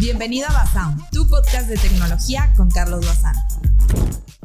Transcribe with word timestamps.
Bienvenido 0.00 0.48
a 0.48 0.52
Basound, 0.54 1.10
tu 1.12 1.28
podcast 1.28 1.68
de 1.68 1.76
tecnología 1.76 2.50
con 2.56 2.70
Carlos 2.70 3.04
Bazán. 3.06 3.34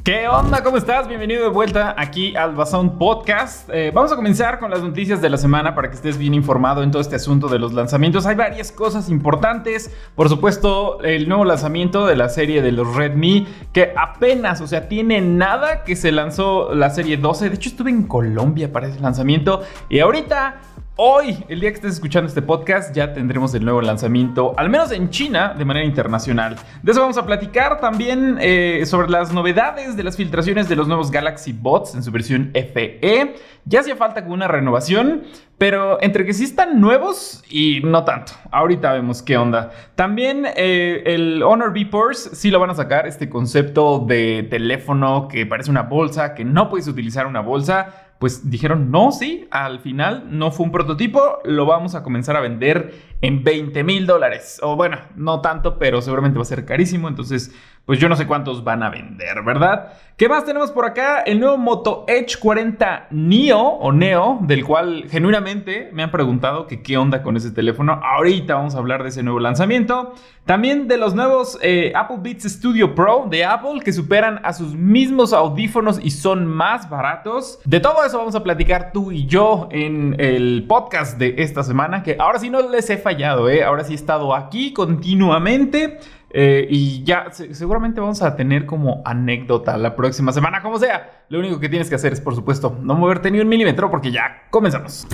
¿Qué 0.03 0.27
onda? 0.27 0.61
¿Cómo 0.61 0.75
estás? 0.75 1.07
Bienvenido 1.07 1.43
de 1.43 1.47
vuelta 1.47 1.95
aquí 1.97 2.35
al 2.35 2.55
Basound 2.55 2.97
Podcast. 2.97 3.69
Eh, 3.71 3.89
vamos 3.95 4.11
a 4.11 4.17
comenzar 4.17 4.59
con 4.59 4.69
las 4.69 4.81
noticias 4.83 5.21
de 5.21 5.29
la 5.29 5.37
semana 5.37 5.73
para 5.73 5.89
que 5.89 5.95
estés 5.95 6.17
bien 6.17 6.33
informado 6.33 6.83
en 6.83 6.91
todo 6.91 7.01
este 7.01 7.15
asunto 7.15 7.47
de 7.47 7.57
los 7.57 7.73
lanzamientos. 7.73 8.25
Hay 8.25 8.35
varias 8.35 8.73
cosas 8.73 9.07
importantes. 9.07 9.89
Por 10.13 10.27
supuesto, 10.27 11.01
el 11.03 11.29
nuevo 11.29 11.45
lanzamiento 11.45 12.05
de 12.05 12.17
la 12.17 12.27
serie 12.27 12.61
de 12.61 12.73
los 12.73 12.93
Redmi, 12.93 13.47
que 13.71 13.93
apenas, 13.95 14.59
o 14.59 14.67
sea, 14.67 14.89
tiene 14.89 15.21
nada 15.21 15.85
que 15.85 15.95
se 15.95 16.11
lanzó 16.11 16.75
la 16.75 16.89
serie 16.89 17.15
12. 17.15 17.49
De 17.49 17.55
hecho, 17.55 17.69
estuve 17.69 17.91
en 17.91 18.03
Colombia 18.03 18.73
para 18.73 18.87
ese 18.87 18.99
lanzamiento. 18.99 19.61
Y 19.87 19.99
ahorita 19.99 20.59
Hoy, 20.97 21.43
el 21.49 21.59
día 21.59 21.71
que 21.71 21.75
estés 21.75 21.95
escuchando 21.95 22.29
este 22.29 22.41
podcast, 22.41 22.95
ya 22.95 23.11
tendremos 23.11 23.53
el 23.53 23.65
nuevo 23.65 23.81
lanzamiento, 23.81 24.53
al 24.55 24.69
menos 24.69 24.93
en 24.93 25.09
China, 25.09 25.53
de 25.53 25.65
manera 25.65 25.85
internacional. 25.85 26.55
De 26.83 26.93
eso 26.93 27.01
vamos 27.01 27.17
a 27.17 27.25
platicar 27.25 27.81
también 27.81 28.37
eh, 28.39 28.81
sobre 28.85 29.09
las 29.09 29.33
novedades 29.33 29.97
de 29.97 30.03
las 30.03 30.15
filtraciones 30.15 30.69
de 30.69 30.77
los 30.77 30.87
nuevos 30.87 31.11
Galaxy 31.11 31.51
Bots 31.51 31.95
en 31.95 32.03
su 32.03 32.13
versión 32.13 32.51
FE. 32.53 33.35
Ya 33.65 33.81
hacía 33.81 33.97
falta 33.97 34.23
con 34.23 34.31
una 34.31 34.47
renovación, 34.47 35.23
pero 35.57 36.01
entre 36.01 36.25
que 36.25 36.33
sí 36.33 36.45
están 36.45 36.79
nuevos 36.79 37.43
y 37.49 37.81
no 37.83 38.05
tanto. 38.05 38.31
Ahorita 38.49 38.93
vemos 38.93 39.21
qué 39.21 39.35
onda. 39.35 39.71
También 39.95 40.45
eh, 40.55 41.03
el 41.07 41.43
Honor 41.43 41.71
V 41.71 41.87
Purse 41.87 42.33
sí 42.37 42.49
lo 42.51 42.61
van 42.61 42.69
a 42.69 42.73
sacar, 42.75 43.05
este 43.05 43.27
concepto 43.27 43.99
de 43.99 44.47
teléfono 44.49 45.27
que 45.27 45.45
parece 45.45 45.71
una 45.71 45.81
bolsa, 45.81 46.33
que 46.33 46.45
no 46.45 46.69
puedes 46.69 46.87
utilizar 46.87 47.27
una 47.27 47.41
bolsa 47.41 48.04
pues 48.19 48.49
dijeron, 48.49 48.91
no, 48.91 49.11
sí, 49.11 49.47
al 49.51 49.79
final 49.79 50.25
no 50.29 50.51
fue 50.51 50.65
un 50.65 50.71
prototipo, 50.71 51.39
lo 51.43 51.65
vamos 51.65 51.95
a 51.95 52.03
comenzar 52.03 52.35
a 52.37 52.39
vender 52.39 52.93
en 53.21 53.43
20 53.43 53.83
mil 53.83 54.05
dólares. 54.07 54.59
O 54.63 54.75
bueno, 54.75 54.97
no 55.15 55.41
tanto, 55.41 55.77
pero 55.77 56.01
seguramente 56.01 56.37
va 56.37 56.43
a 56.43 56.45
ser 56.45 56.65
carísimo, 56.65 57.07
entonces 57.07 57.53
pues 57.85 57.99
yo 57.99 58.09
no 58.09 58.15
sé 58.15 58.25
cuántos 58.25 58.63
van 58.63 58.81
a 58.81 58.89
vender, 58.89 59.43
¿verdad? 59.43 59.93
¿Qué 60.17 60.27
más 60.29 60.45
tenemos 60.45 60.71
por 60.71 60.85
acá? 60.85 61.19
El 61.19 61.39
nuevo 61.39 61.57
Moto 61.57 62.05
Edge 62.07 62.37
40 62.39 63.07
Neo 63.11 63.59
o 63.59 63.91
Neo, 63.91 64.39
del 64.41 64.63
cual 64.63 65.05
genuinamente 65.09 65.89
me 65.93 66.03
han 66.03 66.09
preguntado 66.09 66.67
que 66.67 66.81
qué 66.81 66.97
onda 66.97 67.21
con 67.21 67.35
ese 67.37 67.51
teléfono. 67.51 67.99
Ahorita 68.01 68.55
vamos 68.55 68.75
a 68.75 68.77
hablar 68.79 69.03
de 69.03 69.09
ese 69.09 69.23
nuevo 69.23 69.39
lanzamiento. 69.39 70.13
También 70.45 70.87
de 70.87 70.97
los 70.97 71.15
nuevos 71.15 71.59
eh, 71.61 71.91
Apple 71.95 72.17
Beats 72.21 72.45
Studio 72.45 72.95
Pro 72.95 73.27
de 73.29 73.43
Apple 73.43 73.81
que 73.83 73.91
superan 73.91 74.39
a 74.43 74.53
sus 74.53 74.73
mismos 74.73 75.33
audífonos 75.33 75.99
y 76.01 76.11
son 76.11 76.47
más 76.47 76.89
baratos. 76.89 77.59
De 77.65 77.79
todo 77.79 78.03
eso 78.05 78.17
vamos 78.17 78.35
a 78.35 78.43
platicar 78.43 78.91
tú 78.93 79.11
y 79.11 79.25
yo 79.25 79.67
en 79.71 80.15
el 80.17 80.65
podcast 80.67 81.19
de 81.19 81.35
esta 81.39 81.61
semana, 81.61 82.03
que 82.03 82.15
ahora 82.19 82.39
sí 82.39 82.49
no 82.49 82.67
les 82.67 82.89
he 82.89 82.97
fallado, 82.97 83.49
¿eh? 83.49 83.63
Ahora 83.63 83.83
sí 83.83 83.91
he 83.91 83.95
estado 83.95 84.33
aquí 84.33 84.71
continuamente. 84.71 85.99
Eh, 86.37 86.67
y 86.69 87.01
ya 87.05 87.27
seguramente 87.31 88.01
vamos 88.01 88.21
a 88.21 88.35
tener 88.35 88.65
como 88.65 89.01
anécdota 89.05 89.77
la 89.77 89.95
próxima 89.95 90.33
semana, 90.33 90.61
como 90.61 90.77
sea. 90.77 91.23
Lo 91.29 91.39
único 91.39 91.61
que 91.61 91.69
tienes 91.69 91.87
que 91.87 91.95
hacer 91.95 92.11
es, 92.11 92.19
por 92.19 92.35
supuesto, 92.35 92.77
no 92.81 92.93
moverte 92.93 93.31
ni 93.31 93.39
un 93.39 93.47
milímetro 93.47 93.89
porque 93.89 94.11
ya 94.11 94.43
comenzamos. 94.49 95.07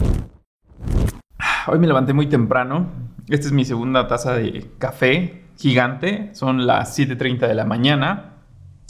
Hoy 1.67 1.77
me 1.77 1.85
levanté 1.85 2.13
muy 2.13 2.25
temprano. 2.25 2.87
Esta 3.29 3.45
es 3.45 3.53
mi 3.53 3.65
segunda 3.65 4.07
taza 4.07 4.33
de 4.33 4.71
café 4.79 5.43
gigante. 5.59 6.31
Son 6.33 6.65
las 6.65 6.97
7.30 6.97 7.47
de 7.47 7.53
la 7.53 7.65
mañana. 7.65 8.37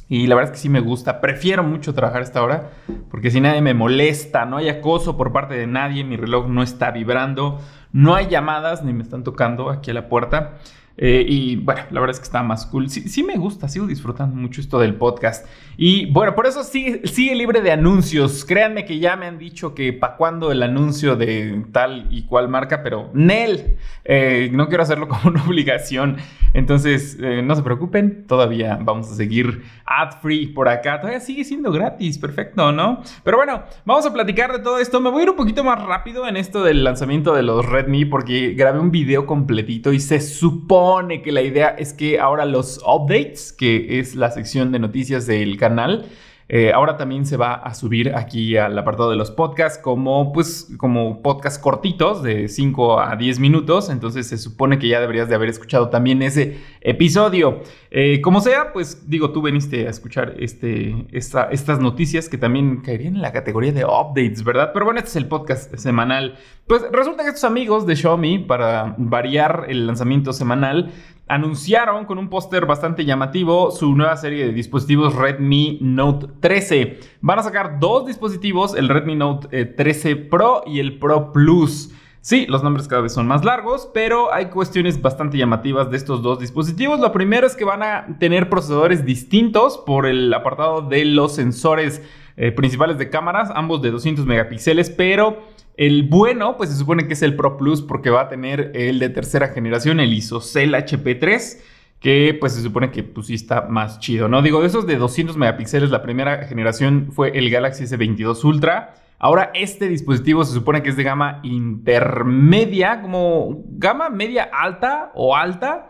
Y 0.08 0.28
la 0.28 0.36
verdad 0.36 0.54
es 0.54 0.58
que 0.58 0.62
sí 0.62 0.70
me 0.70 0.80
gusta. 0.80 1.20
Prefiero 1.20 1.64
mucho 1.64 1.94
trabajar 1.94 2.22
esta 2.22 2.42
hora 2.42 2.70
porque 3.10 3.30
si 3.30 3.42
nadie 3.42 3.62
me 3.62 3.74
molesta, 3.74 4.46
no 4.46 4.56
hay 4.56 4.70
acoso 4.70 5.18
por 5.18 5.34
parte 5.34 5.56
de 5.56 5.68
nadie, 5.68 6.06
mi 6.06 6.16
reloj 6.16 6.48
no 6.48 6.64
está 6.64 6.92
vibrando, 6.92 7.60
no 7.92 8.16
hay 8.16 8.28
llamadas 8.28 8.84
ni 8.84 8.94
me 8.94 9.04
están 9.04 9.26
tocando 9.26 9.70
aquí 9.70 9.92
a 9.92 9.94
la 9.94 10.08
puerta. 10.08 10.60
Eh, 11.04 11.26
y 11.28 11.56
bueno, 11.56 11.82
la 11.90 12.00
verdad 12.00 12.14
es 12.14 12.20
que 12.20 12.26
está 12.26 12.44
más 12.44 12.68
cool. 12.68 12.88
Sí, 12.88 13.24
me 13.24 13.36
gusta, 13.36 13.68
sigo 13.68 13.88
disfrutando 13.88 14.36
mucho 14.36 14.62
esto 14.62 14.78
del 14.78 14.94
podcast. 14.94 15.48
Y 15.76 16.06
bueno, 16.12 16.36
por 16.36 16.46
eso 16.46 16.64
sigue, 16.64 17.08
sigue 17.08 17.34
libre 17.34 17.62
de 17.62 17.72
anuncios. 17.72 18.46
Créanme 18.46 18.86
que 18.86 19.00
ya 19.00 19.16
me 19.16 19.26
han 19.26 19.40
dicho 19.40 19.74
que 19.74 19.94
para 19.94 20.16
cuándo 20.16 20.52
el 20.52 20.62
anuncio 20.62 21.16
de 21.16 21.66
tal 21.72 22.06
y 22.12 22.28
cual 22.28 22.50
marca, 22.50 22.84
pero 22.84 23.10
Nel, 23.16 23.78
eh, 24.06 24.52
no 24.54 24.68
quiero 24.68 24.84
hacerlo 24.84 25.08
como 25.10 25.22
una 25.26 25.44
obligación. 25.44 26.18
Entonces, 26.54 27.18
eh, 27.20 27.42
no 27.42 27.56
se 27.56 27.64
preocupen, 27.64 28.28
todavía 28.28 28.78
vamos 28.80 29.10
a 29.10 29.16
seguir 29.16 29.64
ad 29.86 30.20
free 30.22 30.48
por 30.48 30.70
acá. 30.70 31.00
Todavía 31.00 31.20
sigue 31.20 31.44
siendo 31.44 31.72
gratis, 31.72 32.20
perfecto, 32.20 32.72
¿no? 32.72 33.02
Pero 33.24 33.38
bueno, 33.38 33.64
vamos 33.86 34.06
a 34.06 34.14
platicar 34.14 34.52
de 34.52 34.60
todo 34.60 34.78
esto. 34.78 35.02
Me 35.02 35.10
voy 35.10 35.22
a 35.22 35.24
ir 35.24 35.30
un 35.32 35.36
poquito 35.36 35.64
más 35.64 35.84
rápido 35.84 36.28
en 36.28 36.38
esto 36.38 36.64
del 36.64 36.84
lanzamiento 36.84 37.34
de 37.34 37.42
los 37.42 37.66
Redmi 37.66 38.06
porque 38.06 38.54
grabé 38.54 38.80
un 38.80 38.92
video 38.92 39.26
completito 39.26 39.94
y 39.94 40.00
se 40.00 40.22
supone 40.22 40.91
que 41.24 41.32
la 41.32 41.42
idea 41.42 41.70
es 41.70 41.94
que 41.94 42.20
ahora 42.20 42.46
los 42.46 42.80
updates, 42.86 43.54
que 43.54 44.00
es 44.00 44.16
la 44.16 44.30
sección 44.32 44.72
de 44.72 44.80
noticias 44.80 45.26
del 45.26 45.58
canal, 45.58 46.06
eh, 46.54 46.74
ahora 46.74 46.98
también 46.98 47.26
se 47.26 47.38
va 47.38 47.54
a 47.54 47.74
subir 47.74 48.14
aquí 48.14 48.58
al 48.58 48.78
apartado 48.78 49.10
de 49.10 49.16
los 49.16 49.32
podcasts 49.32 49.80
como, 49.82 50.34
pues, 50.34 50.68
como 50.76 51.22
podcasts 51.22 51.58
cortitos 51.58 52.24
de 52.24 52.50
5 52.50 53.00
a 53.00 53.16
10 53.16 53.40
minutos. 53.40 53.90
Entonces 53.90 54.28
se 54.28 54.38
supone 54.38 54.78
que 54.78 54.90
ya 54.90 55.00
deberías 55.00 55.30
de 55.30 55.36
haber 55.36 55.48
escuchado 55.48 55.88
también 55.88 56.22
ese 56.22 56.60
episodio. 56.82 57.62
Eh, 57.90 58.20
como 58.20 58.42
sea, 58.42 58.74
pues 58.74 59.10
digo, 59.10 59.32
tú 59.32 59.42
veniste 59.42 59.88
a 59.88 59.92
escuchar 59.92 60.36
este, 60.40 61.08
estas 61.14 61.80
noticias 61.80 62.28
que 62.28 62.38
también 62.38 62.82
caerían 62.82 63.16
en 63.16 63.22
la 63.22 63.32
categoría 63.32 63.72
de 63.72 63.86
updates, 63.86 64.44
¿verdad? 64.44 64.72
Pero 64.74 64.84
bueno, 64.84 65.00
este 65.00 65.12
es 65.12 65.16
el 65.16 65.30
podcast 65.30 65.74
semanal. 65.78 66.38
Pues 66.68 66.84
resulta 66.92 67.24
que 67.24 67.30
estos 67.30 67.46
amigos 67.46 67.86
de 67.86 67.96
Xiaomi, 67.96 68.40
para 68.40 68.94
variar 68.98 69.68
el 69.70 69.88
lanzamiento 69.88 70.34
semanal, 70.34 70.92
anunciaron 71.32 72.04
con 72.04 72.18
un 72.18 72.30
póster 72.30 72.66
bastante 72.66 73.06
llamativo 73.06 73.72
su 73.72 73.96
nueva 73.96 74.18
serie 74.18 74.46
de 74.46 74.52
dispositivos 74.52 75.16
Redmi 75.16 75.78
Note 75.80 76.28
13. 76.42 77.00
Van 77.22 77.40
a 77.40 77.44
sacar 77.44 77.80
dos 77.80 78.06
dispositivos, 78.06 78.76
el 78.76 78.90
Redmi 78.90 79.16
Note 79.16 79.66
13 79.66 80.12
eh, 80.12 80.16
Pro 80.18 80.62
y 80.66 80.82
el 80.82 81.00
Pro 81.00 81.32
Plus. 81.32 81.94
Sí, 82.20 82.46
los 82.48 82.64
nombres 82.64 82.90
cada 82.90 83.02
vez 83.02 83.14
son 83.14 83.28
más 83.28 83.46
largos, 83.46 83.90
pero 83.94 84.34
hay 84.34 84.48
cuestiones 84.48 85.02
bastante 85.02 85.38
llamativas 85.38 85.90
de 85.90 85.96
estos 85.96 86.22
dos 86.22 86.38
dispositivos. 86.38 87.00
Lo 87.00 87.14
primero 87.14 87.48
es 87.48 87.56
que 87.56 87.64
van 87.64 87.82
a 87.82 88.18
tener 88.20 88.50
procesadores 88.50 89.06
distintos 89.06 89.78
por 89.78 90.06
el 90.06 90.34
apartado 90.34 90.82
de 90.82 91.06
los 91.06 91.34
sensores 91.34 92.02
eh, 92.38 92.52
principales 92.52 92.98
de 92.98 93.10
cámaras, 93.10 93.50
ambos 93.54 93.82
de 93.82 93.92
200 93.92 94.26
megapíxeles, 94.26 94.90
pero 94.90 95.40
el 95.78 96.04
bueno, 96.04 96.58
pues 96.58 96.70
se 96.70 96.76
supone 96.76 97.08
que 97.08 97.14
es 97.14 97.22
el 97.22 97.36
Pro 97.36 97.58
Plus 97.58 97.82
porque 97.82 98.10
va 98.10 98.22
a 98.22 98.30
tener 98.30 98.72
el 98.76 99.00
de 99.00 99.10
tercera 99.10 99.50
generación, 99.50 100.00
el 100.00 100.14
ISOCELL 100.14 100.76
HP3, 100.76 101.60
que 102.00 102.36
pues 102.40 102.54
se 102.54 102.62
supone 102.62 102.92
que 102.92 103.04
pues 103.04 103.28
sí 103.28 103.36
está 103.36 103.62
más 103.64 104.00
chido, 104.00 104.28
¿no? 104.28 104.42
Digo, 104.42 104.62
de 104.62 104.68
esos 104.68 104.88
de 104.88 104.98
200 104.98 105.38
megapíxeles, 105.38 105.92
la 105.92 106.02
primera 106.02 106.46
generación 106.48 107.10
fue 107.12 107.38
el 107.38 107.50
Galaxy 107.50 107.86
S22 107.86 108.44
Ultra. 108.44 108.96
Ahora 109.20 109.52
este 109.54 109.88
dispositivo 109.88 110.44
se 110.44 110.54
supone 110.54 110.82
que 110.82 110.90
es 110.90 110.98
de 110.98 111.04
gama 111.04 111.40
intermedia, 111.44 113.02
como 113.02 113.64
gama 113.70 114.10
media 114.10 114.50
alta 114.52 115.12
o 115.14 115.36
alta. 115.36 115.90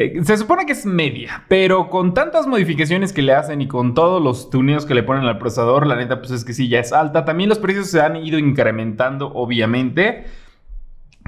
Eh, 0.00 0.20
se 0.22 0.36
supone 0.36 0.64
que 0.64 0.74
es 0.74 0.86
media, 0.86 1.44
pero 1.48 1.90
con 1.90 2.14
tantas 2.14 2.46
modificaciones 2.46 3.12
que 3.12 3.20
le 3.20 3.32
hacen 3.32 3.60
y 3.60 3.66
con 3.66 3.94
todos 3.94 4.22
los 4.22 4.48
tuneos 4.48 4.86
que 4.86 4.94
le 4.94 5.02
ponen 5.02 5.24
al 5.24 5.38
procesador, 5.38 5.88
la 5.88 5.96
neta, 5.96 6.20
pues 6.20 6.30
es 6.30 6.44
que 6.44 6.52
sí, 6.52 6.68
ya 6.68 6.78
es 6.78 6.92
alta. 6.92 7.24
También 7.24 7.48
los 7.48 7.58
precios 7.58 7.90
se 7.90 8.00
han 8.00 8.14
ido 8.14 8.38
incrementando, 8.38 9.32
obviamente. 9.34 10.26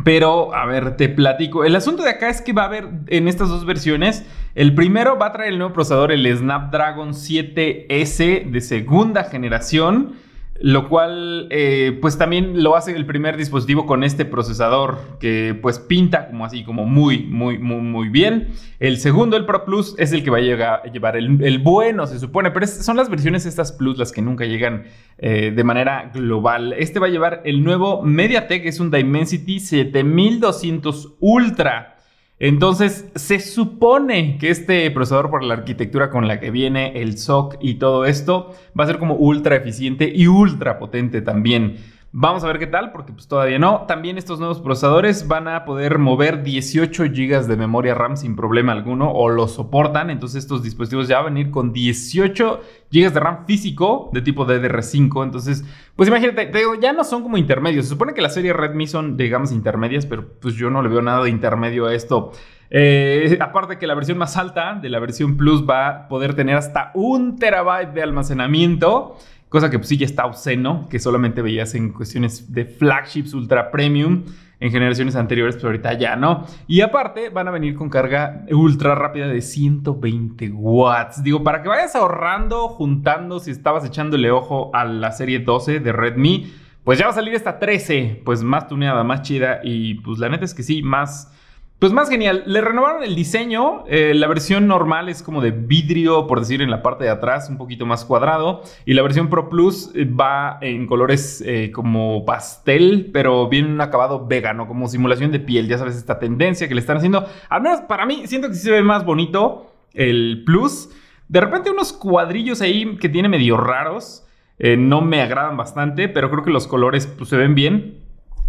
Pero, 0.05 0.55
a 0.55 0.67
ver, 0.67 0.97
te 0.97 1.09
platico. 1.09 1.65
El 1.65 1.75
asunto 1.75 2.05
de 2.05 2.11
acá 2.11 2.29
es 2.29 2.43
que 2.43 2.53
va 2.53 2.63
a 2.63 2.67
haber 2.67 2.89
en 3.09 3.27
estas 3.27 3.49
dos 3.49 3.67
versiones. 3.67 4.25
El 4.55 4.73
primero 4.77 5.19
va 5.19 5.27
a 5.27 5.33
traer 5.33 5.51
el 5.51 5.59
nuevo 5.59 5.75
procesador, 5.75 6.13
el 6.13 6.25
Snapdragon 6.33 7.09
7S 7.09 8.53
de 8.53 8.61
segunda 8.61 9.25
generación 9.25 10.15
lo 10.61 10.91
cual 10.91 11.47
eh, 11.51 11.99
pues 12.03 12.19
también 12.19 12.63
lo 12.63 12.77
hace 12.77 12.95
el 12.95 13.07
primer 13.07 13.39
dispositivo 13.39 13.87
con 13.87 14.05
este 14.05 14.27
procesador 14.27 14.99
que 15.19 15.59
pues 15.61 15.79
pinta 15.79 16.29
como 16.29 16.45
así 16.45 16.65
como 16.65 16.85
muy 16.85 17.25
muy 17.25 17.59
muy 17.59 17.81
muy 17.81 18.09
bien. 18.11 18.49
El 18.79 18.99
segundo 18.99 19.39
el 19.39 19.47
Pro 19.47 19.65
Plus 19.65 19.95
es 19.99 20.13
el 20.13 20.23
que 20.23 20.31
va 20.31 20.37
a 20.37 20.83
llevar 20.83 21.17
el, 21.17 21.59
bueno 21.61 22.07
se 22.07 22.19
supone. 22.19 22.51
Pero 22.51 22.67
son 22.67 22.99
las 22.99 23.09
versiones 23.09 23.47
estas 23.47 23.73
Plus 23.73 23.97
las 23.97 24.13
que 24.13 24.21
nunca 24.21 24.45
llegan 24.45 24.85
eh, 25.17 25.51
de 25.55 25.65
manera 25.65 26.11
global. 26.13 26.75
Este 26.75 26.99
va 26.99 27.07
a 27.07 27.11
llevar 27.11 27.41
el 27.45 27.65
nuevo 27.65 28.03
MediaTek 28.03 28.67
es 28.67 28.81
un 28.81 28.91
Dimensity 28.91 29.61
7200 29.61 31.17
Ultra 31.21 31.97
entonces, 32.41 33.05
se 33.17 33.39
supone 33.39 34.39
que 34.39 34.49
este 34.49 34.91
procesador 34.91 35.29
por 35.29 35.45
la 35.45 35.53
arquitectura 35.53 36.09
con 36.09 36.27
la 36.27 36.41
que 36.41 36.51
viene, 36.51 37.03
el 37.03 37.19
SOC 37.19 37.59
y 37.61 37.75
todo 37.75 38.07
esto, 38.07 38.55
va 38.79 38.85
a 38.85 38.87
ser 38.87 38.99
como 38.99 39.15
ultra 39.15 39.57
eficiente 39.57 40.11
y 40.13 40.27
ultra 40.27 40.79
potente 40.79 41.21
también. 41.21 41.77
Vamos 42.13 42.43
a 42.43 42.49
ver 42.49 42.59
qué 42.59 42.67
tal, 42.67 42.91
porque 42.91 43.13
pues 43.13 43.29
todavía 43.29 43.61
no. 43.61 43.85
También 43.87 44.19
estos 44.19 44.41
nuevos 44.41 44.59
procesadores 44.61 45.29
van 45.29 45.47
a 45.47 45.65
poder 45.65 46.01
mover 46.01 46.43
18 46.43 47.05
GB 47.05 47.47
de 47.47 47.57
memoria 47.57 47.95
RAM 47.95 48.17
sin 48.17 48.35
problema 48.35 48.73
alguno 48.73 49.13
o 49.13 49.29
lo 49.29 49.47
soportan. 49.47 50.11
Entonces 50.11 50.43
estos 50.43 50.65
dispositivos 50.65 51.07
ya 51.07 51.19
van 51.19 51.27
a 51.27 51.35
venir 51.37 51.53
con 51.53 51.73
18 51.73 52.61
GB 52.91 53.13
de 53.13 53.21
RAM 53.21 53.47
físico 53.47 54.11
de 54.13 54.23
tipo 54.23 54.45
DDR5. 54.45 55.23
Entonces, 55.23 55.65
pues 55.95 56.09
imagínate, 56.09 56.47
te 56.47 56.59
digo, 56.59 56.75
ya 56.75 56.93
no 56.93 57.05
son 57.05 57.23
como 57.23 57.39
intermedios. 57.39 57.85
Se 57.85 57.91
supone 57.91 58.13
que 58.13 58.23
la 58.23 58.31
serie 58.31 58.53
Redmi 58.53 58.89
son 58.89 59.17
de 59.17 59.29
gamas 59.29 59.53
intermedias, 59.53 60.05
pero 60.05 60.27
pues 60.41 60.57
yo 60.57 60.69
no 60.69 60.83
le 60.83 60.89
veo 60.89 61.03
nada 61.03 61.23
de 61.23 61.31
intermedio 61.31 61.87
a 61.87 61.95
esto. 61.95 62.33
Eh, 62.71 63.39
aparte 63.41 63.79
que 63.79 63.87
la 63.87 63.95
versión 63.95 64.19
más 64.19 64.37
alta 64.37 64.75
de 64.75 64.89
la 64.89 64.99
versión 64.99 65.37
Plus 65.37 65.69
va 65.69 65.89
a 65.89 66.09
poder 66.09 66.35
tener 66.35 66.57
hasta 66.57 66.91
un 66.95 67.37
terabyte 67.37 67.93
de 67.93 68.03
almacenamiento. 68.03 69.17
Cosa 69.51 69.69
que 69.69 69.79
pues, 69.79 69.89
sí 69.89 69.97
ya 69.97 70.07
está 70.07 70.27
obsceno, 70.27 70.87
que 70.89 71.01
solamente 71.01 71.43
veías 71.43 71.75
en 71.75 71.93
cuestiones 71.93 72.53
de 72.53 72.65
flagships 72.65 73.35
ultra 73.35 73.73
premium 73.73 74.23
en 74.61 74.71
generaciones 74.71 75.17
anteriores, 75.17 75.57
pero 75.57 75.69
ahorita 75.69 75.95
ya 75.95 76.15
no. 76.15 76.47
Y 76.69 76.83
aparte 76.83 77.31
van 77.31 77.49
a 77.49 77.51
venir 77.51 77.75
con 77.75 77.91
carga 77.91 78.45
ultra 78.53 78.95
rápida 78.95 79.27
de 79.27 79.41
120 79.41 80.51
watts. 80.51 81.25
Digo, 81.25 81.43
para 81.43 81.63
que 81.63 81.69
vayas 81.69 81.97
ahorrando, 81.97 82.69
juntando, 82.69 83.41
si 83.41 83.51
estabas 83.51 83.85
echándole 83.85 84.31
ojo 84.31 84.71
a 84.73 84.85
la 84.85 85.11
serie 85.11 85.41
12 85.41 85.81
de 85.81 85.93
Redmi, 85.93 86.53
pues 86.85 87.01
ya 87.01 87.07
va 87.07 87.11
a 87.11 87.15
salir 87.15 87.35
esta 87.35 87.59
13, 87.59 88.23
pues 88.25 88.45
más 88.45 88.69
tuneada, 88.69 89.03
más 89.03 89.23
chida 89.23 89.59
y 89.65 89.95
pues 89.95 90.21
la 90.21 90.29
neta 90.29 90.45
es 90.45 90.55
que 90.55 90.63
sí, 90.63 90.81
más 90.83 91.33
pues 91.81 91.95
más 91.95 92.11
genial, 92.11 92.43
le 92.45 92.61
renovaron 92.61 93.03
el 93.03 93.17
diseño. 93.17 93.85
Eh, 93.87 94.13
la 94.15 94.29
versión 94.29 94.67
normal 94.67 95.09
es 95.09 95.23
como 95.23 95.41
de 95.41 95.51
vidrio, 95.51 96.27
por 96.27 96.39
decir, 96.39 96.61
en 96.61 96.71
la 96.71 96.83
parte 96.83 97.05
de 97.05 97.11
atrás, 97.11 97.49
un 97.49 97.57
poquito 97.57 97.87
más 97.87 98.05
cuadrado. 98.05 98.61
Y 98.85 98.93
la 98.93 99.01
versión 99.01 99.31
Pro 99.31 99.49
Plus 99.49 99.91
eh, 99.95 100.05
va 100.05 100.59
en 100.61 100.87
colores 100.87 101.43
eh, 101.47 101.73
como 101.73 102.27
pastel, 102.27 103.09
pero 103.15 103.49
bien 103.49 103.65
un 103.65 103.81
acabado 103.81 104.27
vegano, 104.27 104.69
como 104.69 104.89
simulación 104.89 105.33
de 105.33 105.41
piel. 105.41 105.69
Ya 105.69 105.79
sabes, 105.79 105.97
esta 105.97 106.19
tendencia 106.19 106.69
que 106.69 106.75
le 106.75 106.83
están 106.83 106.99
haciendo. 106.99 107.27
Al 107.49 107.63
menos 107.63 107.81
para 107.81 108.05
mí, 108.05 108.27
siento 108.27 108.49
que 108.49 108.55
sí 108.57 108.65
se 108.65 108.73
ve 108.73 108.83
más 108.83 109.07
bonito 109.07 109.73
el 109.95 110.43
Plus. 110.45 110.91
De 111.29 111.41
repente, 111.41 111.71
unos 111.71 111.95
cuadrillos 111.95 112.61
ahí 112.61 112.99
que 112.99 113.09
tiene 113.09 113.31
medio 113.31 113.57
raros. 113.57 114.27
no 114.59 115.01
me 115.01 115.23
agradan 115.23 115.57
bastante, 115.57 116.11
pero 116.11 116.31
creo 116.31 116.45
que 116.45 116.51
los 116.51 116.67
colores 116.67 117.07
pues, 117.07 117.31
se 117.31 117.39
ven 117.39 117.55
bien. 117.55 118.00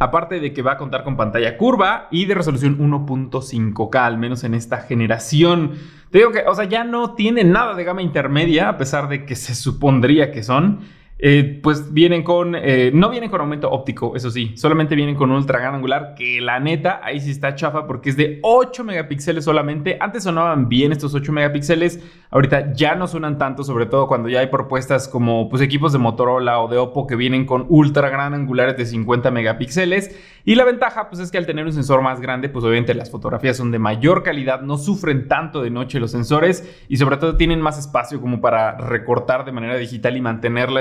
Aparte 0.02 0.40
de 0.40 0.52
que 0.52 0.64
va 0.64 0.72
a 0.72 0.78
contar 0.78 1.04
con 1.04 1.16
pantalla 1.16 1.58
curva 1.58 2.08
y 2.10 2.26
de 2.26 2.34
resolución 2.34 2.80
1.5K, 2.80 3.96
al 3.98 4.18
menos 4.18 4.44
en 4.44 4.56
esta 4.56 4.78
generación. 4.78 5.74
Te 6.10 6.18
digo 6.18 6.32
que, 6.32 6.40
o 6.48 6.56
sea, 6.56 6.66
ya 6.66 6.84
no 6.84 7.14
tiene 7.14 7.44
nada 7.44 7.76
de 7.76 7.84
gama 7.84 8.02
intermedia, 8.02 8.68
a 8.68 8.78
pesar 8.80 9.10
de 9.10 9.26
que 9.28 9.36
se 9.36 9.54
supondría 9.54 10.32
que 10.32 10.42
son. 10.42 10.80
Eh, 11.24 11.60
pues 11.62 11.94
vienen 11.94 12.24
con, 12.24 12.56
eh, 12.56 12.90
no 12.96 13.12
vienen 13.12 13.30
con 13.30 13.42
aumento 13.42 13.70
óptico, 13.70 14.16
eso 14.16 14.32
sí, 14.32 14.54
solamente 14.58 14.96
vienen 14.96 15.14
con 15.14 15.30
un 15.30 15.38
ultra 15.38 15.60
gran 15.60 15.76
angular 15.76 16.16
que 16.18 16.42
la 16.42 16.60
neta 16.60 17.00
ahí 17.04 17.20
sí 17.20 17.30
está 17.30 17.54
chafa 17.54 17.86
porque 17.86 18.10
es 18.10 18.18
de 18.18 18.40
8 18.42 18.84
megapíxeles 18.84 19.46
solamente. 19.46 19.98
Antes 20.00 20.24
sonaban 20.24 20.68
bien 20.68 20.92
estos 20.92 21.14
8 21.14 21.32
megapíxeles, 21.32 22.04
ahorita 22.32 22.74
ya 22.74 22.96
no 22.96 23.08
suenan 23.08 23.38
tanto, 23.38 23.64
sobre 23.64 23.86
todo 23.86 24.08
cuando 24.08 24.30
ya 24.30 24.40
hay 24.40 24.48
propuestas 24.48 25.08
como 25.08 25.48
pues 25.48 25.62
equipos 25.62 25.94
de 25.94 26.00
Motorola 26.00 26.60
o 26.60 26.68
de 26.68 26.78
Oppo 26.78 27.06
que 27.06 27.16
vienen 27.16 27.46
con 27.46 27.68
ultra 27.70 28.10
gran 28.10 28.34
angulares 28.34 28.76
de 28.78 28.88
50 28.88 29.30
megapíxeles. 29.30 30.18
Y 30.44 30.56
la 30.56 30.64
ventaja 30.64 31.08
pues 31.08 31.22
es 31.22 31.30
que 31.30 31.38
al 31.38 31.46
tener 31.46 31.66
un 31.66 31.74
sensor 31.74 32.02
más 32.02 32.20
grande, 32.20 32.50
pues 32.50 32.66
obviamente 32.66 32.96
las 32.96 33.12
fotografías 33.12 33.58
son 33.58 33.70
de 33.70 33.78
mayor 33.78 34.24
calidad, 34.24 34.62
no 34.62 34.78
sufren 34.78 35.28
tanto 35.28 35.62
de 35.62 35.70
noche 35.70 36.00
los 36.00 36.10
sensores 36.10 36.68
y 36.90 36.98
sobre 36.98 37.18
todo 37.18 37.38
tienen 37.38 37.62
más 37.62 37.78
espacio 37.78 38.20
como 38.20 38.42
para 38.42 38.76
recortar 38.78 39.46
de 39.46 39.52
manera 39.52 39.78
digital 39.78 40.18
y 40.18 40.22
mantener 40.22 40.72
la 40.72 40.80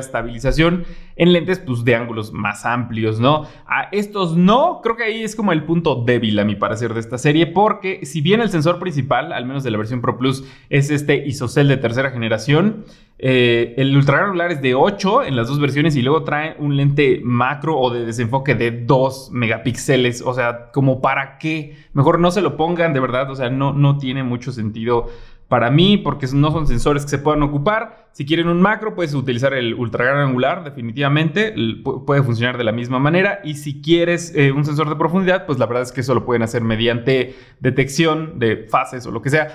en 1.17 1.33
lentes 1.33 1.59
pues, 1.59 1.85
de 1.85 1.95
ángulos 1.95 2.33
más 2.33 2.65
amplios, 2.65 3.21
¿no? 3.21 3.47
A 3.67 3.89
estos 3.93 4.37
no, 4.37 4.81
creo 4.83 4.97
que 4.97 5.05
ahí 5.05 5.23
es 5.23 5.37
como 5.37 5.53
el 5.53 5.65
punto 5.65 6.03
débil 6.05 6.39
a 6.39 6.45
mi 6.45 6.57
parecer 6.57 6.95
de 6.95 7.01
esta 7.01 7.19
serie, 7.19 7.47
porque 7.47 8.05
si 8.05 8.21
bien 8.21 8.41
el 8.41 8.51
sensor 8.51 8.79
principal, 8.79 9.33
al 9.33 9.47
menos 9.47 9.63
de 9.65 9.71
la 9.71 9.79
versión 9.79 10.01
Pro 10.01 10.19
Plus, 10.19 10.45
es 10.69 10.91
este 10.91 11.27
ISOCELL 11.27 11.69
de 11.69 11.77
tercera 11.77 12.11
generación, 12.11 12.85
eh, 13.23 13.75
el 13.77 13.95
ultragranular 13.95 14.51
es 14.51 14.63
de 14.63 14.75
8 14.75 15.25
en 15.25 15.37
las 15.37 15.47
dos 15.47 15.61
versiones 15.61 15.95
y 15.95 16.01
luego 16.01 16.25
trae 16.25 16.57
un 16.59 16.79
lente 16.79 17.21
macro 17.23 17.79
o 17.79 17.91
de 17.91 18.07
desenfoque 18.07 18.55
de 18.55 18.71
2 18.71 19.31
megapíxeles. 19.33 20.23
O 20.23 20.33
sea, 20.33 20.71
como 20.73 21.03
para 21.03 21.37
qué. 21.37 21.77
Mejor 21.93 22.19
no 22.19 22.31
se 22.31 22.41
lo 22.41 22.57
pongan, 22.57 22.95
de 22.95 23.01
verdad. 23.01 23.31
O 23.31 23.37
sea, 23.37 23.51
no, 23.51 23.75
no 23.75 23.99
tiene 23.99 24.23
mucho 24.23 24.53
sentido 24.53 25.09
para 25.51 25.69
mí, 25.73 25.97
porque 25.97 26.29
no 26.33 26.53
son 26.53 26.69
sensores 26.69 27.03
que 27.03 27.09
se 27.09 27.19
puedan 27.19 27.43
ocupar. 27.43 28.07
Si 28.13 28.25
quieren 28.25 28.47
un 28.47 28.63
macro, 28.63 28.95
puedes 28.95 29.15
utilizar 29.15 29.53
el 29.53 29.75
ultra 29.75 30.05
gran 30.05 30.19
angular, 30.19 30.63
definitivamente, 30.63 31.53
puede 32.07 32.23
funcionar 32.23 32.57
de 32.57 32.63
la 32.63 32.71
misma 32.71 33.01
manera. 33.01 33.41
Y 33.43 33.57
si 33.57 33.83
quieres 33.83 34.33
eh, 34.37 34.53
un 34.53 34.65
sensor 34.65 34.89
de 34.89 34.95
profundidad, 34.95 35.47
pues 35.47 35.59
la 35.59 35.67
verdad 35.67 35.83
es 35.83 35.91
que 35.91 36.03
eso 36.03 36.15
lo 36.15 36.25
pueden 36.25 36.45
hacer 36.45 36.63
mediante 36.63 37.35
detección 37.59 38.39
de 38.39 38.69
fases 38.71 39.05
o 39.07 39.11
lo 39.11 39.23
que 39.23 39.31
sea, 39.31 39.49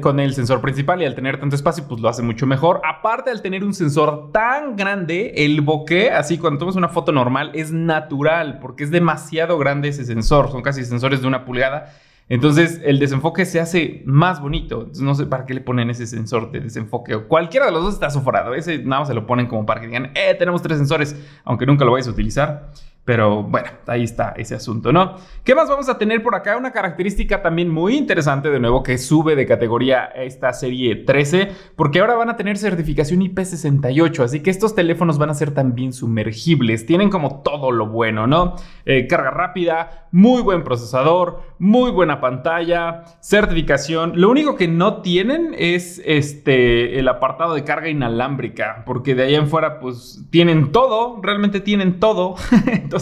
con 0.00 0.18
el 0.18 0.34
sensor 0.34 0.60
principal. 0.60 1.00
Y 1.00 1.04
al 1.04 1.14
tener 1.14 1.38
tanto 1.38 1.54
espacio, 1.54 1.84
pues 1.86 2.00
lo 2.00 2.08
hace 2.08 2.22
mucho 2.22 2.48
mejor. 2.48 2.80
Aparte, 2.84 3.30
al 3.30 3.40
tener 3.40 3.62
un 3.62 3.72
sensor 3.72 4.32
tan 4.32 4.74
grande, 4.74 5.32
el 5.36 5.60
bokeh, 5.60 6.10
así 6.10 6.38
cuando 6.38 6.58
tomas 6.58 6.74
una 6.74 6.88
foto 6.88 7.12
normal, 7.12 7.52
es 7.54 7.70
natural, 7.70 8.58
porque 8.58 8.82
es 8.82 8.90
demasiado 8.90 9.58
grande 9.58 9.90
ese 9.90 10.04
sensor. 10.04 10.50
Son 10.50 10.62
casi 10.62 10.84
sensores 10.84 11.22
de 11.22 11.28
una 11.28 11.44
pulgada. 11.44 11.92
Entonces 12.30 12.80
el 12.84 13.00
desenfoque 13.00 13.44
se 13.44 13.58
hace 13.58 14.02
más 14.06 14.40
bonito. 14.40 14.88
No 15.00 15.16
sé 15.16 15.26
para 15.26 15.44
qué 15.46 15.52
le 15.52 15.60
ponen 15.60 15.90
ese 15.90 16.06
sensor 16.06 16.52
de 16.52 16.60
desenfoque. 16.60 17.18
Cualquiera 17.24 17.66
de 17.66 17.72
los 17.72 17.82
dos 17.82 17.94
está 17.94 18.08
soforado. 18.08 18.54
Ese 18.54 18.78
nada 18.78 19.00
más 19.00 19.08
se 19.08 19.14
lo 19.14 19.26
ponen 19.26 19.48
como 19.48 19.66
para 19.66 19.80
que 19.80 19.88
digan, 19.88 20.12
eh, 20.14 20.36
tenemos 20.38 20.62
tres 20.62 20.78
sensores, 20.78 21.16
aunque 21.44 21.66
nunca 21.66 21.84
lo 21.84 21.90
vayas 21.90 22.06
a 22.06 22.12
utilizar. 22.12 22.70
Pero 23.10 23.42
bueno, 23.42 23.68
ahí 23.88 24.04
está 24.04 24.34
ese 24.36 24.54
asunto, 24.54 24.92
¿no? 24.92 25.16
¿Qué 25.42 25.56
más 25.56 25.68
vamos 25.68 25.88
a 25.88 25.98
tener 25.98 26.22
por 26.22 26.36
acá? 26.36 26.56
Una 26.56 26.70
característica 26.70 27.42
también 27.42 27.68
muy 27.68 27.96
interesante, 27.96 28.50
de 28.50 28.60
nuevo, 28.60 28.84
que 28.84 28.98
sube 28.98 29.34
de 29.34 29.46
categoría 29.46 30.04
esta 30.04 30.52
serie 30.52 30.94
13, 30.94 31.50
porque 31.74 31.98
ahora 31.98 32.14
van 32.14 32.30
a 32.30 32.36
tener 32.36 32.56
certificación 32.56 33.22
IP68, 33.22 34.22
así 34.22 34.44
que 34.44 34.50
estos 34.50 34.76
teléfonos 34.76 35.18
van 35.18 35.30
a 35.30 35.34
ser 35.34 35.50
también 35.50 35.92
sumergibles, 35.92 36.86
tienen 36.86 37.10
como 37.10 37.42
todo 37.42 37.72
lo 37.72 37.88
bueno, 37.88 38.28
¿no? 38.28 38.54
Eh, 38.84 39.08
carga 39.08 39.32
rápida, 39.32 40.06
muy 40.12 40.40
buen 40.40 40.62
procesador, 40.62 41.42
muy 41.58 41.90
buena 41.90 42.20
pantalla, 42.20 43.02
certificación. 43.20 44.12
Lo 44.20 44.30
único 44.30 44.54
que 44.54 44.68
no 44.68 45.02
tienen 45.02 45.56
es 45.58 46.00
este, 46.04 47.00
el 47.00 47.08
apartado 47.08 47.54
de 47.54 47.64
carga 47.64 47.88
inalámbrica, 47.88 48.84
porque 48.86 49.16
de 49.16 49.24
ahí 49.24 49.34
en 49.34 49.48
fuera, 49.48 49.80
pues 49.80 50.24
tienen 50.30 50.70
todo, 50.70 51.18
realmente 51.20 51.58
tienen 51.58 51.98
todo. 51.98 52.36
Entonces, 52.66 52.99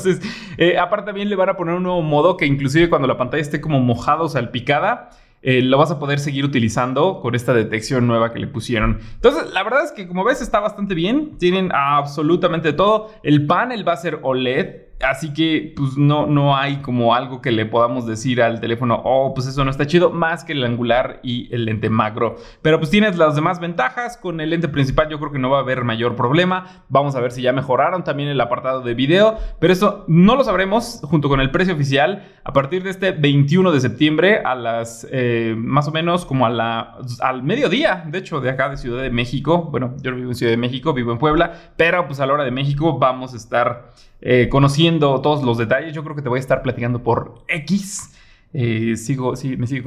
eh, 0.59 0.79
aparte 0.79 1.07
también 1.07 1.29
le 1.29 1.37
van 1.37 1.49
a 1.49 1.57
poner 1.57 1.75
un 1.75 1.83
nuevo 1.83 2.03
modo 2.03 2.37
que 2.37 2.47
inclusive 2.47 2.89
cuando 2.89 3.09
la 3.09 3.17
pantalla 3.17 3.41
esté 3.41 3.61
como 3.61 3.81
mojada 3.81 4.23
o 4.23 4.29
salpicada, 4.29 5.11
eh, 5.41 5.63
lo 5.63 5.79
vas 5.79 5.91
a 5.91 5.99
poder 5.99 6.19
seguir 6.19 6.45
utilizando 6.45 7.21
con 7.21 7.35
esta 7.35 7.55
detección 7.55 8.07
nueva 8.07 8.33
que 8.33 8.41
le 8.41 8.49
pusieron. 8.49 8.99
Entonces, 9.15 9.53
la 9.53 9.63
verdad 9.63 9.85
es 9.85 9.93
que 9.93 10.09
como 10.09 10.25
ves 10.25 10.43
está 10.43 10.61
bastante 10.61 10.95
bien. 10.95 11.39
Tienen 11.39 11.71
absolutamente 11.73 12.73
todo. 12.73 13.13
El 13.23 13.47
panel 13.47 13.87
va 13.87 13.93
a 13.93 13.97
ser 13.97 14.19
OLED. 14.23 14.88
Así 15.01 15.33
que 15.33 15.75
pues 15.77 15.97
no, 15.97 16.27
no 16.27 16.57
hay 16.57 16.79
como 16.79 17.15
algo 17.15 17.41
que 17.41 17.53
le 17.53 17.67
podamos 17.67 18.07
decir 18.07 18.43
al 18.43 18.61
teléfono, 18.61 19.01
oh, 19.05 19.33
pues 19.33 19.47
eso 19.47 19.65
no 19.65 19.71
está 19.71 19.87
chido, 19.87 20.11
más 20.11 20.43
que 20.43 20.53
el 20.55 20.65
angular 20.65 21.21
y 21.23 21.53
el 21.55 21.67
lente 21.67 21.89
macro. 21.89 22.37
Pero 22.63 22.79
pues 22.79 22.91
tienes 22.91 23.17
las 23.17 23.37
demás 23.37 23.61
ventajas, 23.61 24.17
con 24.17 24.41
el 24.41 24.51
lente 24.51 24.69
principal 24.69 25.09
yo 25.09 25.19
creo 25.21 25.31
que 25.31 25.39
no 25.39 25.51
va 25.51 25.59
a 25.59 25.61
haber 25.61 25.85
mayor 25.85 26.17
problema. 26.17 26.85
Vamos 26.89 27.15
a 27.15 27.21
ver 27.21 27.31
si 27.31 27.43
ya 27.43 27.53
mejoraron 27.53 28.03
también 28.03 28.29
el 28.29 28.41
apartado 28.41 28.81
de 28.81 28.95
video, 28.95 29.37
pero 29.61 29.73
eso 29.73 30.05
no 30.09 30.35
lo 30.35 30.43
sabremos 30.43 31.01
junto 31.05 31.29
con 31.29 31.41
el 31.41 31.53
precio 31.53 31.75
oficial 31.75 32.27
a 32.43 32.53
partir 32.53 32.83
de 32.83 32.91
este 32.91 33.13
21 33.13 33.71
de 33.71 33.81
septiembre 33.81 34.41
a 34.45 34.57
las 34.57 35.07
eh, 35.13 35.55
más 35.57 35.87
o 35.87 35.93
menos 35.93 36.25
como 36.25 36.45
a 36.45 36.51
la, 36.51 36.99
al 37.21 37.45
mediodía, 37.45 38.05
de 38.07 38.19
hecho, 38.19 38.41
de 38.41 38.51
acá 38.51 38.69
de 38.69 38.77
Ciudad 38.77 39.03
de 39.03 39.11
México. 39.11 39.69
Bueno, 39.71 39.95
yo 40.03 40.13
vivo 40.13 40.31
en 40.31 40.35
Ciudad 40.35 40.53
de 40.53 40.57
México, 40.57 40.93
vivo 40.93 41.13
en 41.13 41.19
Puebla, 41.19 41.53
pero 41.77 42.07
pues 42.07 42.19
a 42.19 42.27
la 42.27 42.33
hora 42.33 42.45
de 42.45 42.51
México 42.51 42.99
vamos 42.99 43.35
a 43.35 43.37
estar 43.37 43.91
eh, 44.21 44.49
conociendo 44.51 44.88
todos 44.99 45.43
los 45.43 45.59
detalles. 45.59 45.95
Yo 45.95 46.03
creo 46.03 46.17
que 46.17 46.23
te 46.23 46.29
voy 46.29 46.39
a 46.39 46.41
estar 46.41 46.63
platicando 46.63 47.03
por 47.03 47.45
X. 47.49 48.15
Eh, 48.53 48.97
sigo, 48.97 49.37
sí, 49.37 49.57
me, 49.57 49.67
sigue 49.67 49.85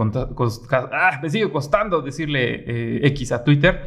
ah, 0.72 1.20
me 1.22 1.29
sigue 1.29 1.51
costando 1.51 2.01
decirle 2.01 2.63
eh, 2.67 3.08
X 3.08 3.31
a 3.31 3.43
Twitter. 3.43 3.86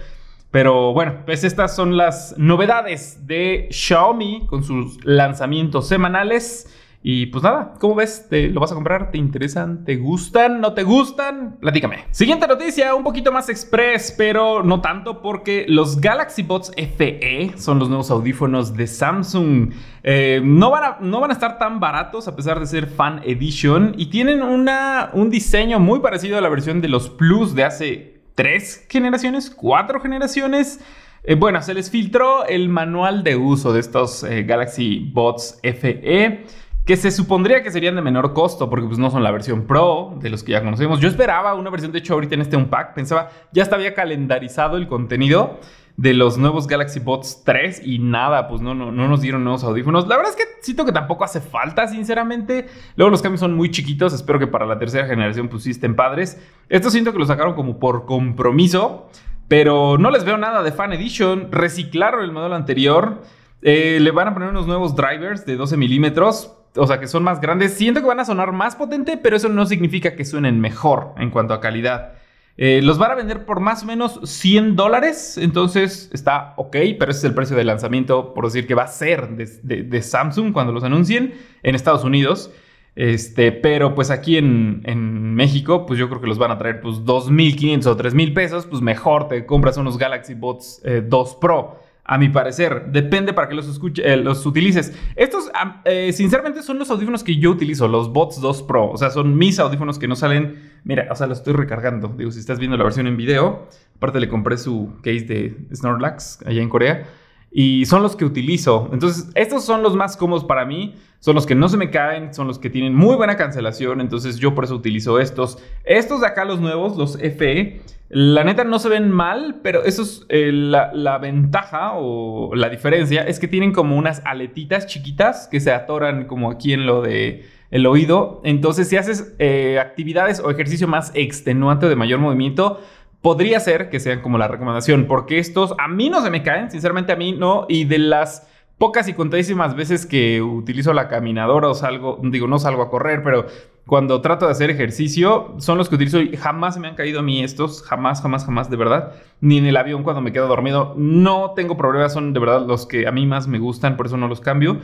Pero 0.50 0.92
bueno, 0.92 1.22
pues 1.24 1.42
estas 1.44 1.74
son 1.74 1.96
las 1.96 2.34
novedades 2.38 3.26
de 3.26 3.68
Xiaomi 3.70 4.46
con 4.48 4.62
sus 4.62 5.04
lanzamientos 5.04 5.88
semanales. 5.88 6.72
Y 7.06 7.26
pues 7.26 7.44
nada, 7.44 7.74
¿cómo 7.80 7.96
ves? 7.96 8.28
¿Te 8.30 8.48
lo 8.48 8.60
vas 8.60 8.72
a 8.72 8.74
comprar? 8.74 9.10
¿Te 9.10 9.18
interesan? 9.18 9.84
¿Te 9.84 9.96
gustan? 9.96 10.62
¿No 10.62 10.72
te 10.72 10.84
gustan? 10.84 11.58
Platícame. 11.60 12.06
Siguiente 12.10 12.48
noticia, 12.48 12.94
un 12.94 13.04
poquito 13.04 13.30
más 13.30 13.50
express, 13.50 14.14
pero 14.16 14.62
no 14.62 14.80
tanto 14.80 15.20
porque 15.20 15.66
los 15.68 16.00
Galaxy 16.00 16.44
Bots 16.44 16.72
FE 16.74 17.52
son 17.58 17.78
los 17.78 17.90
nuevos 17.90 18.10
audífonos 18.10 18.74
de 18.74 18.86
Samsung. 18.86 19.74
Eh, 20.02 20.40
no, 20.42 20.70
van 20.70 20.84
a, 20.84 20.96
no 21.00 21.20
van 21.20 21.28
a 21.28 21.34
estar 21.34 21.58
tan 21.58 21.78
baratos 21.78 22.26
a 22.26 22.34
pesar 22.34 22.58
de 22.58 22.64
ser 22.64 22.86
Fan 22.86 23.20
Edition 23.22 23.92
y 23.98 24.06
tienen 24.06 24.42
una, 24.42 25.10
un 25.12 25.28
diseño 25.28 25.78
muy 25.78 26.00
parecido 26.00 26.38
a 26.38 26.40
la 26.40 26.48
versión 26.48 26.80
de 26.80 26.88
los 26.88 27.10
Plus 27.10 27.54
de 27.54 27.64
hace 27.64 28.22
tres 28.34 28.86
generaciones, 28.88 29.50
cuatro 29.50 30.00
generaciones. 30.00 30.80
Eh, 31.22 31.34
bueno, 31.34 31.60
se 31.60 31.74
les 31.74 31.90
filtró 31.90 32.46
el 32.46 32.70
manual 32.70 33.24
de 33.24 33.36
uso 33.36 33.74
de 33.74 33.80
estos 33.80 34.24
eh, 34.24 34.44
Galaxy 34.44 35.10
Bots 35.12 35.60
FE 35.62 36.44
que 36.84 36.96
se 36.96 37.10
supondría 37.10 37.62
que 37.62 37.70
serían 37.70 37.96
de 37.96 38.02
menor 38.02 38.34
costo, 38.34 38.68
porque 38.68 38.86
pues 38.86 38.98
no 38.98 39.10
son 39.10 39.22
la 39.22 39.30
versión 39.30 39.66
Pro 39.66 40.18
de 40.20 40.28
los 40.28 40.42
que 40.42 40.52
ya 40.52 40.62
conocemos. 40.62 41.00
Yo 41.00 41.08
esperaba 41.08 41.54
una 41.54 41.70
versión, 41.70 41.92
de 41.92 41.98
hecho, 41.98 42.14
ahorita 42.14 42.34
en 42.34 42.42
este 42.42 42.56
Unpack, 42.56 42.94
pensaba, 42.94 43.30
ya 43.52 43.62
estaba 43.62 43.82
calendarizado 43.94 44.76
el 44.76 44.86
contenido 44.86 45.58
de 45.96 46.12
los 46.12 46.38
nuevos 46.38 46.66
Galaxy 46.66 47.00
Buds 47.00 47.42
3 47.44 47.82
y 47.86 48.00
nada, 48.00 48.48
pues 48.48 48.60
no, 48.60 48.74
no, 48.74 48.90
no 48.92 49.08
nos 49.08 49.22
dieron 49.22 49.44
nuevos 49.44 49.64
audífonos. 49.64 50.08
La 50.08 50.16
verdad 50.16 50.32
es 50.32 50.36
que 50.36 50.50
siento 50.60 50.84
que 50.84 50.92
tampoco 50.92 51.24
hace 51.24 51.40
falta, 51.40 51.86
sinceramente. 51.86 52.66
Luego 52.96 53.10
los 53.10 53.22
cambios 53.22 53.40
son 53.40 53.54
muy 53.54 53.70
chiquitos, 53.70 54.12
espero 54.12 54.38
que 54.38 54.46
para 54.46 54.66
la 54.66 54.78
tercera 54.78 55.06
generación 55.06 55.48
pues 55.48 55.62
sí 55.62 55.70
estén 55.70 55.96
padres. 55.96 56.38
Esto 56.68 56.90
siento 56.90 57.12
que 57.12 57.18
lo 57.18 57.26
sacaron 57.26 57.54
como 57.54 57.78
por 57.78 58.04
compromiso, 58.04 59.08
pero 59.48 59.96
no 59.96 60.10
les 60.10 60.24
veo 60.24 60.36
nada 60.36 60.62
de 60.62 60.72
Fan 60.72 60.92
Edition. 60.92 61.50
Reciclaron 61.50 62.24
el 62.24 62.32
modelo 62.32 62.56
anterior. 62.56 63.22
Eh, 63.62 63.98
le 64.00 64.10
van 64.10 64.28
a 64.28 64.34
poner 64.34 64.50
unos 64.50 64.66
nuevos 64.66 64.94
drivers 64.94 65.46
de 65.46 65.56
12 65.56 65.78
milímetros 65.78 66.58
o 66.76 66.86
sea, 66.86 67.00
que 67.00 67.06
son 67.06 67.22
más 67.22 67.40
grandes. 67.40 67.74
Siento 67.74 68.00
que 68.00 68.06
van 68.06 68.20
a 68.20 68.24
sonar 68.24 68.52
más 68.52 68.76
potente, 68.76 69.16
pero 69.16 69.36
eso 69.36 69.48
no 69.48 69.66
significa 69.66 70.16
que 70.16 70.24
suenen 70.24 70.60
mejor 70.60 71.14
en 71.18 71.30
cuanto 71.30 71.54
a 71.54 71.60
calidad. 71.60 72.14
Eh, 72.56 72.80
los 72.82 72.98
van 72.98 73.10
a 73.10 73.14
vender 73.16 73.44
por 73.44 73.58
más 73.58 73.82
o 73.82 73.86
menos 73.86 74.20
100 74.22 74.76
dólares, 74.76 75.38
entonces 75.38 76.08
está 76.12 76.54
ok, 76.56 76.76
pero 76.98 77.10
ese 77.10 77.18
es 77.18 77.24
el 77.24 77.34
precio 77.34 77.56
de 77.56 77.64
lanzamiento, 77.64 78.32
por 78.32 78.44
decir 78.44 78.68
que 78.68 78.76
va 78.76 78.84
a 78.84 78.88
ser 78.88 79.30
de, 79.30 80.02
Samsung 80.02 80.52
cuando 80.52 80.72
los 80.72 80.84
anuncien 80.84 81.34
en 81.62 81.74
Estados 81.74 82.04
Unidos. 82.04 82.52
Este, 82.96 83.50
pero 83.50 83.96
pues 83.96 84.12
aquí 84.12 84.36
en, 84.36 85.34
México, 85.34 85.84
pues 85.84 85.98
yo 85.98 86.08
creo 86.08 86.20
que 86.20 86.28
los 86.28 86.38
van 86.38 86.52
a 86.52 86.58
traer 86.58 86.80
pues 86.80 86.98
2.500 86.98 87.86
o 87.86 87.96
3.000 87.96 88.34
pesos, 88.34 88.66
pues 88.66 88.80
mejor 88.82 89.26
te 89.26 89.44
compras 89.46 89.76
unos 89.76 89.98
Galaxy 89.98 90.34
Buds 90.34 90.80
2 90.84 90.84
eh, 90.84 91.36
Pro 91.40 91.83
a 92.04 92.18
mi 92.18 92.28
parecer. 92.28 92.86
Depende 92.90 93.32
para 93.32 93.48
que 93.48 93.54
los, 93.54 93.66
escuche, 93.66 94.02
eh, 94.04 94.16
los 94.16 94.44
utilices. 94.44 94.92
Estos, 95.16 95.50
eh, 95.84 96.12
sinceramente, 96.12 96.62
son 96.62 96.78
los 96.78 96.90
audífonos 96.90 97.24
que 97.24 97.36
yo 97.36 97.50
utilizo, 97.50 97.88
los 97.88 98.12
Bots 98.12 98.40
2 98.40 98.62
Pro. 98.64 98.90
O 98.90 98.96
sea, 98.98 99.10
son 99.10 99.36
mis 99.36 99.58
audífonos 99.58 99.98
que 99.98 100.06
no 100.06 100.14
salen. 100.14 100.72
Mira, 100.84 101.08
o 101.10 101.16
sea, 101.16 101.26
los 101.26 101.38
estoy 101.38 101.54
recargando. 101.54 102.08
Digo, 102.08 102.30
si 102.30 102.40
estás 102.40 102.58
viendo 102.58 102.76
la 102.76 102.84
versión 102.84 103.06
en 103.06 103.16
video, 103.16 103.68
aparte 103.96 104.20
le 104.20 104.28
compré 104.28 104.58
su 104.58 104.92
case 105.02 105.24
de 105.24 105.56
Snorlax 105.74 106.40
allá 106.46 106.60
en 106.60 106.68
Corea. 106.68 107.06
Y 107.50 107.86
son 107.86 108.02
los 108.02 108.16
que 108.16 108.24
utilizo. 108.24 108.90
Entonces, 108.92 109.30
estos 109.34 109.64
son 109.64 109.82
los 109.82 109.94
más 109.94 110.16
cómodos 110.16 110.44
para 110.44 110.66
mí. 110.66 110.96
Son 111.20 111.34
los 111.34 111.46
que 111.46 111.54
no 111.54 111.68
se 111.68 111.76
me 111.76 111.88
caen, 111.88 112.34
son 112.34 112.48
los 112.48 112.58
que 112.58 112.68
tienen 112.68 112.94
muy 112.94 113.16
buena 113.16 113.36
cancelación. 113.36 114.00
Entonces, 114.00 114.36
yo 114.36 114.54
por 114.54 114.64
eso 114.64 114.74
utilizo 114.74 115.20
estos. 115.20 115.58
Estos 115.84 116.20
de 116.20 116.26
acá, 116.26 116.44
los 116.44 116.60
nuevos, 116.60 116.98
los 116.98 117.16
FE 117.16 117.80
la 118.14 118.44
neta 118.44 118.62
no 118.62 118.78
se 118.78 118.88
ven 118.88 119.10
mal, 119.10 119.56
pero 119.60 119.82
eso 119.82 120.02
es 120.02 120.24
eh, 120.28 120.52
la, 120.52 121.18
ventaja 121.18 121.94
o 121.94 122.54
la 122.54 122.68
diferencia 122.68 123.22
es 123.22 123.40
que 123.40 123.48
tienen 123.48 123.72
como 123.72 123.96
unas 123.96 124.22
aletitas 124.24 124.86
chiquitas 124.86 125.48
que 125.48 125.58
se 125.58 125.72
atoran 125.72 126.26
como 126.26 126.52
aquí 126.52 126.72
en 126.72 126.86
lo 126.86 127.02
de 127.02 127.44
el 127.72 127.86
oído. 127.86 128.40
Entonces, 128.44 128.88
si 128.88 128.96
haces 128.96 129.34
eh, 129.40 129.80
actividades 129.80 130.38
o 130.38 130.48
ejercicio 130.52 130.86
más 130.86 131.10
extenuante 131.14 131.88
de 131.88 131.96
mayor 131.96 132.20
movimiento, 132.20 132.80
podría 133.20 133.58
ser 133.58 133.90
que 133.90 133.98
sean 133.98 134.22
como 134.22 134.38
la 134.38 134.46
recomendación, 134.46 135.06
porque 135.08 135.40
estos 135.40 135.74
a 135.80 135.88
mí 135.88 136.08
no 136.08 136.22
se 136.22 136.30
me 136.30 136.44
caen, 136.44 136.70
sinceramente 136.70 137.10
a 137.10 137.16
mí 137.16 137.32
no, 137.32 137.66
y 137.68 137.84
de 137.84 137.98
las 137.98 138.46
pocas 138.78 139.08
y 139.08 139.14
contadísimas 139.14 139.74
veces 139.74 140.06
que 140.06 140.40
utilizo 140.40 140.92
la 140.92 141.08
caminadora 141.08 141.68
o 141.68 141.74
salgo, 141.74 142.20
digo, 142.22 142.46
no 142.46 142.60
salgo 142.60 142.82
a 142.82 142.90
correr, 142.90 143.24
pero 143.24 143.46
cuando 143.86 144.22
trato 144.22 144.46
de 144.46 144.52
hacer 144.52 144.70
ejercicio, 144.70 145.54
son 145.58 145.76
los 145.76 145.88
que 145.88 145.96
utilizo 145.96 146.20
y 146.20 146.36
jamás 146.36 146.78
me 146.78 146.88
han 146.88 146.94
caído 146.94 147.20
a 147.20 147.22
mí 147.22 147.44
estos, 147.44 147.82
jamás, 147.82 148.22
jamás, 148.22 148.46
jamás, 148.46 148.70
de 148.70 148.76
verdad. 148.76 149.12
Ni 149.40 149.58
en 149.58 149.66
el 149.66 149.76
avión 149.76 150.02
cuando 150.02 150.22
me 150.22 150.32
quedo 150.32 150.48
dormido. 150.48 150.94
No 150.96 151.52
tengo 151.54 151.76
problemas, 151.76 152.14
son 152.14 152.32
de 152.32 152.40
verdad 152.40 152.66
los 152.66 152.86
que 152.86 153.06
a 153.06 153.12
mí 153.12 153.26
más 153.26 153.46
me 153.46 153.58
gustan, 153.58 153.96
por 153.96 154.06
eso 154.06 154.16
no 154.16 154.26
los 154.26 154.40
cambio. 154.40 154.78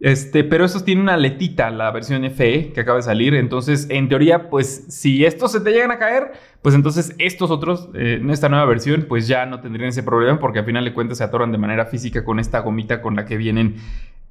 Este, 0.00 0.42
pero 0.42 0.64
estos 0.64 0.84
tienen 0.84 1.04
una 1.04 1.16
letita, 1.16 1.70
la 1.70 1.92
versión 1.92 2.24
FE 2.24 2.72
que 2.74 2.80
acaba 2.80 2.96
de 2.96 3.04
salir. 3.04 3.34
Entonces, 3.34 3.86
en 3.88 4.08
teoría, 4.08 4.50
pues 4.50 4.86
si 4.88 5.24
estos 5.24 5.52
se 5.52 5.60
te 5.60 5.70
llegan 5.70 5.92
a 5.92 5.98
caer, 5.98 6.32
pues 6.60 6.74
entonces 6.74 7.14
estos 7.18 7.52
otros, 7.52 7.88
eh, 7.94 8.18
en 8.20 8.28
esta 8.30 8.48
nueva 8.48 8.66
versión, 8.66 9.06
pues 9.08 9.28
ya 9.28 9.46
no 9.46 9.60
tendrían 9.60 9.90
ese 9.90 10.02
problema 10.02 10.40
porque 10.40 10.58
al 10.58 10.64
final 10.64 10.84
de 10.84 10.92
cuentas 10.92 11.18
se 11.18 11.24
atoran 11.24 11.52
de 11.52 11.58
manera 11.58 11.86
física 11.86 12.24
con 12.24 12.40
esta 12.40 12.58
gomita 12.58 13.00
con 13.00 13.14
la 13.14 13.24
que 13.24 13.36
vienen 13.36 13.76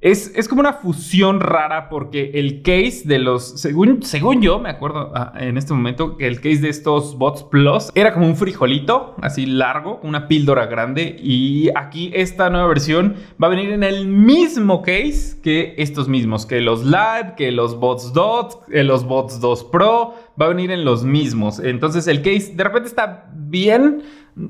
es, 0.02 0.48
como 0.48 0.60
una 0.60 0.72
fusión 0.72 1.38
rara 1.38 1.88
porque 1.88 2.32
el 2.34 2.62
case 2.62 3.02
de 3.04 3.20
los, 3.20 3.60
según, 3.60 4.02
según 4.02 4.42
yo 4.42 4.58
me 4.58 4.68
acuerdo 4.68 5.12
ah, 5.14 5.32
en 5.38 5.56
este 5.56 5.72
momento, 5.72 6.16
que 6.16 6.26
el 6.26 6.40
case 6.40 6.58
de 6.58 6.70
estos 6.70 7.16
Bots 7.16 7.44
Plus 7.44 7.92
era 7.94 8.12
como 8.12 8.26
un 8.26 8.34
frijolito, 8.34 9.14
así 9.22 9.46
largo, 9.46 10.00
una 10.02 10.26
píldora 10.26 10.66
grande. 10.66 11.16
Y 11.22 11.70
aquí 11.76 12.10
esta 12.14 12.50
nueva 12.50 12.66
versión 12.66 13.14
va 13.40 13.46
a 13.46 13.50
venir 13.50 13.70
en 13.70 13.84
el 13.84 14.08
mismo 14.08 14.82
case 14.82 15.40
que 15.40 15.74
estos 15.78 16.08
mismos, 16.08 16.46
que 16.46 16.60
los 16.60 16.84
Live, 16.84 17.34
que 17.36 17.52
los 17.52 17.78
Bots 17.78 18.12
Dot, 18.12 18.66
que 18.66 18.82
los 18.82 19.04
Bots 19.04 19.40
2 19.40 19.64
Pro, 19.64 20.14
va 20.40 20.46
a 20.46 20.48
venir 20.48 20.72
en 20.72 20.84
los 20.84 21.04
mismos. 21.04 21.60
Entonces 21.60 22.08
el 22.08 22.22
case 22.22 22.52
de 22.56 22.64
repente 22.64 22.88
está 22.88 23.30
bien, 23.34 24.02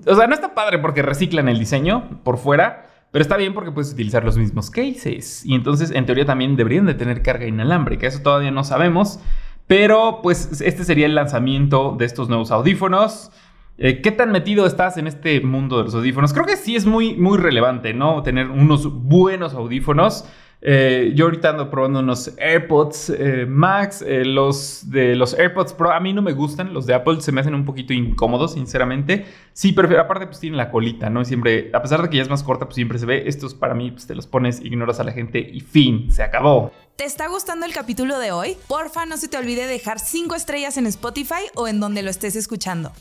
o 0.07 0.15
sea, 0.15 0.27
no 0.27 0.35
está 0.35 0.55
padre 0.55 0.79
porque 0.79 1.03
reciclan 1.03 1.51
el 1.51 1.59
diseño 1.59 2.21
por 2.25 2.39
fuera. 2.39 2.89
Pero 3.13 3.23
está 3.23 3.37
bien 3.37 3.53
porque 3.53 3.71
puedes 3.71 3.93
utilizar 3.93 4.25
los 4.25 4.39
mismos 4.39 4.71
cases. 4.71 5.45
Y 5.45 5.55
entonces, 5.55 5.91
en 5.91 6.07
teoría, 6.07 6.25
también 6.25 6.57
deberían 6.57 6.87
de 6.87 6.95
tener 6.95 7.23
carga 7.23 7.47
inalámbrica. 7.47 8.07
Eso 8.07 8.23
todavía 8.23 8.51
no 8.51 8.65
sabemos. 8.65 9.21
Pero, 9.67 10.21
pues, 10.23 10.63
este 10.63 10.85
sería 10.85 11.07
el 11.07 11.15
lanzamiento 11.15 11.95
de 11.99 12.07
estos 12.07 12.31
nuevos 12.31 12.51
audífonos. 12.51 13.31
Eh, 13.77 14.01
¿Qué 14.01 14.13
tan 14.13 14.33
metido 14.33 14.67
estás 14.67 14.97
en 14.97 15.07
este 15.07 15.41
mundo 15.43 15.77
de 15.79 15.85
los 15.85 15.95
audífonos? 15.95 16.33
Creo 16.33 16.47
que 16.47 16.57
sí 16.57 16.75
es 16.75 16.87
muy, 16.87 17.15
muy 17.15 17.37
relevante, 17.37 17.93
¿no? 17.93 18.23
Tener 18.23 18.49
unos 18.49 18.91
buenos 18.91 19.53
audífonos. 19.55 20.25
Eh, 20.65 21.11
yo 21.17 21.25
ahorita 21.25 21.51
ando 21.51 21.69
probando 21.69 21.99
unos 21.99 22.31
AirPods 22.39 23.11
eh, 23.11 23.47
Max, 23.49 24.01
eh, 24.01 24.25
los 24.25 24.89
de 24.89 25.17
los 25.17 25.35
AirPods 25.35 25.73
Pro. 25.73 25.91
A 25.91 25.99
mí 25.99 26.13
no 26.13 26.23
me 26.23 26.33
gustan, 26.33 26.73
los 26.73 26.87
de 26.87 26.95
Apple 26.95 27.21
se 27.21 27.33
me 27.33 27.41
hacen 27.41 27.57
un 27.57 27.65
poquito 27.65 27.93
incómodos, 27.93 28.53
sinceramente. 28.53 29.27
Sí, 29.53 29.73
pero 29.73 30.01
aparte 30.01 30.27
pues 30.27 30.39
tienen 30.39 30.57
la 30.57 30.71
colita, 30.71 31.11
¿no? 31.11 31.25
Siempre, 31.25 31.71
a 31.75 31.83
pesar 31.83 32.01
de 32.01 32.09
que 32.09 32.19
ya 32.19 32.23
es 32.23 32.31
más 32.31 32.45
corta, 32.45 32.67
pues 32.67 32.77
siempre 32.77 33.01
se 33.01 33.07
ve. 33.07 33.25
Estos 33.27 33.55
para 33.55 33.75
mí, 33.75 33.91
pues 33.91 34.07
te 34.07 34.15
los 34.15 34.29
pones, 34.29 34.61
ignoras 34.61 35.01
a 35.01 35.05
la 35.05 35.11
gente 35.11 35.41
y 35.41 35.61
fin, 35.61 36.13
se 36.13 36.23
acabó. 36.23 36.71
¿Te 36.95 37.05
está 37.05 37.27
gustando 37.27 37.67
el 37.67 37.73
capítulo 37.73 38.21
de 38.21 38.31
hoy? 38.31 38.57
Porfa, 38.69 39.05
no 39.05 39.17
se 39.17 39.27
te 39.27 39.37
olvide 39.37 39.67
dejar 39.67 39.99
5 39.99 40.37
estrellas 40.37 40.77
en 40.77 40.87
Spotify 40.87 41.43
o 41.57 41.67
en 41.67 41.81
donde 41.81 42.05
lo 42.05 42.11
estés 42.11 42.37
escuchando. 42.37 42.93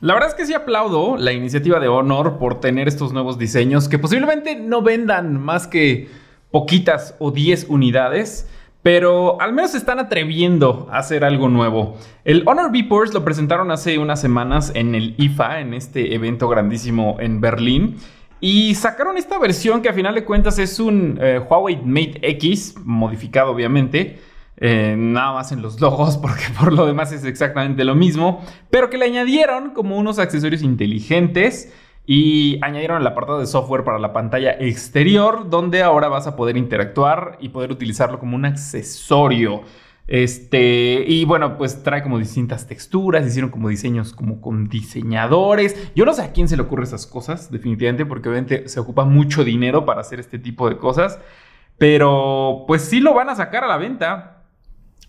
La 0.00 0.14
verdad 0.14 0.30
es 0.30 0.34
que 0.34 0.46
sí 0.46 0.52
aplaudo 0.52 1.16
la 1.16 1.32
iniciativa 1.32 1.78
de 1.78 1.86
Honor 1.86 2.38
por 2.38 2.60
tener 2.60 2.88
estos 2.88 3.12
nuevos 3.12 3.38
diseños 3.38 3.88
que 3.88 3.98
posiblemente 4.00 4.56
no 4.56 4.82
vendan 4.82 5.40
más 5.40 5.68
que 5.68 6.23
poquitas 6.54 7.16
o 7.18 7.32
10 7.32 7.66
unidades, 7.68 8.48
pero 8.80 9.40
al 9.40 9.52
menos 9.52 9.72
se 9.72 9.76
están 9.76 9.98
atreviendo 9.98 10.86
a 10.88 10.98
hacer 10.98 11.24
algo 11.24 11.48
nuevo. 11.48 11.96
El 12.24 12.44
Honor 12.46 12.70
V-Ports 12.70 13.12
lo 13.12 13.24
presentaron 13.24 13.72
hace 13.72 13.98
unas 13.98 14.20
semanas 14.20 14.70
en 14.72 14.94
el 14.94 15.16
IFA, 15.18 15.58
en 15.58 15.74
este 15.74 16.14
evento 16.14 16.48
grandísimo 16.48 17.16
en 17.18 17.40
Berlín. 17.40 17.96
Y 18.38 18.76
sacaron 18.76 19.16
esta 19.16 19.36
versión 19.40 19.82
que 19.82 19.88
a 19.88 19.92
final 19.94 20.14
de 20.14 20.24
cuentas 20.24 20.60
es 20.60 20.78
un 20.78 21.18
eh, 21.20 21.40
Huawei 21.40 21.82
Mate 21.84 22.20
X, 22.22 22.76
modificado 22.84 23.50
obviamente, 23.50 24.20
eh, 24.56 24.94
nada 24.96 25.32
más 25.32 25.50
en 25.50 25.60
los 25.60 25.80
logos, 25.80 26.18
porque 26.22 26.44
por 26.56 26.72
lo 26.72 26.86
demás 26.86 27.10
es 27.10 27.24
exactamente 27.24 27.82
lo 27.82 27.96
mismo, 27.96 28.44
pero 28.70 28.90
que 28.90 28.98
le 28.98 29.06
añadieron 29.06 29.70
como 29.70 29.98
unos 29.98 30.20
accesorios 30.20 30.62
inteligentes 30.62 31.72
y 32.06 32.58
añadieron 32.62 33.00
el 33.00 33.06
apartado 33.06 33.38
de 33.40 33.46
software 33.46 33.82
para 33.82 33.98
la 33.98 34.12
pantalla 34.12 34.52
exterior, 34.52 35.48
donde 35.48 35.82
ahora 35.82 36.08
vas 36.08 36.26
a 36.26 36.36
poder 36.36 36.56
interactuar 36.56 37.38
y 37.40 37.48
poder 37.48 37.72
utilizarlo 37.72 38.18
como 38.18 38.36
un 38.36 38.44
accesorio. 38.44 39.62
Este, 40.06 41.02
y 41.06 41.24
bueno, 41.24 41.56
pues 41.56 41.82
trae 41.82 42.02
como 42.02 42.18
distintas 42.18 42.66
texturas, 42.66 43.26
hicieron 43.26 43.50
como 43.50 43.70
diseños 43.70 44.12
como 44.12 44.42
con 44.42 44.68
diseñadores. 44.68 45.92
Yo 45.94 46.04
no 46.04 46.12
sé 46.12 46.22
a 46.22 46.32
quién 46.32 46.46
se 46.46 46.56
le 46.56 46.62
ocurre 46.62 46.84
esas 46.84 47.06
cosas, 47.06 47.50
definitivamente, 47.50 48.04
porque 48.04 48.28
obviamente 48.28 48.68
se 48.68 48.80
ocupa 48.80 49.06
mucho 49.06 49.42
dinero 49.42 49.86
para 49.86 50.02
hacer 50.02 50.20
este 50.20 50.38
tipo 50.38 50.68
de 50.68 50.76
cosas. 50.76 51.18
Pero 51.78 52.64
pues 52.66 52.82
sí 52.82 53.00
lo 53.00 53.14
van 53.14 53.30
a 53.30 53.34
sacar 53.34 53.64
a 53.64 53.66
la 53.66 53.78
venta. 53.78 54.42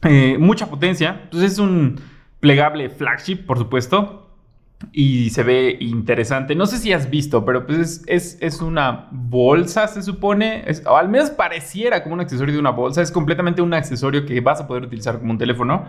Eh, 0.04 0.38
mucha 0.40 0.68
potencia. 0.68 1.20
Entonces 1.24 1.54
es 1.54 1.60
un 1.60 2.00
plegable 2.40 2.90
flagship, 2.90 3.46
por 3.46 3.58
supuesto 3.58 4.25
y 4.92 5.30
se 5.30 5.44
ve 5.44 5.78
interesante. 5.80 6.56
No 6.56 6.66
sé 6.66 6.78
si 6.78 6.94
has 6.94 7.10
visto, 7.10 7.46
pero 7.46 7.66
pues 7.66 8.04
es, 8.08 8.62
una 8.62 9.08
bolsa, 9.12 9.88
se 9.88 10.02
supone. 10.02 10.66
o 10.86 10.96
al 10.96 11.10
menos 11.10 11.32
pareciera 11.32 12.04
como 12.04 12.16
un 12.16 12.22
accesorio 12.22 12.54
de 12.54 12.60
una 12.60 12.72
bolsa. 12.72 13.02
Es 13.02 13.12
completamente 13.12 13.62
un 13.62 13.74
accesorio 13.74 14.26
que 14.26 14.40
vas 14.42 14.62
a 14.62 14.68
poder 14.68 14.84
utilizar 14.84 15.20
como 15.20 15.32
un 15.32 15.38
teléfono. 15.38 15.88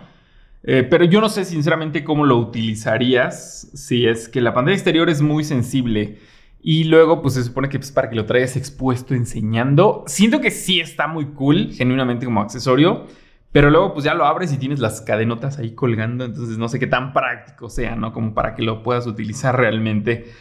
Eh, 0.63 0.83
pero 0.83 1.05
yo 1.05 1.21
no 1.21 1.29
sé 1.29 1.45
sinceramente 1.45 2.03
cómo 2.03 2.25
lo 2.25 2.37
utilizarías 2.37 3.69
si 3.73 4.05
es 4.05 4.27
que 4.27 4.41
la 4.41 4.53
pantalla 4.53 4.75
exterior 4.75 5.09
es 5.09 5.21
muy 5.21 5.43
sensible. 5.43 6.19
Y 6.61 6.85
luego, 6.85 7.21
pues 7.21 7.35
se 7.35 7.43
supone 7.43 7.69
que 7.69 7.77
es 7.77 7.81
pues, 7.81 7.91
para 7.91 8.09
que 8.09 8.15
lo 8.15 8.25
traigas 8.25 8.57
expuesto 8.57 9.13
enseñando. 9.13 10.03
Siento 10.07 10.41
que 10.41 10.51
sí 10.51 10.79
está 10.79 11.07
muy 11.07 11.27
cool, 11.27 11.71
genuinamente 11.71 12.25
como 12.25 12.41
accesorio. 12.41 13.05
Pero 13.57 13.71
luego 13.71 13.91
pues 13.91 14.05
ya 14.05 14.13
lo 14.13 14.23
abres 14.23 14.53
y 14.53 14.57
tienes 14.59 14.79
las 14.79 15.01
cadenotas 15.01 15.57
ahí 15.57 15.73
colgando, 15.73 16.25
entonces 16.25 16.59
no 16.59 16.69
sé 16.69 16.77
qué 16.77 16.85
tan 16.85 17.11
práctico 17.11 17.71
sea, 17.71 17.95
¿no? 17.95 18.13
Como 18.13 18.35
para 18.35 18.53
que 18.53 18.61
lo 18.61 18.83
puedas 18.83 19.07
utilizar 19.07 19.57
realmente. 19.57 20.31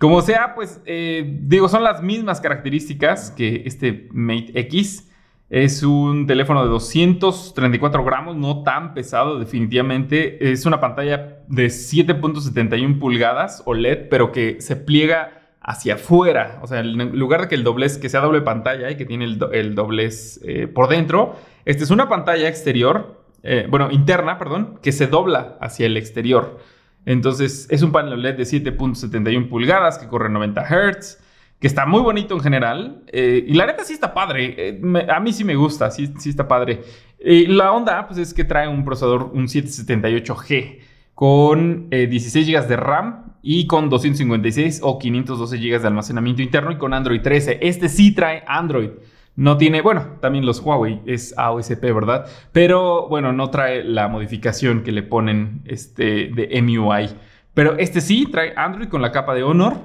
Como 0.00 0.20
sea, 0.22 0.56
pues 0.56 0.80
eh, 0.84 1.38
digo, 1.42 1.68
son 1.68 1.84
las 1.84 2.02
mismas 2.02 2.40
características 2.40 3.30
que 3.30 3.62
este 3.64 4.08
Mate 4.10 4.58
X. 4.58 5.08
Es 5.50 5.84
un 5.84 6.26
teléfono 6.26 6.64
de 6.64 6.68
234 6.70 8.02
gramos, 8.02 8.34
no 8.34 8.64
tan 8.64 8.92
pesado 8.92 9.38
definitivamente. 9.38 10.50
Es 10.50 10.66
una 10.66 10.80
pantalla 10.80 11.44
de 11.46 11.66
7.71 11.66 12.98
pulgadas 12.98 13.62
OLED, 13.66 14.08
pero 14.08 14.32
que 14.32 14.60
se 14.60 14.74
pliega 14.74 15.43
hacia 15.64 15.94
afuera. 15.94 16.58
O 16.62 16.66
sea, 16.66 16.80
en 16.80 17.18
lugar 17.18 17.42
de 17.42 17.48
que 17.48 17.54
el 17.54 17.64
doblez, 17.64 17.98
que 17.98 18.08
sea 18.08 18.20
doble 18.20 18.42
pantalla 18.42 18.90
y 18.90 18.96
que 18.96 19.06
tiene 19.06 19.24
el, 19.24 19.74
doblez 19.74 20.40
eh, 20.44 20.68
por 20.68 20.88
dentro, 20.88 21.36
esta 21.64 21.82
es 21.82 21.90
una 21.90 22.08
pantalla 22.08 22.48
exterior, 22.48 23.24
eh, 23.42 23.66
bueno, 23.68 23.90
interna, 23.90 24.38
perdón, 24.38 24.78
que 24.82 24.92
se 24.92 25.06
dobla 25.06 25.56
hacia 25.60 25.86
el 25.86 25.96
exterior. 25.96 26.60
Entonces, 27.06 27.66
es 27.70 27.82
un 27.82 27.92
panel 27.92 28.20
LED 28.20 28.36
de 28.36 28.44
7.71 28.44 29.48
pulgadas 29.48 29.98
que 29.98 30.06
corre 30.06 30.28
90 30.28 30.62
Hz, 30.62 31.18
que 31.58 31.66
está 31.66 31.86
muy 31.86 32.02
bonito 32.02 32.34
en 32.34 32.40
general. 32.40 33.02
Eh, 33.10 33.44
y 33.46 33.54
la 33.54 33.64
neta 33.64 33.84
sí 33.84 33.94
está 33.94 34.12
padre. 34.12 34.80
a 35.08 35.20
mí 35.20 35.32
sí 35.32 35.44
me 35.44 35.54
gusta, 35.54 35.90
sí, 35.90 36.12
sí 36.18 36.28
está 36.28 36.46
padre. 36.46 36.82
Y 37.18 37.46
la 37.46 37.72
onda, 37.72 38.06
pues 38.06 38.18
es 38.18 38.34
que 38.34 38.44
trae 38.44 38.68
un 38.68 38.84
procesador, 38.84 39.30
un 39.32 39.46
778G, 39.46 40.80
con 41.14 41.88
16 41.88 42.46
GB 42.48 42.68
de 42.68 42.76
RAM 42.76 43.23
y 43.46 43.66
con 43.66 43.90
256 43.90 44.80
o 44.82 44.98
512 44.98 45.58
GB 45.58 45.80
de 45.82 45.86
almacenamiento 45.86 46.40
interno 46.40 46.72
y 46.72 46.78
con 46.78 46.94
Android 46.94 47.20
13. 47.20 47.58
Este 47.60 47.90
sí 47.90 48.12
trae 48.14 48.42
Android. 48.48 48.88
No 49.36 49.58
tiene, 49.58 49.82
bueno, 49.82 50.16
también 50.20 50.46
los 50.46 50.60
Huawei 50.60 51.02
es 51.04 51.36
AOSP, 51.36 51.82
¿verdad? 51.82 52.26
Pero 52.52 53.06
bueno, 53.08 53.34
no 53.34 53.50
trae 53.50 53.84
la 53.84 54.08
modificación 54.08 54.82
que 54.82 54.92
le 54.92 55.02
ponen 55.02 55.60
este, 55.66 56.30
de 56.34 56.62
MUI. 56.62 57.10
Pero 57.52 57.76
este 57.76 58.00
sí 58.00 58.26
trae 58.32 58.54
Android 58.56 58.88
con 58.88 59.02
la 59.02 59.12
capa 59.12 59.34
de 59.34 59.42
Honor, 59.42 59.76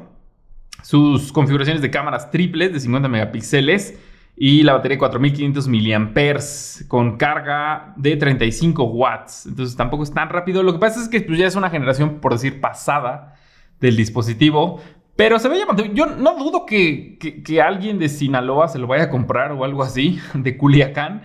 sus 0.82 1.34
configuraciones 1.34 1.82
de 1.82 1.92
cámaras 1.92 2.32
triples 2.32 2.72
de 2.72 2.80
50 2.80 3.10
megapíxeles 3.10 4.00
y 4.38 4.64
la 4.64 4.72
batería 4.72 4.96
de 4.96 5.00
4500 5.00 5.68
mAh 5.68 6.88
con 6.88 7.18
carga 7.18 7.94
de 7.98 8.16
35 8.16 8.84
watts. 8.86 9.48
Entonces 9.48 9.76
tampoco 9.76 10.04
es 10.04 10.14
tan 10.14 10.30
rápido. 10.30 10.64
Lo 10.64 10.72
que 10.72 10.80
pasa 10.80 11.02
es 11.02 11.10
que 11.10 11.20
pues, 11.20 11.38
ya 11.38 11.48
es 11.48 11.56
una 11.56 11.70
generación, 11.70 12.20
por 12.22 12.32
decir, 12.32 12.62
pasada 12.62 13.36
del 13.80 13.96
dispositivo. 13.96 14.82
Pero 15.20 15.38
se 15.38 15.50
ve 15.50 15.58
llamativo. 15.58 15.90
Yo 15.94 16.06
no 16.06 16.38
dudo 16.38 16.66
que, 16.66 17.18
alguien 17.62 18.00
de 18.00 18.08
Sinaloa 18.08 18.70
se 18.70 18.80
lo 18.80 18.88
vaya 18.88 19.04
a 19.04 19.10
comprar 19.10 19.52
o 19.52 19.66
algo 19.66 19.84
así, 19.84 20.18
de 20.34 20.56
Culiacán. 20.56 21.24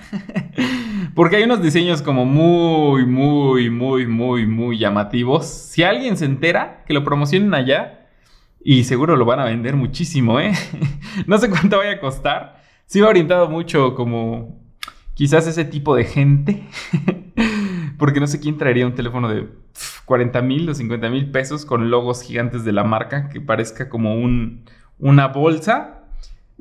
Porque 1.15 1.37
hay 1.37 1.45
unos 1.45 1.63
diseños 1.63 2.03
como 2.03 2.25
muy, 2.25 3.07
muy, 3.07 3.71
muy, 3.71 4.09
muy, 4.09 4.49
muy 4.49 4.79
llamativos. 4.79 5.47
Si 5.47 5.85
alguien 5.85 6.17
se 6.17 6.25
entera, 6.25 6.83
que 6.87 6.93
lo 6.93 7.05
promocionen 7.05 7.55
allá. 7.55 8.09
Y 8.65 8.83
seguro 8.83 9.15
lo 9.15 9.27
van 9.27 9.39
a 9.39 9.45
vender 9.45 9.77
muchísimo, 9.77 10.41
¿eh? 10.41 10.53
no 11.29 11.39
sé 11.39 11.49
cuánto 11.49 11.79
vaya 11.79 11.93
a 11.93 12.01
costar. 12.01 12.57
Sí 12.87 13.01
va 13.01 13.11
orientado 13.11 13.49
mucho 13.49 13.95
como 13.95 14.61
quizás 15.15 15.47
ese 15.47 15.65
tipo 15.65 15.95
de 15.95 16.03
gente. 16.03 16.65
Porque 18.05 18.21
no 18.21 18.27
sé 18.27 18.39
quién 18.39 18.59
traería 18.59 18.87
un 18.87 18.95
teléfono 18.95 19.31
de 19.31 19.49
40 20.05 20.43
mil 20.43 20.69
o 20.69 20.75
50 20.75 21.09
mil 21.09 21.31
pesos 21.31 21.65
con 21.65 21.89
logos 21.89 22.21
gigantes 22.21 22.63
de 22.63 22.71
la 22.71 22.85
marca 22.85 23.31
que 23.31 23.41
parezca 23.41 23.89
como 23.89 24.15
un, 24.15 24.67
una 24.99 25.29
bolsa. 25.29 26.03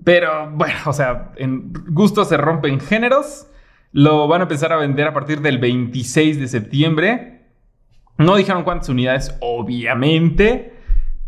Pero 0.06 0.50
bueno, 0.52 0.80
o 0.86 0.94
sea, 0.94 1.34
en 1.36 1.74
gusto 1.90 2.24
se 2.24 2.38
rompen 2.38 2.80
géneros. 2.80 3.48
Lo 3.92 4.26
van 4.30 4.40
a 4.40 4.44
empezar 4.44 4.72
a 4.72 4.78
vender 4.78 5.06
a 5.06 5.14
partir 5.14 5.42
del 5.42 5.58
26 5.58 6.40
de 6.40 6.48
septiembre. 6.48 7.42
No 8.18 8.38
dijeron 8.38 8.64
cuántas 8.64 8.88
unidades, 8.88 9.36
obviamente. 9.42 10.73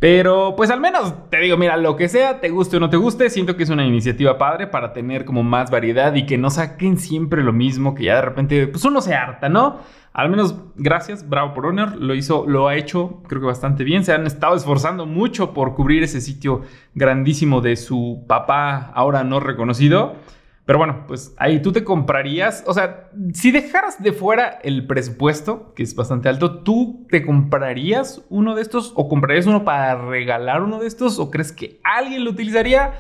Pero 0.05 0.53
pues 0.55 0.69
al 0.69 0.79
menos 0.79 1.15
te 1.31 1.39
digo, 1.39 1.57
mira, 1.57 1.77
lo 1.77 1.95
que 1.95 2.07
sea, 2.07 2.39
te 2.39 2.49
guste 2.49 2.77
o 2.77 2.79
no 2.79 2.91
te 2.91 2.95
guste, 2.95 3.27
siento 3.31 3.57
que 3.57 3.63
es 3.63 3.71
una 3.71 3.87
iniciativa 3.87 4.37
padre 4.37 4.67
para 4.67 4.93
tener 4.93 5.25
como 5.25 5.41
más 5.41 5.71
variedad 5.71 6.13
y 6.13 6.27
que 6.27 6.37
no 6.37 6.51
saquen 6.51 6.99
siempre 6.99 7.41
lo 7.41 7.51
mismo, 7.51 7.95
que 7.95 8.03
ya 8.03 8.17
de 8.17 8.21
repente 8.21 8.67
pues 8.67 8.85
uno 8.85 9.01
se 9.01 9.15
harta, 9.15 9.49
¿no? 9.49 9.79
Al 10.13 10.29
menos 10.29 10.57
gracias, 10.75 11.27
bravo 11.27 11.55
por 11.55 11.65
Honor, 11.65 11.95
lo 11.95 12.13
hizo, 12.13 12.45
lo 12.47 12.67
ha 12.67 12.75
hecho 12.75 13.23
creo 13.27 13.41
que 13.41 13.47
bastante 13.47 13.83
bien, 13.83 14.05
se 14.05 14.13
han 14.13 14.27
estado 14.27 14.55
esforzando 14.55 15.07
mucho 15.07 15.55
por 15.55 15.73
cubrir 15.73 16.03
ese 16.03 16.21
sitio 16.21 16.61
grandísimo 16.93 17.61
de 17.61 17.75
su 17.75 18.25
papá 18.27 18.91
ahora 18.93 19.23
no 19.23 19.39
reconocido. 19.39 20.17
Pero 20.65 20.79
bueno, 20.79 21.05
pues 21.07 21.35
ahí 21.37 21.61
tú 21.61 21.71
te 21.71 21.83
comprarías, 21.83 22.63
o 22.65 22.73
sea, 22.73 23.11
si 23.33 23.51
dejaras 23.51 24.01
de 24.01 24.13
fuera 24.13 24.59
el 24.63 24.87
presupuesto, 24.87 25.73
que 25.75 25.83
es 25.83 25.95
bastante 25.95 26.27
alto, 26.27 26.63
¿tú 26.63 27.05
te 27.09 27.23
comprarías 27.23 28.23
uno 28.29 28.55
de 28.55 28.63
estos 28.63 28.91
o 28.95 29.07
comprarías 29.07 29.45
uno 29.45 29.63
para 29.63 29.95
regalar 29.95 30.63
uno 30.63 30.79
de 30.79 30.87
estos 30.87 31.19
o 31.19 31.29
crees 31.29 31.51
que 31.51 31.79
alguien 31.83 32.25
lo 32.25 32.31
utilizaría? 32.31 32.93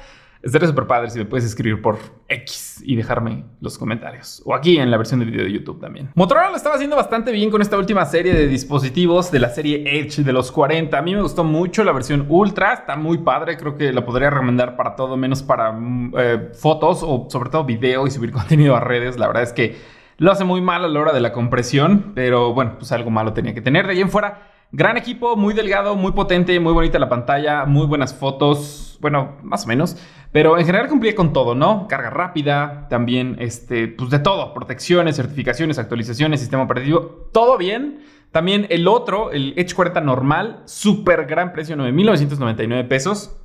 Estaría 0.45 0.67
súper 0.67 0.85
padre 0.85 1.09
si 1.09 1.17
me 1.17 1.25
puedes 1.25 1.43
escribir 1.43 1.81
por 1.81 1.97
X 2.29 2.83
y 2.85 2.95
dejarme 2.95 3.45
los 3.61 3.79
comentarios. 3.79 4.43
O 4.45 4.53
aquí 4.53 4.77
en 4.77 4.91
la 4.91 4.97
versión 4.97 5.19
de 5.19 5.25
video 5.25 5.43
de 5.43 5.51
YouTube 5.51 5.81
también. 5.81 6.11
Motorola 6.13 6.51
lo 6.51 6.55
estaba 6.55 6.75
haciendo 6.75 6.95
bastante 6.95 7.31
bien 7.31 7.49
con 7.49 7.63
esta 7.63 7.79
última 7.79 8.05
serie 8.05 8.31
de 8.31 8.47
dispositivos 8.47 9.31
de 9.31 9.39
la 9.39 9.49
serie 9.49 9.81
Edge 9.99 10.21
de 10.21 10.31
los 10.31 10.51
40. 10.51 10.95
A 10.95 11.01
mí 11.01 11.15
me 11.15 11.23
gustó 11.23 11.43
mucho 11.43 11.83
la 11.83 11.91
versión 11.93 12.27
Ultra. 12.29 12.73
Está 12.73 12.95
muy 12.95 13.17
padre. 13.17 13.57
Creo 13.57 13.75
que 13.75 13.91
la 13.91 14.05
podría 14.05 14.29
recomendar 14.29 14.75
para 14.77 14.95
todo, 14.95 15.17
menos 15.17 15.41
para 15.41 15.71
mm, 15.71 16.13
eh, 16.15 16.49
fotos 16.53 17.01
o 17.01 17.25
sobre 17.27 17.49
todo 17.49 17.63
video 17.63 18.05
y 18.05 18.11
subir 18.11 18.31
contenido 18.31 18.75
a 18.75 18.81
redes. 18.81 19.17
La 19.17 19.25
verdad 19.25 19.41
es 19.41 19.51
que 19.51 19.75
lo 20.17 20.31
hace 20.31 20.43
muy 20.43 20.61
mal 20.61 20.85
a 20.85 20.87
la 20.87 20.99
hora 20.99 21.11
de 21.11 21.21
la 21.21 21.31
compresión. 21.31 22.11
Pero 22.13 22.53
bueno, 22.53 22.75
pues 22.77 22.91
algo 22.91 23.09
malo 23.09 23.33
tenía 23.33 23.55
que 23.55 23.61
tener. 23.61 23.87
De 23.87 23.93
ahí 23.93 24.01
en 24.01 24.11
fuera 24.11 24.54
Gran 24.77 24.97
equipo, 24.97 25.37
muy 25.37 25.53
delgado, 25.53 25.95
muy 25.95 26.11
potente, 26.11 26.59
muy 26.59 26.73
bonita 26.73 26.99
la 26.99 27.07
pantalla, 27.07 27.63
muy 27.63 27.85
buenas 27.87 28.13
fotos, 28.13 28.97
bueno, 28.99 29.37
más 29.41 29.63
o 29.63 29.67
menos, 29.69 29.95
pero 30.33 30.57
en 30.57 30.65
general 30.65 30.89
cumplía 30.89 31.15
con 31.15 31.31
todo, 31.31 31.55
¿no? 31.55 31.87
Carga 31.87 32.09
rápida, 32.09 32.85
también, 32.89 33.37
este, 33.39 33.87
pues 33.87 34.09
de 34.09 34.19
todo, 34.19 34.53
protecciones, 34.53 35.15
certificaciones, 35.15 35.79
actualizaciones, 35.79 36.41
sistema 36.41 36.63
operativo, 36.63 37.29
todo 37.31 37.57
bien. 37.57 38.01
También 38.31 38.67
el 38.69 38.89
otro, 38.89 39.31
el 39.31 39.53
Edge 39.55 39.73
40 39.73 40.01
normal, 40.01 40.63
súper 40.65 41.25
gran 41.25 41.53
precio, 41.53 41.77
9.999 41.77 42.85
pesos. 42.89 43.37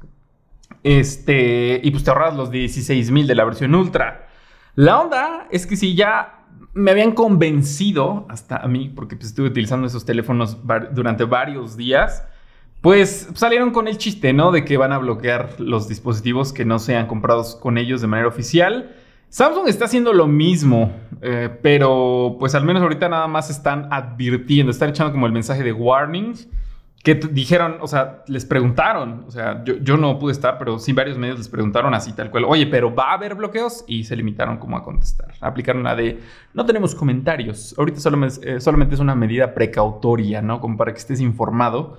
Este, 0.83 1.81
y 1.81 1.93
pues 1.93 2.03
te 2.03 2.11
ahorras 2.11 2.35
los 2.35 2.51
16.000 2.51 3.27
de 3.27 3.35
la 3.37 3.45
versión 3.45 3.73
Ultra. 3.77 4.27
La 4.75 4.99
onda 4.99 5.47
es 5.53 5.65
que 5.69 5.77
si 5.77 5.95
ya 5.95 6.40
me 6.73 6.91
habían 6.91 7.13
convencido, 7.13 8.27
hasta 8.29 8.57
a 8.57 8.69
mí, 8.69 8.93
porque 8.95 9.17
pues, 9.17 9.29
estuve 9.29 9.49
utilizando 9.49 9.87
esos 9.87 10.05
teléfonos 10.05 10.59
durante 10.93 11.25
varios 11.25 11.77
días, 11.77 12.25
pues 12.81 13.29
salieron 13.35 13.73
con 13.73 13.89
el 13.89 13.99
chiste, 13.99 14.33
¿no? 14.33 14.53
De 14.53 14.65
que 14.65 14.77
van 14.77 14.93
a 14.93 14.99
bloquear 14.99 15.61
los 15.61 15.89
dispositivos 15.89 16.53
que 16.53 16.65
no 16.65 16.79
sean 16.79 17.07
comprados 17.07 17.57
con 17.57 17.77
ellos 17.77 18.01
de 18.01 18.07
manera 18.07 18.29
oficial. 18.29 18.95
Samsung 19.29 19.69
está 19.69 19.85
haciendo 19.85 20.13
lo 20.13 20.27
mismo, 20.27 20.93
eh, 21.21 21.51
pero 21.63 22.37
pues 22.41 22.55
al 22.55 22.65
menos 22.65 22.83
ahorita 22.83 23.09
nada 23.09 23.29
más 23.29 23.51
están 23.51 23.89
advirtiendo, 23.93 24.73
están 24.73 24.91
echando 24.91 25.13
como 25.13 25.27
el 25.27 25.33
mensaje 25.33 25.63
de 25.63 25.73
warning 25.73 26.35
que 27.03 27.15
dijeron, 27.15 27.79
o 27.81 27.87
sea, 27.87 28.25
les 28.27 28.45
preguntaron, 28.45 29.25
o 29.27 29.31
sea, 29.31 29.65
yo, 29.65 29.97
no 29.97 30.19
pude 30.19 30.33
estar, 30.33 30.59
pero 30.59 30.79
sí 30.79 30.93
varios 30.93 31.17
medios 31.17 31.39
les 31.39 31.49
preguntaron 31.49 31.95
así 31.95 32.13
tal 32.13 32.31
cual, 32.31 32.45
oye, 32.45 32.67
pero 32.67 32.95
¿va 32.95 33.11
a 33.11 33.15
haber 33.15 33.35
bloqueos? 33.35 33.85
Y 33.87 34.05
se 34.05 34.17
limitaron 34.17 34.59
como 34.59 34.77
a 34.77 34.85
contestar. 34.85 35.33
Aplicaron 35.41 35.83
la 35.83 35.97
de, 35.97 36.21
no 36.53 36.67
tenemos 36.67 36.95
comentarios. 36.95 37.75
Ahorita 37.79 38.01
eh, 38.43 38.61
solamente 38.61 38.95
es 38.95 39.01
una 39.01 39.15
medida 39.15 39.55
precautoria, 39.55 40.43
¿no? 40.43 40.61
Como 40.61 40.77
para 40.77 40.93
que 40.93 40.99
estés 40.99 41.21
informado. 41.21 41.97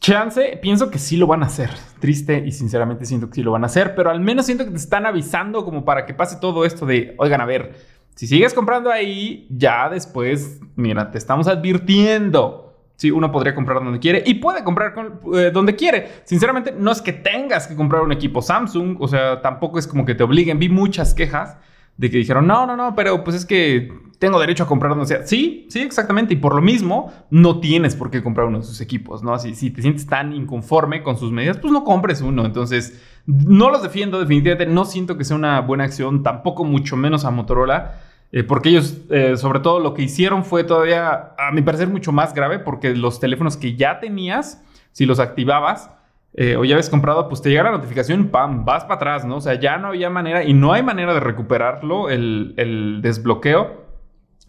Chance, 0.00 0.58
pienso 0.60 0.90
que 0.90 0.98
sí 0.98 1.16
lo 1.16 1.26
van 1.26 1.42
a 1.42 1.46
hacer. 1.46 1.70
Triste 1.98 2.44
y 2.46 2.52
sinceramente 2.52 3.06
siento 3.06 3.28
que 3.28 3.36
sí 3.36 3.42
lo 3.42 3.52
van 3.52 3.62
a 3.62 3.68
hacer, 3.68 3.94
pero 3.94 4.10
al 4.10 4.20
menos 4.20 4.44
siento 4.44 4.66
que 4.66 4.70
te 4.70 4.76
están 4.76 5.06
avisando 5.06 5.64
como 5.64 5.86
para 5.86 6.04
que 6.04 6.12
pase 6.12 6.36
todo 6.36 6.66
esto 6.66 6.84
de, 6.84 7.14
oigan, 7.16 7.40
a 7.40 7.46
ver, 7.46 7.74
si 8.14 8.26
sigues 8.26 8.52
comprando 8.52 8.90
ahí, 8.90 9.46
ya 9.48 9.88
después, 9.88 10.60
mira, 10.76 11.10
te 11.10 11.16
estamos 11.16 11.48
advirtiendo 11.48 12.63
Sí, 12.96 13.10
uno 13.10 13.32
podría 13.32 13.54
comprar 13.54 13.82
donde 13.82 13.98
quiere 13.98 14.22
y 14.24 14.34
puede 14.34 14.62
comprar 14.62 14.94
eh, 15.34 15.50
donde 15.52 15.74
quiere. 15.74 16.08
Sinceramente, 16.24 16.72
no 16.78 16.92
es 16.92 17.02
que 17.02 17.12
tengas 17.12 17.66
que 17.66 17.74
comprar 17.74 18.02
un 18.02 18.12
equipo 18.12 18.40
Samsung, 18.40 18.96
o 19.00 19.08
sea, 19.08 19.42
tampoco 19.42 19.78
es 19.78 19.86
como 19.86 20.04
que 20.04 20.14
te 20.14 20.22
obliguen. 20.22 20.58
Vi 20.58 20.68
muchas 20.68 21.12
quejas 21.12 21.56
de 21.96 22.10
que 22.10 22.18
dijeron, 22.18 22.46
no, 22.46 22.66
no, 22.66 22.76
no, 22.76 22.94
pero 22.94 23.24
pues 23.24 23.36
es 23.36 23.46
que 23.46 23.92
tengo 24.18 24.40
derecho 24.40 24.64
a 24.64 24.66
comprar 24.66 24.90
donde 24.90 25.06
sea. 25.06 25.26
Sí, 25.26 25.66
sí, 25.68 25.80
exactamente. 25.80 26.34
Y 26.34 26.36
por 26.36 26.54
lo 26.54 26.62
mismo, 26.62 27.12
no 27.30 27.60
tienes 27.60 27.96
por 27.96 28.10
qué 28.10 28.22
comprar 28.22 28.46
uno 28.46 28.58
de 28.58 28.64
sus 28.64 28.80
equipos, 28.80 29.22
¿no? 29.22 29.38
Si, 29.38 29.54
si 29.54 29.70
te 29.70 29.82
sientes 29.82 30.06
tan 30.06 30.32
inconforme 30.32 31.02
con 31.02 31.16
sus 31.18 31.32
medidas, 31.32 31.58
pues 31.58 31.72
no 31.72 31.84
compres 31.84 32.20
uno. 32.20 32.46
Entonces, 32.46 33.02
no 33.26 33.70
los 33.70 33.82
defiendo 33.82 34.20
definitivamente. 34.20 34.72
No 34.72 34.84
siento 34.84 35.18
que 35.18 35.24
sea 35.24 35.36
una 35.36 35.60
buena 35.60 35.84
acción, 35.84 36.22
tampoco 36.22 36.64
mucho 36.64 36.96
menos 36.96 37.24
a 37.24 37.30
Motorola. 37.30 38.00
Eh, 38.36 38.42
porque 38.42 38.70
ellos, 38.70 38.98
eh, 39.10 39.36
sobre 39.36 39.60
todo, 39.60 39.78
lo 39.78 39.94
que 39.94 40.02
hicieron 40.02 40.44
fue 40.44 40.64
todavía, 40.64 41.36
a 41.38 41.52
mi 41.52 41.62
parecer, 41.62 41.86
mucho 41.86 42.10
más 42.10 42.34
grave, 42.34 42.58
porque 42.58 42.92
los 42.96 43.20
teléfonos 43.20 43.56
que 43.56 43.76
ya 43.76 44.00
tenías, 44.00 44.60
si 44.90 45.06
los 45.06 45.20
activabas 45.20 45.92
eh, 46.32 46.56
o 46.56 46.64
ya 46.64 46.74
habías 46.74 46.90
comprado, 46.90 47.28
pues 47.28 47.42
te 47.42 47.50
llega 47.50 47.62
la 47.62 47.70
notificación, 47.70 48.30
pam, 48.30 48.64
vas 48.64 48.82
para 48.82 48.96
atrás, 48.96 49.24
¿no? 49.24 49.36
O 49.36 49.40
sea, 49.40 49.54
ya 49.54 49.78
no 49.78 49.86
había 49.86 50.10
manera, 50.10 50.42
y 50.42 50.52
no 50.52 50.72
hay 50.72 50.82
manera 50.82 51.14
de 51.14 51.20
recuperarlo, 51.20 52.10
el, 52.10 52.98
desbloqueo. 53.02 53.84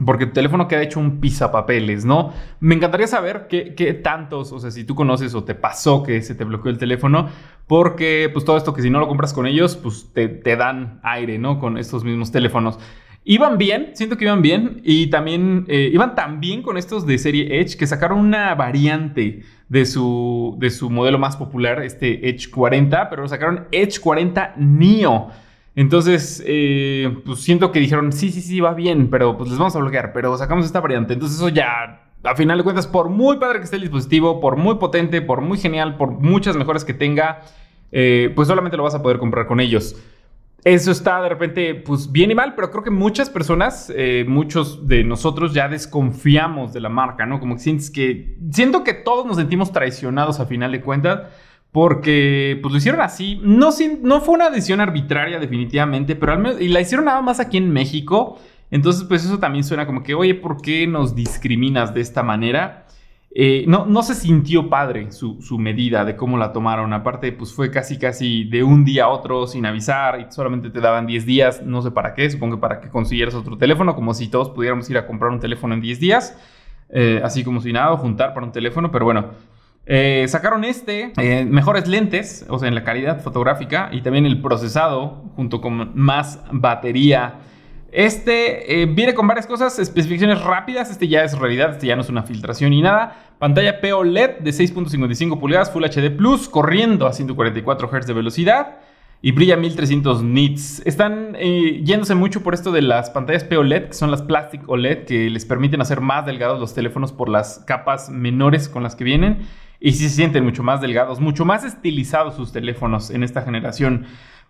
Porque 0.04 0.26
tu 0.26 0.34
teléfono 0.34 0.68
queda 0.68 0.82
hecho 0.82 1.00
un 1.00 1.22
pisapapeles, 1.22 2.06
¿no? 2.06 2.34
Me 2.60 2.74
encantaría 2.74 3.06
saber 3.06 3.46
qué, 3.48 3.76
qué, 3.76 3.94
tantos, 3.94 4.52
o 4.52 4.60
sea, 4.60 4.72
si 4.72 4.84
tú 4.84 4.96
conoces 4.96 5.36
o 5.36 5.44
te 5.44 5.54
pasó 5.54 6.02
que 6.02 6.24
se 6.24 6.34
te 6.34 6.44
bloqueó 6.44 6.72
el 6.72 6.80
teléfono, 6.80 7.30
porque 7.68 8.32
pues 8.34 8.44
todo 8.46 8.58
esto 8.58 8.74
que 8.74 8.82
si 8.82 8.90
no 8.90 9.00
lo 9.00 9.08
compras 9.08 9.32
con 9.32 9.46
ellos, 9.46 9.78
pues 9.78 10.12
te, 10.12 10.28
te 10.28 10.58
dan 10.58 11.00
aire, 11.04 11.38
¿no? 11.38 11.60
Con 11.60 11.78
estos 11.78 12.04
mismos 12.04 12.32
teléfonos. 12.32 12.80
Iban 13.28 13.58
bien, 13.58 13.90
siento 13.94 14.18
que 14.18 14.26
iban 14.26 14.44
bien. 14.44 14.82
Y 14.84 15.08
también 15.08 15.66
eh, 15.68 15.90
iban 15.92 16.14
tan 16.14 16.40
bien 16.40 16.62
con 16.62 16.78
estos 16.78 17.08
de 17.08 17.18
serie 17.18 17.60
Edge 17.60 17.76
que 17.76 17.88
sacaron 17.88 18.20
una 18.20 18.54
variante 18.54 19.42
de 19.68 19.86
su, 19.88 20.56
de 20.60 20.70
su 20.70 20.92
modelo 20.92 21.18
más 21.18 21.36
popular, 21.36 21.82
este 21.82 22.30
Edge 22.30 22.52
40, 22.52 23.10
pero 23.10 23.24
lo 23.24 23.28
sacaron 23.28 23.68
Edge 23.72 24.00
40 24.00 24.54
Neo. 24.58 25.30
Entonces, 25.76 26.42
eh, 26.46 27.18
pues 27.26 27.42
siento 27.42 27.72
que 27.72 27.80
dijeron, 27.80 28.14
sí, 28.14 28.32
sí, 28.32 28.42
sí, 28.42 28.60
va 28.60 28.76
bien, 28.76 29.10
pero 29.10 29.36
pues 29.38 29.50
les 29.50 29.58
vamos 29.58 29.76
a 29.76 29.80
bloquear, 29.80 30.14
pero 30.14 30.38
sacamos 30.38 30.66
esta 30.66 30.80
variante. 30.80 31.14
Entonces 31.14 31.38
eso 31.38 31.50
ya, 31.50 32.04
a 32.24 32.36
final 32.36 32.60
de 32.60 32.64
cuentas, 32.64 32.86
por 32.86 33.10
muy 33.10 33.38
padre 33.38 33.58
que 33.58 33.66
esté 33.66 33.78
el 33.78 33.82
dispositivo, 33.82 34.40
por 34.40 34.56
muy 34.56 34.76
potente, 34.76 35.22
por 35.22 35.42
muy 35.42 35.58
genial, 35.58 35.98
por 35.98 36.12
muchas 36.12 36.56
mejoras 36.56 36.86
que 36.86 36.94
tenga, 36.94 37.42
eh, 37.92 38.32
pues 38.36 38.48
solamente 38.48 38.78
lo 38.78 38.84
vas 38.84 38.96
a 38.96 39.02
poder 39.02 39.18
comprar 39.18 39.48
con 39.48 39.60
ellos. 39.60 39.96
Eso 40.66 40.90
está 40.90 41.22
de 41.22 41.30
repente, 41.30 41.76
pues 41.76 42.12
bien 42.12 42.32
y 42.32 42.36
mal, 42.36 42.56
pero 42.56 42.72
creo 42.72 42.84
que 42.84 42.90
muchas 42.90 43.30
personas, 43.30 43.94
eh, 43.96 44.26
muchos 44.28 44.88
de 44.88 45.04
nosotros 45.04 45.54
ya 45.54 45.70
desconfiamos 45.70 46.74
de 46.74 46.80
la 46.80 46.90
marca, 46.90 47.28
¿no? 47.28 47.40
Como 47.40 47.60
sientes 47.60 47.92
que, 47.92 48.36
siento 48.52 48.84
que 48.84 48.96
todos 48.96 49.28
nos 49.28 49.38
sentimos 49.38 49.72
traicionados 49.72 50.40
a 50.40 50.48
final 50.48 50.72
de 50.72 50.82
cuentas, 50.82 51.30
porque 51.72 52.58
pues 52.64 52.72
lo 52.72 52.80
hicieron 52.80 53.02
así. 53.02 53.40
No, 53.44 53.70
no 54.02 54.22
fue 54.22 54.34
una 54.34 54.50
decisión 54.50 54.82
arbitraria 54.82 55.38
definitivamente, 55.38 56.16
pero 56.16 56.32
al 56.32 56.40
menos, 56.40 56.60
y 56.60 56.68
la 56.68 56.82
hicieron 56.82 57.06
nada 57.06 57.22
más 57.22 57.40
aquí 57.40 57.58
en 57.58 57.72
México. 57.72 58.40
Entonces, 58.72 59.04
pues 59.04 59.24
eso 59.24 59.38
también 59.38 59.64
suena 59.64 59.86
como 59.86 60.02
que, 60.02 60.16
oye, 60.16 60.34
¿por 60.34 60.64
qué 60.64 60.88
nos 60.88 61.14
discriminas 61.14 61.94
de 61.94 62.02
esta 62.02 62.24
manera? 62.24 62.85
Eh, 63.38 63.66
no, 63.68 63.86
no, 63.86 64.02
se 64.02 64.16
sintió 64.16 64.70
padre 64.70 65.12
su, 65.12 65.38
medida 65.60 66.06
de 66.06 66.16
cómo 66.16 66.38
la 66.38 66.54
tomaron. 66.54 66.94
Aparte, 66.94 67.34
pues 67.34 67.52
fue 67.52 67.70
casi, 67.70 68.00
casi 68.00 68.46
de 68.46 68.64
un 68.64 68.86
día 68.86 69.04
a 69.04 69.08
otro 69.10 69.46
sin 69.46 69.66
avisar 69.66 70.22
y 70.22 70.32
solamente 70.32 70.70
te 70.70 70.80
daban 70.80 71.06
10 71.06 71.26
días. 71.26 71.62
No 71.62 71.82
sé 71.82 71.92
para 71.92 72.14
qué, 72.14 72.30
supongo 72.30 72.56
que 72.56 72.62
para 72.62 72.80
que 72.80 72.88
consiguieras 72.88 73.36
otro 73.36 73.58
teléfono, 73.58 73.94
como 73.94 74.14
si 74.14 74.30
todos 74.30 74.50
pudiéramos 74.52 74.90
ir 74.90 74.98
a 74.98 75.06
comprar 75.06 75.32
un 75.32 75.42
teléfono 75.42 75.74
en 75.74 75.82
10 75.82 76.00
días. 76.00 76.38
Eh, 76.90 77.20
así 77.26 77.44
como 77.44 77.60
si 77.60 77.74
nada, 77.74 77.98
juntar 77.98 78.34
para 78.34 78.46
un 78.46 78.54
teléfono, 78.54 78.90
pero 78.90 79.04
bueno. 79.04 79.26
Eh, 79.86 80.26
sacaron 80.30 80.64
este, 80.64 81.12
mejores 81.46 81.88
lentes, 81.90 82.46
o 82.50 82.58
sea, 82.58 82.70
en 82.70 82.74
la 82.74 82.84
calidad 82.86 83.22
fotográfica 83.22 83.90
y 83.92 84.02
también 84.02 84.26
el 84.26 84.42
procesado, 84.42 85.26
junto 85.36 85.60
con 85.60 85.92
más 85.94 86.42
batería 86.52 87.36
este 87.92 88.82
eh, 88.82 88.86
viene 88.86 89.14
con 89.14 89.28
varias 89.28 89.48
cosas, 89.48 89.80
especificaciones 89.80 90.44
rápidas. 90.44 90.92
Este 90.92 91.08
ya 91.08 91.24
es 91.24 91.38
realidad, 91.38 91.72
este 91.72 91.88
ya 91.88 91.96
no 91.96 92.02
es 92.02 92.10
una 92.10 92.24
filtración 92.24 92.72
ni 92.72 92.82
nada. 92.82 93.34
Pantalla 93.40 93.80
POLED 93.82 94.40
de 94.40 94.52
6.55 94.52 95.40
pulgadas, 95.40 95.72
Full 95.72 95.84
HD 95.84 96.10
Plus, 96.16 96.50
corriendo 96.50 97.08
a 97.08 97.14
144 97.14 97.88
Hz 97.88 98.08
de 98.08 98.14
velocidad 98.14 98.80
y 99.22 99.32
brilla 99.32 99.58
1300 99.58 100.24
nits. 100.24 100.82
Están 100.86 101.36
eh, 101.40 101.82
yéndose 101.84 102.16
mucho 102.16 102.44
por 102.44 102.54
esto 102.54 102.72
de 102.72 102.82
las 102.82 103.10
pantallas 103.10 103.44
POLED, 103.44 103.88
que 103.88 103.94
son 103.94 104.12
las 104.12 104.22
Plastic 104.22 104.68
OLED, 104.68 105.06
que 105.06 105.30
les 105.30 105.46
permiten 105.46 105.82
hacer 105.82 106.02
más 106.02 106.26
delgados 106.26 106.60
los 106.60 106.74
teléfonos 106.74 107.12
por 107.12 107.30
las 107.30 107.64
capas 107.66 108.10
menores 108.10 108.70
con 108.70 108.84
las 108.84 108.96
que 108.96 109.04
vienen. 109.04 109.40
Y 109.80 109.94
sí 109.94 110.10
se 110.10 110.16
sienten 110.16 110.44
mucho 110.44 110.64
más 110.64 110.82
delgados, 110.82 111.20
mucho 111.20 111.44
más 111.44 111.64
estilizados 111.64 112.36
sus 112.36 112.52
teléfonos 112.52 113.10
en 113.10 113.24
esta 113.24 113.42
generación. 113.42 114.06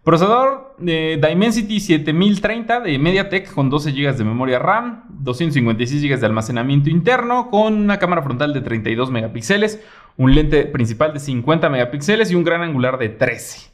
Procesador 0.06 0.76
de 0.78 1.20
Dimensity 1.20 1.80
7030 1.80 2.80
de 2.82 3.00
MediaTek 3.00 3.52
con 3.52 3.72
12 3.72 3.92
GB 3.92 4.16
de 4.16 4.24
memoria 4.24 4.60
RAM, 4.60 5.04
256 5.10 6.04
GB 6.04 6.20
de 6.20 6.26
almacenamiento 6.28 6.92
interno, 6.92 7.50
con 7.50 7.74
una 7.74 7.98
cámara 7.98 8.22
frontal 8.22 8.54
de 8.54 8.62
32 8.62 9.10
megapíxeles, 9.10 9.84
un 10.16 10.36
lente 10.36 10.66
principal 10.66 11.12
de 11.12 11.20
50 11.20 11.70
megapíxeles 11.70 12.30
y 12.30 12.36
un 12.36 12.44
gran 12.44 12.62
angular 12.62 13.00
de 13.00 13.10
13. 13.10 13.72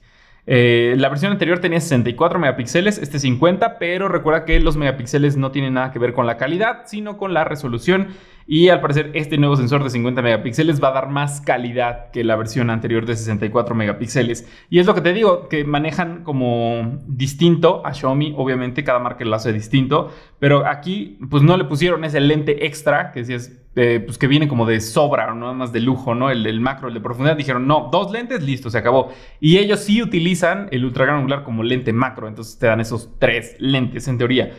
Eh, 0.48 0.96
la 0.98 1.10
versión 1.10 1.34
anterior 1.34 1.60
tenía 1.60 1.82
64 1.82 2.39
megapíxeles, 2.39 2.98
este 2.98 3.20
50, 3.20 3.78
pero 3.78 4.08
recuerda 4.08 4.46
que 4.46 4.58
los 4.62 4.78
megapíxeles 4.78 5.36
no 5.36 5.52
tienen 5.52 5.74
nada 5.74 5.91
que 5.91 6.00
ver 6.00 6.13
con 6.13 6.28
la 6.28 6.38
calidad, 6.38 6.84
sino 6.86 7.17
con 7.17 7.34
la 7.34 7.44
resolución 7.44 8.08
y 8.47 8.69
al 8.69 8.82
parecer 8.82 9.12
este 9.13 9.38
nuevo 9.38 9.56
sensor 9.56 9.84
de 9.84 9.89
50 9.89 10.21
megapíxeles 10.21 10.84
va 10.84 10.89
a 10.89 10.93
dar 10.93 11.10
más 11.10 11.41
calidad 11.41 12.12
que 12.12 12.23
la 12.23 12.36
versión 12.36 12.69
anterior 12.69 13.06
de 13.06 13.15
64 13.15 13.75
megapíxeles. 13.75 14.47
Y 14.69 14.80
es 14.80 14.86
lo 14.86 14.93
que 14.93 15.01
te 15.01 15.13
digo, 15.13 15.47
que 15.47 15.63
manejan 15.63 16.23
como 16.23 16.99
distinto 17.08 17.86
a 17.86 17.93
Xiaomi, 17.93 18.34
obviamente 18.38 18.84
cada 18.84 18.99
marca 18.99 19.25
lo 19.25 19.36
hace 19.36 19.54
distinto, 19.54 20.12
pero 20.39 20.65
aquí 20.65 21.17
pues 21.30 21.43
no 21.43 21.58
le 21.58 21.65
pusieron 21.65 22.04
ese 22.04 22.19
lente 22.19 22.65
extra 22.65 23.12
que 23.12 23.21
decías 23.21 23.51
eh, 23.73 24.01
pues 24.06 24.17
que 24.17 24.27
viene 24.27 24.49
como 24.49 24.65
de 24.65 24.82
sobra, 24.82 25.34
nada 25.34 25.54
más 25.54 25.71
de 25.71 25.80
lujo, 25.80 26.13
¿no? 26.13 26.30
El, 26.30 26.60
macro, 26.60 26.89
el 26.89 26.93
de 26.93 26.99
profundidad, 26.99 27.38
dijeron, 27.38 27.67
no, 27.67 27.88
dos 27.89 28.12
lentes, 28.12 28.43
listo, 28.43 28.69
se 28.69 28.77
acabó. 28.77 29.13
Y 29.39 29.60
ellos 29.60 29.80
sí 29.80 30.01
utilizan 30.01 30.67
el 30.71 30.84
ultra 30.84 31.15
angular 31.15 31.43
como 31.43 31.63
lente 31.63 31.93
macro, 31.93 32.27
entonces 32.27 32.60
te 32.60 32.67
dan 32.67 32.82
esos 32.82 33.17
tres 33.17 33.56
lentes 33.60 34.10
en 34.10 34.17
teoría. 34.17 34.51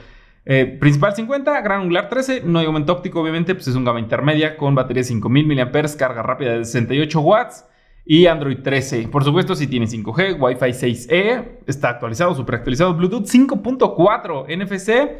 Eh, 0.44 0.76
principal 0.80 1.14
50, 1.14 1.60
gran 1.60 1.82
angular 1.82 2.08
13, 2.08 2.42
no 2.44 2.58
hay 2.58 2.66
aumento 2.66 2.92
óptico, 2.92 3.20
obviamente, 3.20 3.54
pues 3.54 3.68
es 3.68 3.76
un 3.76 3.84
gama 3.84 4.00
intermedia 4.00 4.56
con 4.56 4.74
batería 4.74 5.02
de 5.02 5.04
5000 5.04 5.46
mAh, 5.46 5.70
carga 5.96 6.20
rápida 6.22 6.58
de 6.58 6.64
68 6.64 7.20
watts 7.20 7.64
y 8.04 8.26
Android 8.26 8.58
13. 8.62 9.06
Por 9.08 9.24
supuesto, 9.24 9.54
si 9.54 9.68
tiene 9.68 9.86
5G, 9.86 10.40
Wi-Fi 10.40 10.66
6E, 10.66 11.60
está 11.66 11.90
actualizado, 11.90 12.34
super 12.34 12.56
actualizado, 12.56 12.94
Bluetooth 12.94 13.26
5.4, 13.26 14.46
NFC 14.48 15.12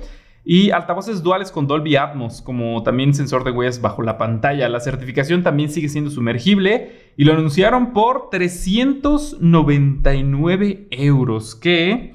y 0.45 0.71
altavoces 0.71 1.23
duales 1.23 1.53
con 1.53 1.69
Dolby 1.69 1.95
Atmos, 1.95 2.43
como 2.43 2.83
también 2.83 3.15
sensor 3.15 3.45
de 3.45 3.53
huellas 3.53 3.81
bajo 3.81 4.03
la 4.03 4.19
pantalla. 4.19 4.69
La 4.69 4.81
certificación 4.81 5.45
también 5.45 5.71
sigue 5.71 5.89
siendo 5.89 6.11
sumergible 6.11 7.13
y 7.17 7.23
lo 7.25 7.33
anunciaron 7.33 7.93
por 7.93 8.29
399 8.31 10.89
euros, 10.91 11.55
que 11.55 12.13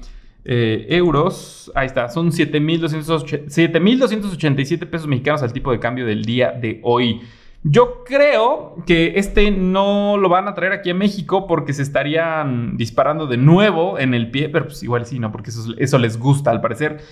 eh, 0.50 0.86
euros, 0.88 1.70
ahí 1.74 1.86
está, 1.86 2.08
son 2.08 2.30
7.287 2.30 4.88
pesos 4.88 5.06
mexicanos 5.06 5.42
al 5.42 5.52
tipo 5.52 5.70
de 5.70 5.78
cambio 5.78 6.06
del 6.06 6.24
día 6.24 6.52
de 6.52 6.80
hoy. 6.84 7.20
Yo 7.64 8.02
creo 8.02 8.76
que 8.86 9.12
este 9.16 9.50
no 9.50 10.16
lo 10.16 10.30
van 10.30 10.48
a 10.48 10.54
traer 10.54 10.72
aquí 10.72 10.88
a 10.88 10.94
México 10.94 11.46
porque 11.46 11.74
se 11.74 11.82
estarían 11.82 12.78
disparando 12.78 13.26
de 13.26 13.36
nuevo 13.36 13.98
en 13.98 14.14
el 14.14 14.30
pie, 14.30 14.48
pero 14.48 14.68
pues 14.68 14.82
igual 14.82 15.04
sí, 15.04 15.18
¿no? 15.18 15.30
Porque 15.30 15.50
eso, 15.50 15.74
eso 15.76 15.98
les 15.98 16.18
gusta 16.18 16.50
al 16.50 16.62
parecer. 16.62 17.02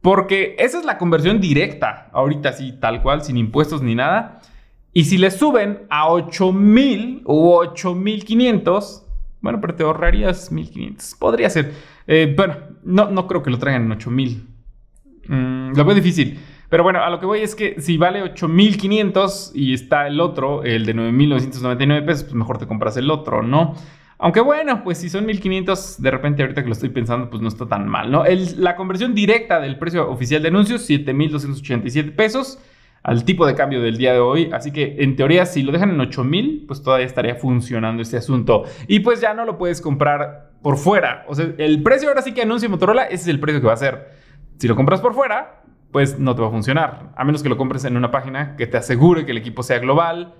Porque 0.00 0.56
esa 0.58 0.78
es 0.78 0.86
la 0.86 0.96
conversión 0.96 1.42
directa, 1.42 2.08
ahorita 2.12 2.54
sí, 2.54 2.72
tal 2.80 3.02
cual, 3.02 3.22
sin 3.22 3.36
impuestos 3.36 3.82
ni 3.82 3.94
nada. 3.94 4.40
Y 4.94 5.04
si 5.04 5.18
le 5.18 5.30
suben 5.30 5.80
a 5.90 6.08
8000 6.08 7.20
o 7.26 7.58
8500, 7.58 9.04
bueno, 9.40 9.60
pero 9.60 9.74
te 9.74 9.82
ahorrarías 9.82 10.50
1500. 10.50 11.16
Podría 11.18 11.50
ser. 11.50 11.72
Eh, 12.06 12.32
bueno, 12.36 12.56
no, 12.84 13.10
no 13.10 13.26
creo 13.26 13.42
que 13.42 13.50
lo 13.50 13.58
traigan 13.58 13.84
en 13.84 13.92
8000. 13.92 14.46
Mm, 15.28 15.76
lo 15.76 15.84
veo 15.84 15.94
difícil. 15.94 16.38
Pero 16.68 16.82
bueno, 16.82 17.02
a 17.02 17.08
lo 17.08 17.18
que 17.18 17.26
voy 17.26 17.40
es 17.40 17.54
que 17.54 17.80
si 17.80 17.96
vale 17.96 18.22
8500 18.22 19.52
y 19.54 19.72
está 19.72 20.06
el 20.06 20.20
otro, 20.20 20.64
el 20.64 20.84
de 20.84 20.94
9999 20.94 22.06
pesos, 22.06 22.24
pues 22.24 22.34
mejor 22.34 22.58
te 22.58 22.66
compras 22.66 22.96
el 22.98 23.10
otro, 23.10 23.42
¿no? 23.42 23.74
Aunque 24.18 24.40
bueno, 24.40 24.82
pues 24.82 24.98
si 24.98 25.08
son 25.08 25.24
1500, 25.24 26.02
de 26.02 26.10
repente 26.10 26.42
ahorita 26.42 26.62
que 26.62 26.68
lo 26.68 26.72
estoy 26.72 26.88
pensando, 26.90 27.30
pues 27.30 27.40
no 27.40 27.48
está 27.48 27.66
tan 27.66 27.88
mal, 27.88 28.10
¿no? 28.10 28.24
la 28.56 28.74
conversión 28.74 29.14
directa 29.14 29.60
del 29.60 29.78
precio 29.78 30.10
oficial 30.10 30.42
de 30.42 30.48
anuncios, 30.48 30.82
7287 30.82 32.10
pesos 32.10 32.58
al 33.02 33.24
tipo 33.24 33.46
de 33.46 33.54
cambio 33.54 33.80
del 33.80 33.96
día 33.96 34.12
de 34.12 34.18
hoy. 34.18 34.50
Así 34.52 34.72
que 34.72 34.96
en 34.98 35.16
teoría, 35.16 35.46
si 35.46 35.62
lo 35.62 35.72
dejan 35.72 35.90
en 35.90 36.00
8000, 36.00 36.64
pues 36.66 36.82
todavía 36.82 37.06
estaría 37.06 37.36
funcionando 37.36 38.02
este 38.02 38.16
asunto. 38.16 38.64
Y 38.86 39.00
pues 39.00 39.20
ya 39.20 39.34
no 39.34 39.44
lo 39.44 39.58
puedes 39.58 39.80
comprar 39.80 40.52
por 40.62 40.76
fuera. 40.76 41.24
O 41.28 41.34
sea, 41.34 41.48
el 41.58 41.82
precio 41.82 42.08
ahora 42.08 42.22
sí 42.22 42.32
que 42.32 42.42
anuncia 42.42 42.68
Motorola, 42.68 43.04
ese 43.04 43.14
es 43.14 43.28
el 43.28 43.40
precio 43.40 43.60
que 43.60 43.66
va 43.66 43.74
a 43.74 43.78
ser. 43.78 44.08
Si 44.58 44.68
lo 44.68 44.76
compras 44.76 45.00
por 45.00 45.14
fuera, 45.14 45.62
pues 45.92 46.18
no 46.18 46.34
te 46.34 46.42
va 46.42 46.48
a 46.48 46.50
funcionar. 46.50 47.12
A 47.16 47.24
menos 47.24 47.42
que 47.42 47.48
lo 47.48 47.56
compres 47.56 47.84
en 47.84 47.96
una 47.96 48.10
página 48.10 48.56
que 48.56 48.66
te 48.66 48.76
asegure 48.76 49.24
que 49.24 49.32
el 49.32 49.38
equipo 49.38 49.62
sea 49.62 49.78
global. 49.78 50.34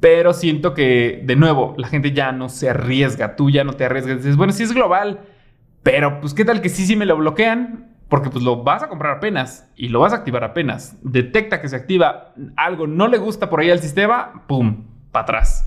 Pero 0.00 0.32
siento 0.32 0.74
que, 0.74 1.22
de 1.24 1.36
nuevo, 1.36 1.74
la 1.78 1.86
gente 1.86 2.10
ya 2.12 2.32
no 2.32 2.48
se 2.48 2.68
arriesga. 2.68 3.36
Tú 3.36 3.50
ya 3.50 3.62
no 3.62 3.74
te 3.74 3.84
arriesgas. 3.84 4.18
Dices, 4.18 4.36
bueno, 4.36 4.52
si 4.52 4.64
es 4.64 4.72
global. 4.72 5.20
Pero 5.82 6.20
pues 6.20 6.34
qué 6.34 6.44
tal 6.44 6.60
que 6.60 6.68
sí, 6.68 6.84
sí 6.86 6.96
me 6.96 7.06
lo 7.06 7.16
bloquean 7.16 7.91
porque 8.12 8.28
pues 8.28 8.44
lo 8.44 8.62
vas 8.62 8.82
a 8.82 8.90
comprar 8.90 9.16
apenas 9.16 9.72
y 9.74 9.88
lo 9.88 10.00
vas 10.00 10.12
a 10.12 10.16
activar 10.16 10.44
apenas. 10.44 10.98
Detecta 11.00 11.62
que 11.62 11.68
se 11.70 11.76
activa 11.76 12.34
algo, 12.58 12.86
no 12.86 13.08
le 13.08 13.16
gusta 13.16 13.48
por 13.48 13.60
ahí 13.60 13.70
al 13.70 13.78
sistema, 13.78 14.44
¡pum! 14.46 14.84
Para 15.10 15.22
atrás. 15.22 15.66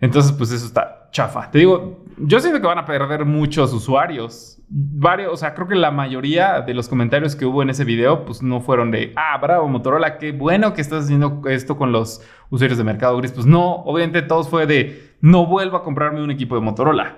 Entonces, 0.00 0.30
pues 0.30 0.52
eso 0.52 0.66
está 0.66 1.08
chafa. 1.10 1.50
Te 1.50 1.58
digo, 1.58 2.04
yo 2.16 2.38
siento 2.38 2.60
que 2.60 2.66
van 2.68 2.78
a 2.78 2.84
perder 2.84 3.24
muchos 3.24 3.72
usuarios. 3.72 4.62
Varios, 4.68 5.32
o 5.32 5.36
sea, 5.36 5.52
creo 5.54 5.66
que 5.66 5.74
la 5.74 5.90
mayoría 5.90 6.60
de 6.60 6.74
los 6.74 6.88
comentarios 6.88 7.34
que 7.34 7.44
hubo 7.44 7.60
en 7.60 7.70
ese 7.70 7.82
video, 7.82 8.24
pues 8.24 8.40
no 8.40 8.60
fueron 8.60 8.92
de, 8.92 9.12
ah, 9.16 9.36
bravo, 9.38 9.66
Motorola, 9.66 10.18
qué 10.18 10.30
bueno 10.30 10.74
que 10.74 10.80
estás 10.80 11.06
haciendo 11.06 11.42
esto 11.48 11.76
con 11.76 11.90
los 11.90 12.22
usuarios 12.50 12.78
de 12.78 12.84
Mercado 12.84 13.16
Gris. 13.16 13.32
Pues 13.32 13.46
no, 13.46 13.78
obviamente 13.78 14.22
todos 14.22 14.48
fue 14.48 14.66
de, 14.66 15.16
no 15.20 15.44
vuelvo 15.46 15.76
a 15.78 15.82
comprarme 15.82 16.22
un 16.22 16.30
equipo 16.30 16.54
de 16.54 16.60
Motorola. 16.60 17.16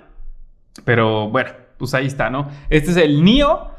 Pero 0.86 1.28
bueno, 1.28 1.50
pues 1.76 1.92
ahí 1.92 2.06
está, 2.06 2.30
¿no? 2.30 2.48
Este 2.70 2.92
es 2.92 2.96
el 2.96 3.22
NIO 3.22 3.75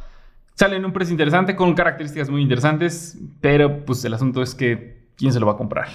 Sale 0.57 0.75
en 0.75 0.85
un 0.85 0.91
precio 0.91 1.11
interesante 1.11 1.55
con 1.55 1.75
características 1.75 2.31
muy 2.31 2.41
interesantes, 2.41 3.15
pero 3.41 3.85
pues 3.85 4.03
el 4.05 4.15
asunto 4.15 4.41
es 4.41 4.55
que 4.55 5.05
¿quién 5.15 5.31
se 5.31 5.39
lo 5.39 5.45
va 5.45 5.51
a 5.51 5.55
comprar? 5.55 5.87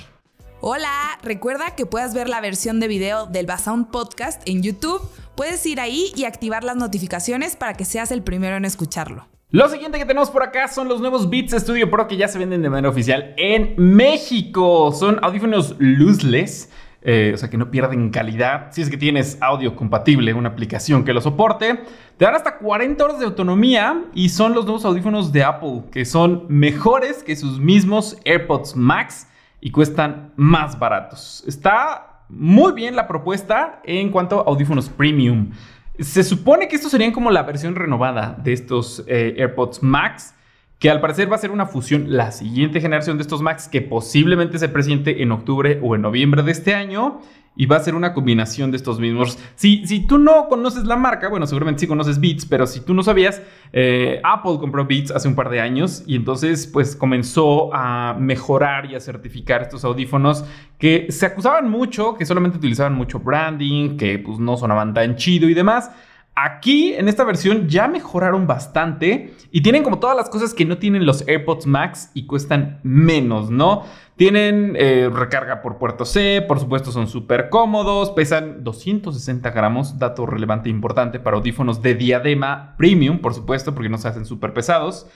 Hola, 0.61 1.19
recuerda 1.21 1.75
que 1.75 1.85
puedes 1.85 2.15
ver 2.15 2.29
la 2.29 2.41
versión 2.41 2.79
de 2.79 2.87
video 2.87 3.27
del 3.27 3.47
Basound 3.47 3.91
Podcast 3.91 4.41
en 4.49 4.63
YouTube. 4.63 5.03
Puedes 5.35 5.67
ir 5.67 5.81
ahí 5.81 6.13
y 6.15 6.27
activar 6.27 6.63
las 6.63 6.77
notificaciones 6.77 7.57
para 7.57 7.75
que 7.75 7.85
seas 7.85 8.13
el 8.13 8.23
primero 8.23 8.55
en 8.55 8.65
escucharlo. 8.65 9.27
Lo 9.51 9.69
siguiente 9.69 9.99
que 9.99 10.07
tenemos 10.07 10.31
por 10.31 10.45
acá 10.45 10.69
son 10.69 10.87
los 10.87 11.01
nuevos 11.01 11.29
Beats 11.29 11.61
Studio 11.61 11.91
Pro 11.91 12.07
que 12.07 12.17
ya 12.17 12.29
se 12.29 12.39
venden 12.39 12.63
de 12.63 12.71
manera 12.71 12.89
oficial 12.89 13.35
en 13.39 13.75
México. 13.77 14.93
Son 14.93 15.19
audífonos 15.25 15.75
lossless. 15.81 16.71
Eh, 17.05 17.33
o 17.35 17.37
sea 17.37 17.51
que 17.51 17.59
no 17.59 17.71
pierden 17.71 18.11
calidad. 18.11 18.69
Si 18.71 18.81
es 18.81 18.89
que 18.89 18.97
tienes 18.97 19.37
audio 19.41 19.75
compatible, 19.75 20.35
una 20.35 20.51
aplicación 20.51 21.05
que 21.05 21.13
lo 21.13 21.21
soporte, 21.21 21.81
te 22.17 22.25
dan 22.25 22.37
hasta 22.37 22.59
40 22.59 23.05
horas 23.05 23.19
de 23.19 23.25
autonomía 23.25 24.05
y 24.15 24.29
son 24.29 24.55
los 24.55 24.65
nuevos 24.65 24.85
audífonos 24.85 25.33
de 25.33 25.43
Apple 25.43 25.83
que 25.91 26.05
son 26.05 26.47
mejores 26.49 27.25
que 27.25 27.35
sus 27.35 27.59
mismos 27.59 28.17
AirPods 28.25 28.77
Max 28.77 29.27
y 29.61 29.73
cuestan 29.73 30.33
más 30.37 30.79
baratos. 30.79 31.43
Está 31.47 32.25
muy 32.29 32.73
bien 32.73 32.95
la 32.95 33.09
propuesta 33.09 33.81
en 33.85 34.11
cuanto 34.11 34.41
a 34.41 34.45
audífonos 34.45 34.89
premium. 34.89 35.51
Se 35.99 36.23
supone 36.23 36.69
que 36.69 36.77
estos 36.77 36.91
serían 36.91 37.13
como 37.13 37.31
la 37.31 37.43
versión 37.43 37.75
renovada 37.75 38.37
de 38.43 38.53
estos 38.53 39.05
eh, 39.07 39.35
AirPods 39.39 39.83
Max, 39.83 40.35
que 40.83 40.91
al 40.91 41.01
parecer 41.01 41.31
va 41.31 41.37
a 41.37 41.39
ser 41.39 41.53
una 41.53 41.67
fusión, 41.67 42.07
la 42.09 42.33
siguiente 42.33 42.81
generación 42.81 43.17
de 43.17 43.23
estos 43.23 43.41
Max, 43.41 43.69
que 43.69 43.83
posiblemente 43.83 44.59
se 44.59 44.69
presente 44.69 45.23
en 45.23 45.31
octubre 45.31 45.79
o 45.81 45.95
en 45.95 46.03
noviembre 46.03 46.43
de 46.43 46.51
este 46.51 46.75
año 46.75 47.21
y 47.55 47.67
va 47.67 47.77
a 47.77 47.81
ser 47.81 47.95
una 47.95 48.13
combinación 48.13 48.73
de 48.73 48.79
estos 48.79 48.99
mismos. 48.99 49.39
Si, 49.55 49.87
si 49.87 50.05
tú 50.09 50.19
no 50.19 50.49
conoces 50.49 50.83
la 50.83 50.97
marca, 50.97 51.29
bueno, 51.29 51.47
seguramente 51.47 51.83
sí 51.83 51.87
conoces 51.87 52.19
Beats, 52.19 52.47
pero 52.47 52.67
si 52.67 52.81
tú 52.81 52.95
no 52.95 53.05
sabías, 53.05 53.41
eh, 53.73 54.21
Apple 54.25 54.57
compró 54.59 54.85
Beats 54.85 55.13
hace 55.13 55.29
un 55.29 55.37
par 55.37 55.51
de 55.51 55.61
años 55.61 56.03
y 56.05 56.17
entonces 56.17 56.67
pues 56.67 56.97
comenzó 56.97 57.73
a 57.73 58.17
mejorar 58.19 58.91
y 58.91 58.97
a 58.97 59.01
certificar 59.01 59.63
estos 59.63 59.85
audífonos 59.85 60.45
que 60.79 61.07
se 61.13 61.27
acusaban 61.27 61.71
mucho, 61.71 62.17
que 62.17 62.27
solamente 62.27 62.59
utilizaban 62.59 62.95
mucho 62.95 63.21
branding, 63.21 63.97
que 63.97 64.19
pues 64.19 64.41
no 64.41 64.57
sonaban 64.57 64.95
tan 64.95 65.15
chido 65.15 65.49
y 65.49 65.55
demás. 65.55 65.93
Aquí, 66.35 66.95
en 66.95 67.09
esta 67.09 67.25
versión, 67.25 67.69
ya 67.69 67.89
mejoraron 67.89 68.47
bastante 68.47 69.35
y 69.51 69.61
tienen 69.61 69.83
como 69.83 69.99
todas 69.99 70.17
las 70.17 70.31
cosas 70.31 70.55
que 70.55 70.65
no 70.65 70.79
tienen 70.79 71.05
los 71.05 71.29
AirPods 71.29 71.67
Max 71.67 72.11
y 72.15 72.25
cuestan 72.25 72.81
menos, 72.83 73.51
¿no? 73.51 73.83
Tienen 74.17 74.75
eh, 74.79 75.11
recarga 75.13 75.61
por 75.61 75.77
puerto 75.77 76.07
C, 76.07 76.43
por 76.49 76.59
supuesto 76.59 76.91
son 76.91 77.07
súper 77.07 77.51
cómodos, 77.51 78.13
pesan 78.13 78.65
260 78.65 79.51
gramos, 79.51 79.99
dato 79.99 80.25
relevante 80.25 80.71
e 80.71 80.73
importante 80.73 81.21
para 81.21 81.37
audífonos 81.37 81.83
de 81.83 81.97
diadema 81.97 82.77
premium, 82.79 83.19
por 83.19 83.35
supuesto, 83.35 83.75
porque 83.75 83.91
no 83.91 83.99
se 83.99 84.09
hacen 84.09 84.25
súper 84.25 84.55
pesados. 84.55 85.07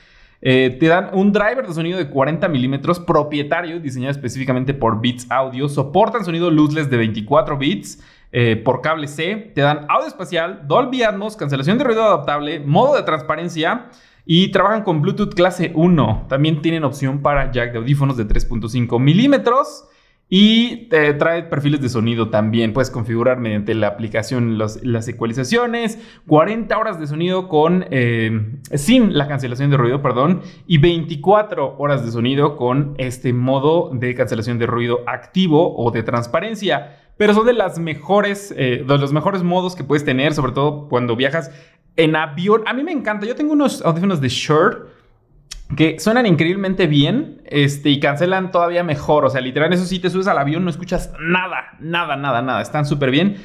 Eh, 0.43 0.77
te 0.79 0.87
dan 0.87 1.09
un 1.15 1.33
driver 1.33 1.67
de 1.67 1.73
sonido 1.73 1.97
de 1.97 2.11
40 2.11 2.47
milímetros 2.49 3.01
propietario, 3.01 3.81
diseñado 3.81 4.11
específicamente 4.11 4.75
por 4.75 5.01
Beats 5.01 5.27
Audio, 5.31 5.67
soportan 5.71 6.27
sonido 6.27 6.51
luzless 6.51 6.91
de 6.91 6.99
24 6.99 7.57
bits 7.57 8.03
eh, 8.39 8.55
por 8.55 8.83
cable 8.83 9.09
C. 9.09 9.51
Te 9.55 9.63
dan 9.63 9.87
audio 9.89 10.07
espacial, 10.07 10.65
Dolby 10.67 11.03
Atmos, 11.03 11.37
cancelación 11.37 11.79
de 11.79 11.85
ruido 11.85 12.05
adaptable, 12.05 12.61
modo 12.61 12.95
de 12.95 13.03
transparencia 13.03 13.87
y 14.27 14.49
trabajan 14.49 14.83
con 14.83 15.01
Bluetooth 15.01 15.33
clase 15.33 15.73
1. 15.75 16.27
También 16.29 16.61
tienen 16.61 16.85
opción 16.85 17.23
para 17.23 17.51
jack 17.51 17.73
de 17.73 17.79
audífonos 17.79 18.19
de 18.19 18.29
3.5 18.29 19.01
milímetros. 19.01 19.89
Y 20.29 20.89
te 20.89 21.15
trae 21.15 21.45
perfiles 21.45 21.81
de 21.81 21.89
sonido 21.89 22.29
también. 22.31 22.73
Puedes 22.73 22.91
configurar 22.91 23.39
mediante 23.39 23.75
la 23.75 23.87
aplicación 23.87 24.59
las 24.59 25.09
ecualizaciones. 25.09 25.99
40 26.27 26.77
horas 26.77 27.01
de 27.01 27.07
sonido 27.07 27.49
con, 27.49 27.87
eh, 27.91 28.59
sin 28.75 29.17
la 29.17 29.29
cancelación 29.29 29.71
de 29.71 29.77
ruido, 29.79 30.03
perdón. 30.03 30.43
Y 30.67 30.77
24 30.77 31.77
horas 31.79 32.05
de 32.05 32.11
sonido 32.11 32.57
con 32.57 32.97
este 32.99 33.33
modo 33.33 33.91
de 33.95 34.15
cancelación 34.15 34.59
de 34.59 34.67
ruido 34.67 35.05
activo 35.07 35.75
o 35.77 35.91
de 35.93 36.03
transparencia 36.03 37.06
pero 37.17 37.35
son 37.35 37.47
de 37.47 37.53
las 37.53 37.79
mejores, 37.79 38.53
eh, 38.57 38.85
de 38.87 38.99
los 38.99 39.13
mejores 39.13 39.43
modos 39.43 39.75
que 39.75 39.85
puedes 39.85 40.05
tener, 40.05 40.35
sobre 40.35 40.53
todo 40.53 40.89
cuando 40.89 41.17
viajas 41.17 41.51
en 41.97 42.15
avión. 42.17 42.63
A 42.67 42.75
mí 42.75 42.83
me 42.83 42.93
encanta. 42.93 43.27
Yo 43.27 43.35
tengo 43.35 43.53
unos 43.53 43.83
audífonos 43.83 44.21
de 44.21 44.29
Shure 44.29 44.77
que 45.75 45.99
suenan 45.99 46.27
increíblemente 46.27 46.87
bien 46.87 47.43
este, 47.47 47.91
y 47.91 47.99
cancelan 47.99 48.51
todavía 48.51 48.85
mejor. 48.85 49.25
O 49.25 49.31
sea, 49.31 49.41
literal, 49.41 49.73
eso 49.73 49.85
sí 49.85 49.99
te 49.99 50.11
subes 50.11 50.27
al 50.27 50.39
avión, 50.39 50.65
no 50.65 50.71
escuchas 50.71 51.13
nada, 51.19 51.77
nada, 51.81 52.17
nada, 52.17 52.43
nada. 52.43 52.61
Están 52.63 52.85
súper 52.85 53.11
bien. 53.11 53.37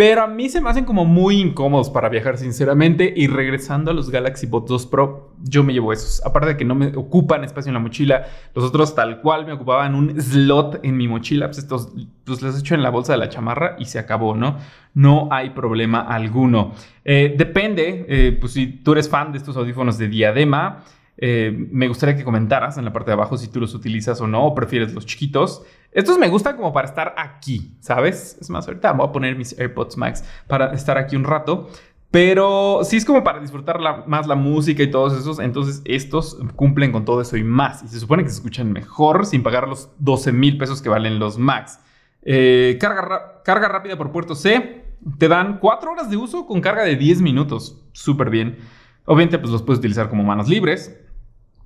Pero 0.00 0.22
a 0.22 0.26
mí 0.26 0.48
se 0.48 0.62
me 0.62 0.70
hacen 0.70 0.86
como 0.86 1.04
muy 1.04 1.38
incómodos 1.38 1.90
para 1.90 2.08
viajar, 2.08 2.38
sinceramente. 2.38 3.12
Y 3.14 3.26
regresando 3.26 3.90
a 3.90 3.94
los 3.94 4.08
Galaxy 4.08 4.46
Buds 4.46 4.66
2 4.70 4.86
Pro, 4.86 5.34
yo 5.42 5.62
me 5.62 5.74
llevo 5.74 5.92
esos. 5.92 6.24
Aparte 6.24 6.48
de 6.48 6.56
que 6.56 6.64
no 6.64 6.74
me 6.74 6.96
ocupan 6.96 7.44
espacio 7.44 7.68
en 7.68 7.74
la 7.74 7.80
mochila, 7.80 8.24
los 8.54 8.64
otros 8.64 8.94
tal 8.94 9.20
cual 9.20 9.44
me 9.44 9.52
ocupaban 9.52 9.94
un 9.94 10.18
slot 10.18 10.80
en 10.84 10.96
mi 10.96 11.06
mochila. 11.06 11.48
Pues 11.48 11.58
estos 11.58 11.92
pues 12.24 12.40
los 12.40 12.58
echo 12.58 12.74
en 12.74 12.82
la 12.82 12.88
bolsa 12.88 13.12
de 13.12 13.18
la 13.18 13.28
chamarra 13.28 13.76
y 13.78 13.84
se 13.84 13.98
acabó, 13.98 14.34
¿no? 14.34 14.56
No 14.94 15.28
hay 15.30 15.50
problema 15.50 16.00
alguno. 16.00 16.72
Eh, 17.04 17.34
depende, 17.36 18.06
eh, 18.08 18.38
pues 18.40 18.54
si 18.54 18.68
tú 18.68 18.92
eres 18.92 19.06
fan 19.06 19.32
de 19.32 19.36
estos 19.36 19.54
audífonos 19.58 19.98
de 19.98 20.08
diadema. 20.08 20.82
Eh, 21.22 21.68
me 21.70 21.86
gustaría 21.86 22.16
que 22.16 22.24
comentaras 22.24 22.78
en 22.78 22.84
la 22.86 22.94
parte 22.94 23.10
de 23.10 23.12
abajo 23.12 23.36
si 23.36 23.48
tú 23.48 23.60
los 23.60 23.74
utilizas 23.74 24.20
o 24.22 24.26
no, 24.26 24.46
o 24.46 24.54
prefieres 24.54 24.94
los 24.94 25.04
chiquitos. 25.04 25.62
Estos 25.92 26.18
me 26.18 26.28
gustan 26.28 26.56
como 26.56 26.72
para 26.72 26.88
estar 26.88 27.14
aquí, 27.18 27.76
¿sabes? 27.80 28.38
Es 28.40 28.48
más, 28.48 28.66
ahorita 28.66 28.92
voy 28.92 29.06
a 29.06 29.12
poner 29.12 29.36
mis 29.36 29.58
AirPods 29.58 29.98
Max 29.98 30.24
para 30.46 30.72
estar 30.72 30.96
aquí 30.96 31.16
un 31.16 31.24
rato. 31.24 31.68
Pero 32.10 32.80
sí 32.82 32.96
es 32.96 33.04
como 33.04 33.22
para 33.22 33.38
disfrutar 33.38 33.78
más 34.08 34.26
la 34.26 34.34
música 34.34 34.82
y 34.82 34.90
todos 34.90 35.12
esos. 35.12 35.38
Entonces 35.38 35.82
estos 35.84 36.38
cumplen 36.56 36.90
con 36.90 37.04
todo 37.04 37.20
eso 37.20 37.36
y 37.36 37.44
más. 37.44 37.84
Y 37.84 37.88
se 37.88 38.00
supone 38.00 38.24
que 38.24 38.30
se 38.30 38.36
escuchan 38.36 38.72
mejor 38.72 39.26
sin 39.26 39.42
pagar 39.42 39.68
los 39.68 39.90
12 39.98 40.32
mil 40.32 40.58
pesos 40.58 40.82
que 40.82 40.88
valen 40.88 41.18
los 41.18 41.38
Max. 41.38 41.78
Eh, 42.22 42.78
carga, 42.80 43.42
carga 43.44 43.68
rápida 43.68 43.96
por 43.96 44.10
puerto 44.10 44.34
C. 44.34 44.84
Te 45.18 45.28
dan 45.28 45.58
4 45.58 45.92
horas 45.92 46.10
de 46.10 46.16
uso 46.16 46.46
con 46.46 46.60
carga 46.60 46.82
de 46.82 46.96
10 46.96 47.22
minutos. 47.22 47.80
Súper 47.92 48.28
bien. 48.30 48.58
Obviamente 49.04 49.38
pues 49.38 49.52
los 49.52 49.62
puedes 49.62 49.78
utilizar 49.78 50.08
como 50.08 50.24
manos 50.24 50.48
libres. 50.48 50.98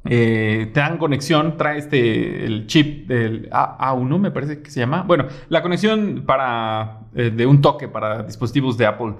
Eh, 0.06 0.70
te 0.74 0.80
dan 0.80 0.98
conexión, 0.98 1.56
trae 1.56 1.78
este, 1.78 2.44
el 2.44 2.66
chip 2.66 3.08
del 3.08 3.48
A, 3.50 3.92
1 3.94 4.18
me 4.18 4.30
parece 4.30 4.60
que 4.60 4.70
se 4.70 4.80
llama. 4.80 5.02
Bueno, 5.02 5.26
la 5.48 5.62
conexión 5.62 6.24
para, 6.26 7.00
eh, 7.14 7.30
de 7.30 7.46
un 7.46 7.62
toque 7.62 7.88
para 7.88 8.22
dispositivos 8.22 8.76
de 8.76 8.86
Apple. 8.86 9.14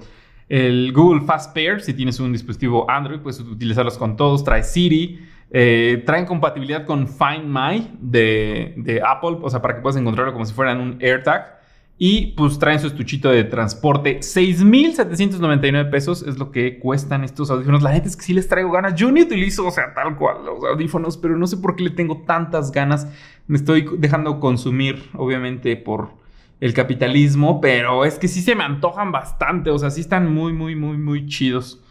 El 0.47 0.93
Google 0.93 1.21
Fast 1.21 1.55
Pair, 1.55 1.81
si 1.81 1.93
tienes 1.93 2.19
un 2.19 2.31
dispositivo 2.31 2.89
Android, 2.89 3.19
puedes 3.19 3.39
utilizarlos 3.39 3.97
con 3.97 4.15
todos. 4.15 4.43
Trae 4.43 4.63
Siri. 4.63 5.25
Eh, 5.51 6.03
traen 6.05 6.25
compatibilidad 6.25 6.85
con 6.85 7.07
Find 7.07 7.45
My 7.45 7.91
de, 7.99 8.73
de, 8.77 9.01
Apple, 9.01 9.37
o 9.41 9.49
sea, 9.49 9.61
para 9.61 9.75
que 9.75 9.81
puedas 9.81 9.95
encontrarlo 9.95 10.33
como 10.33 10.45
si 10.45 10.53
fueran 10.53 10.81
un 10.81 10.97
AirTag. 11.01 11.54
Y 11.97 12.33
pues 12.33 12.59
traen 12.59 12.79
su 12.79 12.87
estuchito 12.87 13.29
de 13.29 13.45
transporte. 13.45 14.21
6,799 14.21 15.89
pesos 15.89 16.25
es 16.27 16.37
lo 16.37 16.51
que 16.51 16.77
cuestan 16.77 17.23
estos 17.23 17.49
audífonos. 17.49 17.83
La 17.83 17.93
neta 17.93 18.07
es 18.07 18.17
que 18.17 18.23
sí 18.23 18.33
les 18.33 18.49
traigo 18.49 18.69
ganas. 18.71 18.95
Yo 18.95 19.09
ni 19.11 19.21
utilizo, 19.21 19.65
o 19.65 19.71
sea, 19.71 19.93
tal 19.93 20.17
cual 20.17 20.45
los 20.45 20.63
audífonos, 20.65 21.15
pero 21.17 21.37
no 21.37 21.47
sé 21.47 21.57
por 21.57 21.77
qué 21.77 21.83
le 21.83 21.91
tengo 21.91 22.23
tantas 22.27 22.71
ganas. 22.71 23.07
Me 23.47 23.57
estoy 23.57 23.87
dejando 23.97 24.41
consumir, 24.41 25.09
obviamente, 25.13 25.77
por 25.77 26.09
el 26.59 26.73
capitalismo, 26.73 27.61
pero 27.61 28.03
es 28.03 28.19
que 28.19 28.27
sí 28.27 28.41
se 28.41 28.55
me 28.55 28.65
antojan 28.65 29.13
bastante. 29.13 29.69
O 29.69 29.79
sea, 29.79 29.89
sí 29.89 30.01
están 30.01 30.33
muy, 30.33 30.51
muy, 30.51 30.75
muy, 30.75 30.97
muy 30.97 31.27
chidos. 31.27 31.81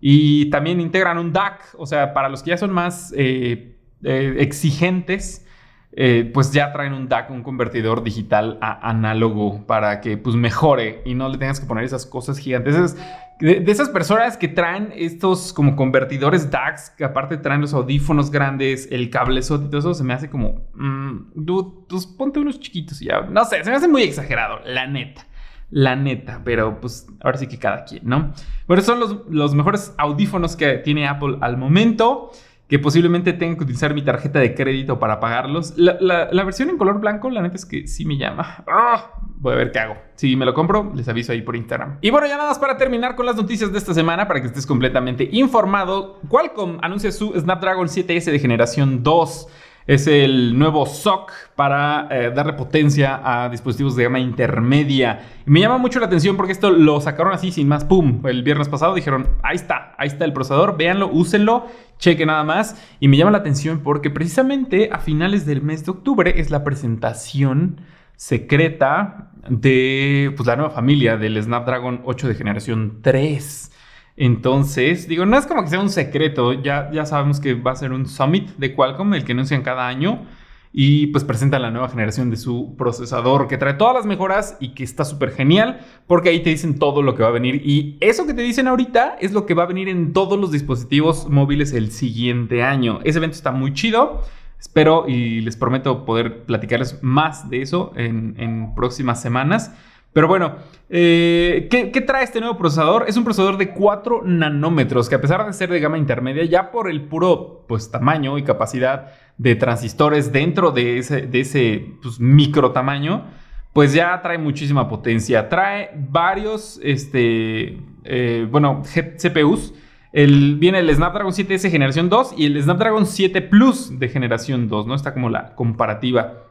Y 0.00 0.48
también 0.48 0.80
integran 0.80 1.18
un 1.18 1.34
DAC, 1.34 1.74
o 1.76 1.84
sea, 1.84 2.14
para 2.14 2.30
los 2.30 2.42
que 2.42 2.50
ya 2.50 2.56
son 2.56 2.72
más 2.72 3.12
eh, 3.14 3.76
eh, 4.02 4.36
exigentes 4.38 5.44
eh, 5.92 6.30
pues 6.32 6.52
ya 6.52 6.72
traen 6.72 6.92
un 6.92 7.08
DAC, 7.08 7.30
un 7.30 7.42
convertidor 7.42 8.04
digital 8.04 8.58
a 8.60 8.88
análogo 8.88 9.66
para 9.66 10.00
que 10.00 10.16
pues 10.16 10.36
mejore 10.36 11.02
y 11.04 11.14
no 11.14 11.28
le 11.28 11.36
tengas 11.36 11.58
que 11.58 11.66
poner 11.66 11.82
esas 11.82 12.06
cosas 12.06 12.38
gigantes. 12.38 12.96
de, 13.40 13.64
esas 13.66 13.88
personas 13.88 14.36
que 14.36 14.46
traen 14.46 14.92
estos 14.94 15.52
como 15.52 15.74
convertidores 15.74 16.48
DACs, 16.48 16.90
que 16.90 17.02
aparte 17.02 17.38
traen 17.38 17.60
los 17.60 17.74
audífonos 17.74 18.30
grandes, 18.30 18.86
el 18.92 19.10
cable 19.10 19.40
y 19.40 19.46
todo 19.46 19.78
eso, 19.78 19.94
se 19.94 20.04
me 20.04 20.14
hace 20.14 20.30
como, 20.30 20.60
mm, 20.74 21.32
dude, 21.34 21.86
pues 21.88 22.06
ponte 22.06 22.38
unos 22.38 22.60
chiquitos 22.60 23.02
y 23.02 23.06
ya. 23.06 23.22
No 23.22 23.44
sé, 23.44 23.64
se 23.64 23.70
me 23.70 23.76
hace 23.76 23.88
muy 23.88 24.02
exagerado, 24.02 24.60
la 24.64 24.86
neta. 24.86 25.26
La 25.72 25.94
neta, 25.94 26.40
pero 26.44 26.80
pues 26.80 27.06
ahora 27.22 27.38
sí 27.38 27.46
que 27.46 27.56
cada 27.56 27.84
quien, 27.84 28.02
¿no? 28.04 28.32
Pero 28.66 28.82
son 28.82 28.98
los, 28.98 29.18
los 29.28 29.54
mejores 29.54 29.94
audífonos 29.98 30.56
que 30.56 30.78
tiene 30.78 31.06
Apple 31.06 31.38
al 31.40 31.56
momento 31.56 32.32
que 32.70 32.78
posiblemente 32.78 33.32
tenga 33.32 33.56
que 33.56 33.64
utilizar 33.64 33.92
mi 33.94 34.02
tarjeta 34.02 34.38
de 34.38 34.54
crédito 34.54 35.00
para 35.00 35.18
pagarlos. 35.18 35.74
La, 35.76 36.44
versión 36.44 36.70
en 36.70 36.78
color 36.78 37.00
blanco, 37.00 37.28
la 37.28 37.42
neta 37.42 37.56
es 37.56 37.66
que 37.66 37.88
sí 37.88 38.04
me 38.04 38.16
llama. 38.16 38.62
¡Ah! 38.68 39.10
Voy 39.40 39.54
a 39.54 39.56
ver 39.56 39.72
qué 39.72 39.80
hago. 39.80 39.96
Si 40.14 40.36
me 40.36 40.44
lo 40.44 40.54
compro, 40.54 40.92
les 40.94 41.08
aviso 41.08 41.32
ahí 41.32 41.42
por 41.42 41.56
Instagram. 41.56 41.98
Y 42.00 42.10
bueno, 42.10 42.28
ya 42.28 42.36
nada 42.36 42.50
más 42.50 42.60
para 42.60 42.76
terminar 42.76 43.16
con 43.16 43.26
las 43.26 43.34
noticias 43.34 43.72
de 43.72 43.78
esta 43.78 43.92
semana, 43.92 44.28
para 44.28 44.40
que 44.40 44.46
estés 44.46 44.66
completamente 44.66 45.28
informado. 45.32 46.20
Qualcomm 46.28 46.78
anuncia 46.80 47.10
su 47.10 47.32
Snapdragon 47.32 47.88
7S 47.88 48.30
de 48.30 48.38
generación 48.38 49.02
2. 49.02 49.48
Es 49.86 50.06
el 50.06 50.58
nuevo 50.58 50.86
SOC 50.86 51.32
para 51.56 52.08
eh, 52.10 52.30
darle 52.34 52.52
potencia 52.52 53.20
a 53.22 53.48
dispositivos 53.48 53.96
de 53.96 54.04
gama 54.04 54.20
intermedia. 54.20 55.20
Y 55.46 55.50
me 55.50 55.60
llama 55.60 55.78
mucho 55.78 56.00
la 56.00 56.06
atención 56.06 56.36
porque 56.36 56.52
esto 56.52 56.70
lo 56.70 57.00
sacaron 57.00 57.32
así 57.32 57.50
sin 57.50 57.66
más. 57.68 57.84
¡Pum! 57.84 58.20
El 58.26 58.42
viernes 58.42 58.68
pasado 58.68 58.94
dijeron, 58.94 59.28
ahí 59.42 59.56
está, 59.56 59.94
ahí 59.98 60.08
está 60.08 60.24
el 60.24 60.32
procesador, 60.32 60.76
véanlo, 60.76 61.08
úsenlo, 61.10 61.66
cheque 61.98 62.26
nada 62.26 62.44
más. 62.44 62.76
Y 63.00 63.08
me 63.08 63.16
llama 63.16 63.30
la 63.30 63.38
atención 63.38 63.80
porque 63.80 64.10
precisamente 64.10 64.90
a 64.92 64.98
finales 64.98 65.46
del 65.46 65.62
mes 65.62 65.84
de 65.84 65.92
octubre 65.92 66.40
es 66.40 66.50
la 66.50 66.62
presentación 66.62 67.80
secreta 68.16 69.30
de 69.48 70.32
pues, 70.36 70.46
la 70.46 70.56
nueva 70.56 70.70
familia 70.70 71.16
del 71.16 71.42
Snapdragon 71.42 72.02
8 72.04 72.28
de 72.28 72.34
generación 72.34 72.98
3. 73.02 73.72
Entonces, 74.22 75.08
digo, 75.08 75.24
no 75.24 75.38
es 75.38 75.46
como 75.46 75.62
que 75.62 75.70
sea 75.70 75.80
un 75.80 75.88
secreto, 75.88 76.52
ya, 76.52 76.90
ya 76.92 77.06
sabemos 77.06 77.40
que 77.40 77.54
va 77.54 77.70
a 77.72 77.76
ser 77.76 77.90
un 77.90 78.04
summit 78.04 78.50
de 78.58 78.74
Qualcomm, 78.74 79.14
el 79.14 79.24
que 79.24 79.32
anuncian 79.32 79.62
cada 79.62 79.88
año, 79.88 80.26
y 80.74 81.06
pues 81.06 81.24
presenta 81.24 81.58
la 81.58 81.70
nueva 81.70 81.88
generación 81.88 82.28
de 82.28 82.36
su 82.36 82.76
procesador 82.76 83.48
que 83.48 83.56
trae 83.56 83.72
todas 83.72 83.94
las 83.94 84.04
mejoras 84.04 84.58
y 84.60 84.74
que 84.74 84.84
está 84.84 85.06
súper 85.06 85.30
genial, 85.30 85.80
porque 86.06 86.28
ahí 86.28 86.40
te 86.42 86.50
dicen 86.50 86.78
todo 86.78 87.00
lo 87.00 87.14
que 87.14 87.22
va 87.22 87.30
a 87.30 87.32
venir. 87.32 87.62
Y 87.64 87.96
eso 88.00 88.26
que 88.26 88.34
te 88.34 88.42
dicen 88.42 88.68
ahorita 88.68 89.16
es 89.22 89.32
lo 89.32 89.46
que 89.46 89.54
va 89.54 89.62
a 89.62 89.66
venir 89.66 89.88
en 89.88 90.12
todos 90.12 90.38
los 90.38 90.52
dispositivos 90.52 91.26
móviles 91.30 91.72
el 91.72 91.90
siguiente 91.90 92.62
año. 92.62 93.00
Ese 93.04 93.16
evento 93.16 93.36
está 93.36 93.52
muy 93.52 93.72
chido. 93.72 94.22
Espero 94.60 95.08
y 95.08 95.40
les 95.40 95.56
prometo 95.56 96.04
poder 96.04 96.44
platicarles 96.44 97.02
más 97.02 97.48
de 97.48 97.62
eso 97.62 97.94
en, 97.96 98.34
en 98.36 98.74
próximas 98.74 99.22
semanas. 99.22 99.72
Pero 100.12 100.26
bueno, 100.26 100.56
eh, 100.88 101.68
¿qué, 101.70 102.00
trae 102.00 102.24
este 102.24 102.40
nuevo 102.40 102.58
procesador? 102.58 103.04
Es 103.06 103.16
un 103.16 103.22
procesador 103.22 103.56
de 103.56 103.70
4 103.70 104.22
nanómetros 104.24 105.08
que 105.08 105.14
a 105.14 105.20
pesar 105.20 105.46
de 105.46 105.52
ser 105.52 105.70
de 105.70 105.78
gama 105.78 105.98
intermedia, 105.98 106.44
ya 106.44 106.72
por 106.72 106.90
el 106.90 107.02
puro 107.02 107.64
pues, 107.68 107.90
tamaño 107.90 108.36
y 108.36 108.42
capacidad 108.42 109.12
de 109.38 109.54
transistores 109.54 110.32
dentro 110.32 110.72
de 110.72 110.98
ese, 110.98 111.22
de 111.22 111.40
ese 111.40 111.94
pues, 112.02 112.18
micro 112.18 112.72
tamaño, 112.72 113.24
pues 113.72 113.92
ya 113.92 114.20
trae 114.20 114.36
muchísima 114.36 114.88
potencia. 114.88 115.48
Trae 115.48 115.90
varios, 115.94 116.80
este, 116.82 117.80
eh, 118.04 118.48
bueno, 118.50 118.82
CPUs. 118.84 119.74
Viene 120.12 120.80
el 120.80 120.92
Snapdragon 120.92 121.30
7S 121.32 121.70
generación 121.70 122.08
2 122.08 122.34
y 122.36 122.46
el 122.46 122.60
Snapdragon 122.60 123.06
7 123.06 123.42
Plus 123.42 123.96
de 123.96 124.08
generación 124.08 124.68
2, 124.68 124.88
¿no? 124.88 124.96
Está 124.96 125.14
como 125.14 125.30
la 125.30 125.54
comparativa 125.54 126.46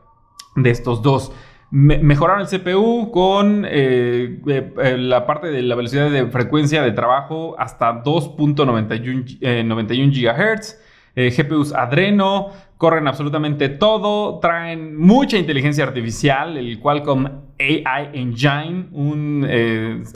de 0.55 0.69
estos 0.69 1.01
dos 1.01 1.33
mejoraron 1.71 2.41
el 2.41 2.47
CPU 2.47 3.11
con 3.11 3.63
eh, 3.65 4.39
eh, 4.47 4.73
eh, 4.81 4.97
la 4.97 5.27
parte 5.27 5.47
de 5.47 5.61
la 5.61 5.75
velocidad 5.75 6.09
de 6.09 6.25
frecuencia 6.27 6.81
de 6.81 6.91
trabajo 6.91 7.55
hasta 7.59 8.03
2.91 8.03 10.11
GHz. 10.11 10.79
GPUs 11.15 11.73
Adreno, 11.73 12.49
corren 12.77 13.07
absolutamente 13.07 13.69
todo, 13.69 14.39
traen 14.39 14.97
mucha 14.97 15.37
inteligencia 15.37 15.83
artificial, 15.83 16.57
el 16.57 16.79
Qualcomm 16.79 17.25
AI 17.59 18.09
Engine, 18.13 18.87
un, 18.91 19.45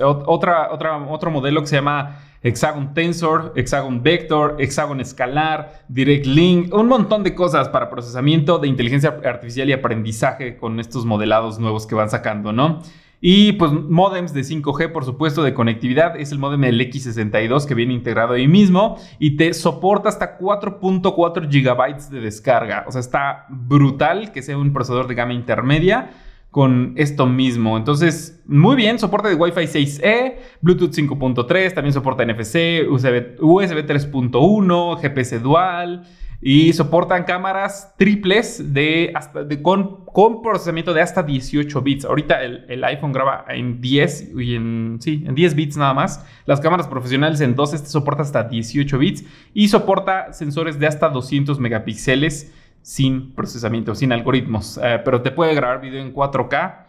otra, 0.01 0.71
otro 0.71 1.32
modelo 1.32 1.62
que 1.62 1.67
se 1.67 1.75
llama 1.75 2.19
Hexagon 2.43 2.93
Tensor, 2.93 3.53
Hexagon 3.56 4.03
Vector, 4.03 4.58
Hexagon 4.60 4.99
Escalar, 4.99 5.86
Direct 5.88 6.25
Link, 6.25 6.73
un 6.73 6.88
montón 6.88 7.23
de 7.23 7.34
cosas 7.34 7.69
para 7.69 7.89
procesamiento 7.89 8.60
de 8.60 8.67
inteligencia 8.67 9.17
artificial 9.23 9.69
y 9.69 9.73
aprendizaje 9.73 10.58
con 10.58 10.79
estos 10.79 11.06
modelados 11.06 11.58
nuevos 11.58 11.88
que 11.88 11.95
van 11.95 12.10
sacando, 12.10 12.51
¿no? 12.51 12.82
Y 13.25 13.53
pues 13.53 13.71
modems 13.71 14.33
de 14.33 14.41
5G, 14.41 14.91
por 14.91 15.05
supuesto, 15.05 15.43
de 15.43 15.53
conectividad. 15.53 16.19
Es 16.19 16.33
el 16.33 16.39
modem 16.39 16.63
X62 16.63 17.65
que 17.65 17.73
viene 17.73 17.93
integrado 17.93 18.33
ahí 18.33 18.49
mismo 18.49 18.97
y 19.17 19.38
te 19.38 19.53
soporta 19.53 20.09
hasta 20.09 20.38
4.4 20.38 21.47
GB 21.47 22.09
de 22.09 22.19
descarga. 22.19 22.83
O 22.86 22.91
sea, 22.91 22.99
está 22.99 23.45
brutal 23.47 24.33
que 24.33 24.41
sea 24.41 24.57
un 24.57 24.73
procesador 24.73 25.07
de 25.07 25.15
gama 25.15 25.31
intermedia 25.31 26.09
con 26.51 26.95
esto 26.97 27.25
mismo. 27.25 27.77
Entonces, 27.77 28.43
muy 28.45 28.75
bien, 28.75 28.99
soporte 28.99 29.29
de 29.29 29.36
Wi-Fi 29.36 29.62
6E, 29.62 30.36
Bluetooth 30.59 30.91
5.3, 30.91 31.73
también 31.73 31.93
soporta 31.93 32.25
NFC, 32.25 32.86
USB, 32.89 33.38
3.1, 33.39 34.99
GPS 34.99 35.39
dual 35.39 36.03
y 36.45 36.73
soportan 36.73 37.23
cámaras 37.23 37.95
triples 37.97 38.73
de 38.73 39.13
con, 39.62 40.03
con, 40.03 40.41
procesamiento 40.41 40.93
de 40.93 40.99
hasta 40.99 41.23
18 41.23 41.82
bits. 41.82 42.03
Ahorita 42.03 42.43
el, 42.43 42.84
iPhone 42.84 43.13
graba 43.13 43.45
en 43.47 43.79
10 43.79 44.34
y 44.38 44.56
en 44.56 44.97
sí, 44.99 45.23
en 45.25 45.36
10 45.36 45.56
bits 45.56 45.77
nada 45.77 45.93
más. 45.93 46.25
Las 46.45 46.60
cámaras 46.60 46.88
profesionales 46.88 47.39
en 47.39 47.56
2 47.56 47.73
este 47.75 47.88
soporta 47.88 48.23
hasta 48.23 48.43
18 48.43 48.97
bits 48.97 49.23
y 49.53 49.69
soporta 49.69 50.34
sensores 50.34 50.77
de 50.77 50.86
hasta 50.86 51.08
200 51.08 51.60
megapíxeles 51.60 52.53
sin 52.82 53.32
procesamiento, 53.32 53.95
sin 53.95 54.12
algoritmos, 54.12 54.77
eh, 54.84 55.01
pero 55.06 55.21
te 55.21 55.32
puede 55.32 55.56
grabar 55.56 55.79
video 55.79 56.01
en 56.01 56.13
4K 56.13 56.88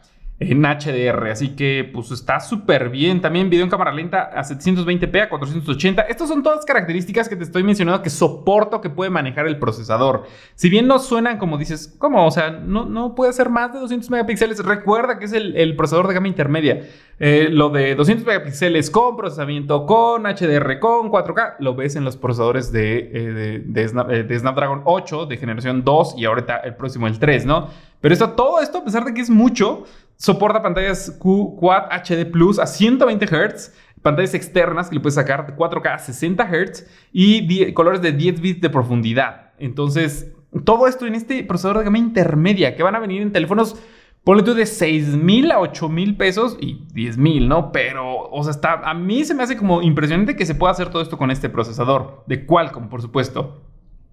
en 0.50 0.62
HDR, 0.62 1.30
así 1.30 1.50
que 1.57 1.88
pues 1.92 2.11
está 2.11 2.40
súper 2.40 2.90
bien. 2.90 3.20
También 3.20 3.50
video 3.50 3.64
en 3.64 3.70
cámara 3.70 3.92
lenta 3.92 4.30
a 4.35 4.42
720p, 4.42 5.22
a 5.22 5.28
480. 5.28 6.02
Estas 6.02 6.28
son 6.28 6.42
todas 6.42 6.64
características 6.64 7.28
que 7.28 7.37
te 7.37 7.44
estoy 7.44 7.62
mencionando 7.62 8.02
que 8.02 8.11
soporto 8.11 8.80
que 8.80 8.90
puede 8.90 9.11
manejar 9.11 9.46
el 9.46 9.59
procesador. 9.59 10.24
Si 10.54 10.68
bien 10.68 10.87
no 10.87 10.98
suenan 10.98 11.38
como 11.38 11.59
dices, 11.59 11.94
¿cómo? 11.98 12.26
O 12.26 12.30
sea, 12.30 12.50
no, 12.50 12.85
no 12.85 13.14
puede 13.14 13.33
ser 13.33 13.50
más 13.50 13.72
de 13.72 13.80
200 13.80 14.11
megapíxeles. 14.11 14.64
Recuerda 14.64 15.18
que 15.18 15.26
es 15.26 15.33
el, 15.33 15.76
procesador 15.76 16.09
de 16.09 16.14
gama 16.14 16.28
intermedia. 16.28 16.88
Eh, 17.18 17.48
lo 17.50 17.70
de 17.70 17.94
200 17.94 18.26
megapíxeles 18.26 18.90
con 18.90 19.16
procesamiento, 19.16 19.87
con 19.87 20.24
HDR, 20.24 20.78
con 20.80 21.11
4K, 21.11 21.57
lo 21.61 21.74
ves 21.74 21.96
en 21.96 22.04
los 22.04 22.16
procesadores 22.16 22.72
de, 22.72 23.11
eh, 23.12 23.62
de, 23.64 24.38
Snapdragon 24.38 24.83
8 24.85 25.26
de 25.26 25.37
generación 25.37 25.85
2 25.85 26.14
y 26.18 26.24
ahorita 26.24 26.57
el 26.59 26.74
próximo 26.74 27.07
el 27.07 27.18
3, 27.18 27.46
¿no? 27.46 27.68
Pero 28.00 28.12
esto, 28.12 28.30
todo 28.33 28.61
esto, 28.61 28.78
a 28.78 28.85
pesar 28.85 29.04
de 29.04 29.14
que 29.14 29.22
es 29.22 29.30
mucho, 29.30 29.85
Soporta 30.16 30.62
pantallas 30.62 31.16
Q 31.18 31.57
Quad 31.59 31.88
HD 31.90 32.31
Plus 32.31 32.59
a 32.59 32.66
120 32.66 33.27
Hz, 33.27 33.72
pantallas 34.03 34.35
externas 34.35 34.88
que 34.88 34.94
le 34.94 35.00
puedes 35.00 35.14
sacar 35.14 35.57
4K 35.57 35.94
a 35.94 35.98
60 35.98 36.44
Hz 36.44 36.87
y 37.12 37.72
colores 37.72 38.00
de 38.00 38.12
10 38.12 38.40
bits 38.40 38.61
de 38.61 38.70
profundidad. 38.70 39.53
Entonces, 39.59 40.33
todo 40.64 40.87
esto 40.87 41.07
en 41.07 41.14
este 41.14 41.42
procesador 41.42 41.79
de 41.79 41.85
gama 41.85 41.98
intermedia 41.98 42.77
que 42.77 42.83
van 42.83 42.94
a 42.94 43.00
venir 43.00 43.22
en 43.22 43.33
teléfonos, 43.33 43.77
ponle 44.22 44.42
tú 44.42 44.55
de 44.55 44.66
6 44.66 45.16
mil 45.16 45.50
a 45.50 45.59
8 45.59 45.88
mil 45.88 46.16
pesos 46.16 46.57
y 46.61 46.87
10 46.92 47.18
mil, 47.18 47.48
¿no? 47.48 47.72
Pero, 47.72 48.29
o 48.31 48.42
sea, 48.44 48.53
está, 48.53 48.72
a 48.88 48.94
mí 48.94 49.24
se 49.24 49.35
me 49.35 49.42
hace 49.42 49.57
como 49.57 49.83
impresionante 49.83 50.37
que 50.37 50.46
se 50.46 50.55
pueda 50.55 50.72
hacer 50.72 50.90
todo 50.90 51.03
esto 51.03 51.18
con 51.18 51.31
este 51.31 51.48
procesador 51.48 52.24
de 52.27 52.46
Qualcomm, 52.46 52.88
por 52.88 53.03
supuesto. 53.03 53.62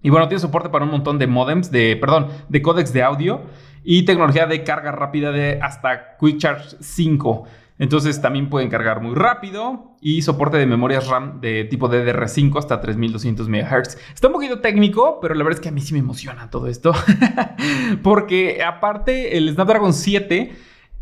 Y 0.04 0.10
bueno, 0.10 0.28
tiene 0.28 0.40
soporte 0.40 0.70
para 0.70 0.84
un 0.84 0.92
montón 0.92 1.20
de 1.20 1.28
modems, 1.28 1.70
de, 1.70 1.96
perdón, 1.96 2.28
de 2.50 2.62
códecs 2.62 2.92
de 2.92 3.04
audio 3.04 3.42
y 3.84 4.04
tecnología 4.04 4.46
de 4.48 4.64
carga 4.64 4.92
rápida 4.92 5.32
de 5.32 5.60
hasta 5.62 6.18
Quick 6.18 6.38
Charge 6.38 6.78
5. 6.80 7.48
Entonces 7.82 8.22
también 8.22 8.48
pueden 8.48 8.70
cargar 8.70 9.02
muy 9.02 9.16
rápido 9.16 9.96
y 10.02 10.22
soporte 10.22 10.58
de 10.58 10.68
memorias 10.68 11.08
RAM 11.08 11.42
de 11.42 11.64
tipo 11.64 11.90
DDR5 11.90 12.60
hasta 12.60 12.80
3200 12.80 13.50
MHz. 13.50 13.98
Está 14.14 14.28
un 14.28 14.34
poquito 14.34 14.60
técnico, 14.60 15.18
pero 15.20 15.34
la 15.34 15.44
verdad 15.44 15.58
es 15.58 15.64
que 15.64 15.70
a 15.70 15.72
mí 15.72 15.82
sí 15.82 15.94
me 15.94 16.00
emociona 16.00 16.52
todo 16.52 16.68
esto. 16.68 16.94
Porque 18.04 18.64
aparte 18.64 19.36
el 19.36 19.52
Snapdragon 19.52 19.94
7 19.94 20.52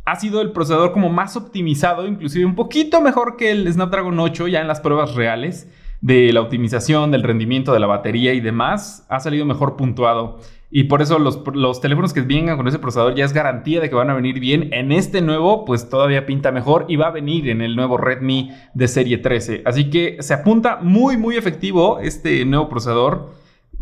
ha 0.05 0.15
sido 0.15 0.39
el 0.39 0.53
procesador 0.53 0.93
como 0.93 1.09
más 1.09 1.35
optimizado, 1.35 2.07
inclusive 2.07 2.45
un 2.45 2.55
poquito 2.55 3.01
mejor 3.01 3.35
que 3.35 3.51
el 3.51 3.71
Snapdragon 3.71 4.17
8 4.17 4.47
ya 4.47 4.61
en 4.61 4.69
las 4.69 4.79
pruebas 4.79 5.15
reales 5.15 5.67
de 5.99 6.31
la 6.31 6.39
optimización, 6.39 7.11
del 7.11 7.23
rendimiento 7.23 7.73
de 7.73 7.81
la 7.81 7.87
batería 7.87 8.33
y 8.33 8.39
demás. 8.39 9.05
Ha 9.09 9.19
salido 9.19 9.45
mejor 9.45 9.75
puntuado. 9.75 10.39
Y 10.71 10.83
por 10.83 11.01
eso 11.01 11.17
los, 11.17 11.81
teléfonos 11.81 12.13
que 12.13 12.21
vengan 12.21 12.55
con 12.55 12.67
ese 12.67 12.77
procesador 12.77 13.15
ya 13.15 13.25
es 13.25 13.33
garantía 13.33 13.81
de 13.81 13.89
que 13.89 13.95
van 13.95 14.11
a 14.11 14.13
venir 14.13 14.39
bien. 14.39 14.69
En 14.71 14.91
este 14.91 15.21
nuevo, 15.21 15.65
pues 15.65 15.89
todavía 15.89 16.27
pinta 16.27 16.51
mejor 16.51 16.85
y 16.87 16.95
va 16.95 17.07
a 17.07 17.11
venir 17.11 17.49
en 17.49 17.61
el 17.61 17.75
nuevo 17.75 17.97
Redmi 17.97 18.51
de 18.75 18.87
serie 18.87 19.17
13. 19.17 19.63
Así 19.65 19.89
que 19.89 20.17
se 20.19 20.33
apunta 20.33 20.77
muy, 20.81 21.17
muy 21.17 21.37
efectivo 21.37 21.99
este 21.99 22.45
nuevo 22.45 22.69
procesador. 22.69 23.31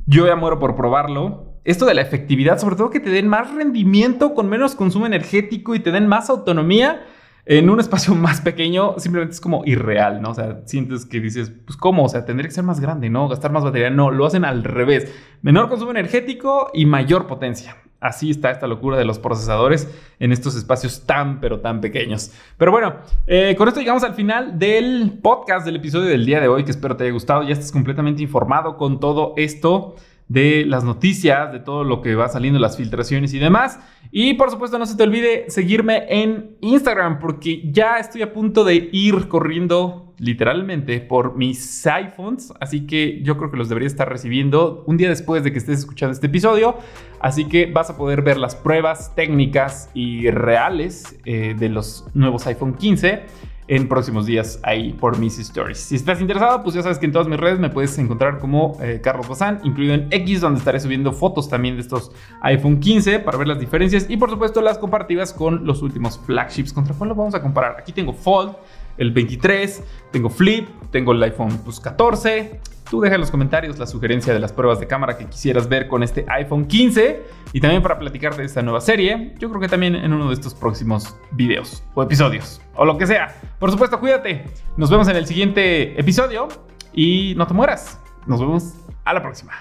Yo 0.06 0.28
ya 0.28 0.38
muero 0.38 0.60
por 0.60 0.76
probarlo. 0.76 1.58
Esto 1.66 1.86
de 1.86 1.94
la 1.94 2.02
efectividad, 2.02 2.58
sobre 2.60 2.78
todo 2.78 2.90
que 2.90 3.02
te 3.02 3.10
den 3.10 3.28
más 3.28 3.54
rendimiento 3.54 4.34
con 4.34 4.48
menos 4.48 4.74
consumo 4.74 5.06
energético 5.06 5.76
y 5.76 5.80
te 5.80 5.92
den 5.92 6.08
más 6.08 6.30
autonomía 6.30 7.02
en 7.48 7.70
un 7.70 7.80
espacio 7.80 8.14
más 8.16 8.42
pequeño 8.42 8.96
simplemente 8.98 9.34
es 9.34 9.42
como 9.42 9.64
irreal, 9.66 10.22
¿no? 10.22 10.32
O 10.32 10.34
sea, 10.34 10.62
sientes 10.66 11.06
que 11.06 11.20
dices, 11.20 11.52
pues 11.66 11.78
¿cómo? 11.78 12.04
O 12.04 12.10
sea, 12.10 12.26
tendría 12.26 12.48
que 12.48 12.54
ser 12.54 12.64
más 12.64 12.80
grande, 12.80 13.10
¿no? 13.10 13.28
Gastar 13.28 13.52
más 13.52 13.64
batería. 13.64 13.90
No, 13.90 14.12
lo 14.12 14.26
hacen 14.26 14.46
al 14.46 14.64
revés. 14.64 15.14
Menor 15.42 15.70
consumo 15.70 15.92
energético 15.92 16.70
y 16.74 16.86
mayor 16.86 17.28
potencia. 17.28 17.78
Así 18.00 18.30
está 18.30 18.52
esta 18.52 18.68
locura 18.68 18.96
de 18.98 19.06
los 19.06 19.18
procesadores 19.18 19.90
en 20.20 20.32
estos 20.32 20.56
espacios 20.56 21.08
tan, 21.08 21.40
pero 21.40 21.62
tan 21.62 21.82
pequeños. 21.82 22.32
Pero 22.58 22.72
bueno, 22.72 22.98
eh, 23.26 23.56
con 23.58 23.68
esto 23.68 23.80
llegamos 23.80 24.04
al 24.04 24.14
final 24.14 24.60
del 24.60 25.18
podcast, 25.24 25.66
del 25.66 25.78
episodio 25.78 26.06
del 26.06 26.26
día 26.26 26.40
de 26.40 26.48
hoy, 26.48 26.64
que 26.64 26.72
espero 26.72 26.96
te 26.96 27.06
haya 27.06 27.14
gustado. 27.14 27.42
Ya 27.42 27.54
estás 27.54 27.72
completamente 27.72 28.22
informado 28.22 28.78
con 28.78 29.00
todo 29.00 29.34
esto 29.36 29.96
de 30.28 30.66
las 30.66 30.84
noticias, 30.84 31.52
de 31.52 31.60
todo 31.60 31.84
lo 31.84 32.02
que 32.02 32.16
va 32.16 32.28
saliendo, 32.28 32.60
las 32.60 32.78
filtraciones 32.78 33.34
y 33.34 33.40
demás. 33.40 33.80
Y 34.12 34.34
por 34.36 34.52
supuesto 34.52 34.78
no 34.78 34.86
se 34.86 34.96
te 34.96 35.04
olvide 35.04 35.50
seguirme 35.50 36.06
en 36.10 36.58
Instagram 36.62 37.20
porque 37.20 37.70
ya 37.72 37.98
estoy 37.98 38.22
a 38.22 38.34
punto 38.34 38.64
de 38.64 38.90
ir 38.92 39.28
corriendo 39.28 40.14
literalmente 40.20 41.00
por 41.00 41.36
mis 41.36 41.86
iPhones, 41.86 42.52
así 42.60 42.88
que 42.88 43.22
yo 43.22 43.38
creo 43.38 43.52
que 43.52 43.58
los 43.58 43.70
debería 43.70 43.88
estar 43.88 44.10
recibiendo 44.10 44.84
un 44.88 44.98
día 44.98 45.10
después 45.10 45.44
de 45.44 45.52
que 45.52 45.60
estés 45.60 45.80
escuchando 45.80 46.12
este 46.14 46.26
episodio, 46.26 46.76
así 47.20 47.46
que 47.46 47.68
vas 47.68 47.92
a 47.92 47.98
poder 47.98 48.24
ver 48.24 48.38
las 48.38 48.56
pruebas 48.56 49.14
técnicas 49.14 49.92
y 49.94 50.32
reales 50.32 51.20
eh, 51.26 51.56
de 51.56 51.70
los 51.70 52.08
nuevos 52.16 52.48
iPhone 52.48 52.74
15 52.74 53.22
en 53.68 53.88
próximos 53.88 54.26
días 54.26 54.60
ahí 54.64 54.94
por 54.94 55.18
mis 55.18 55.38
stories. 55.40 55.78
Si 55.78 55.96
estás 55.96 56.22
interesado, 56.22 56.64
pues 56.64 56.76
ya 56.76 56.82
sabes 56.82 56.98
que 56.98 57.06
en 57.06 57.12
todas 57.12 57.28
mis 57.28 57.40
redes 57.40 57.60
me 57.60 57.70
puedes 57.70 57.98
encontrar 57.98 58.40
como 58.40 58.78
eh, 58.82 59.02
Carlos 59.04 59.28
Bazán, 59.28 59.60
incluido 59.64 59.94
en 59.94 60.08
X, 60.12 60.42
donde 60.42 60.60
estaré 60.60 60.80
subiendo 60.80 61.12
fotos 61.12 61.50
también 61.50 61.76
de 61.76 61.82
estos 61.82 62.12
iPhone 62.42 62.80
15 62.80 63.20
para 63.20 63.38
ver 63.38 63.48
las 63.48 63.60
diferencias 63.60 64.06
y 64.10 64.18
por 64.18 64.30
supuesto 64.30 64.62
las 64.62 64.78
comparativas 64.78 65.34
con 65.34 65.66
los 65.66 65.82
últimos 65.82 66.20
flagships. 66.20 66.72
¿Contra 66.72 66.96
cuál 66.96 67.10
lo 67.10 67.16
vamos 67.16 67.36
a 67.36 67.42
comparar? 67.42 67.78
Aquí 67.80 67.92
tengo 67.92 68.14
Fold, 68.14 68.54
el 68.98 69.12
23, 69.12 69.84
tengo 70.12 70.30
Flip, 70.30 70.68
tengo 70.92 71.12
el 71.12 71.22
iPhone 71.24 71.60
14. 71.82 72.60
Tú 72.90 73.02
deja 73.02 73.16
en 73.16 73.22
los 73.22 73.32
comentarios 73.32 73.78
la 73.78 73.86
sugerencia 73.86 74.34
de 74.34 74.40
las 74.40 74.54
pruebas 74.54 74.80
de 74.80 74.88
cámara 74.88 75.18
que 75.18 75.26
quisieras 75.26 75.68
ver 75.68 75.88
con 75.88 76.04
este 76.04 76.26
iPhone 76.30 76.68
15 76.68 77.26
y 77.54 77.60
también 77.60 77.82
para 77.84 78.00
platicar 78.00 78.36
de 78.36 78.46
esta 78.46 78.62
nueva 78.62 78.80
serie. 78.80 79.34
Yo 79.40 79.50
creo 79.50 79.60
que 79.60 79.68
también 79.68 79.96
en 79.96 80.14
uno 80.14 80.30
de 80.30 80.34
estos 80.34 80.54
próximos 80.54 81.16
videos 81.32 81.84
o 81.96 82.04
episodios 82.04 82.62
o 82.76 82.86
lo 82.86 82.98
que 82.98 83.06
sea. 83.06 83.36
Por 83.60 83.72
supuesto, 83.72 84.00
cuídate. 84.00 84.46
Nos 84.78 84.90
vemos 84.90 85.08
en 85.10 85.18
el 85.18 85.26
siguiente 85.26 86.00
episodio 86.00 86.48
y 86.94 87.34
no 87.36 87.46
te 87.46 87.54
mueras. 87.54 88.00
Nos 88.26 88.40
vemos 88.40 88.74
a 89.04 89.14
la 89.14 89.22
próxima. 89.22 89.54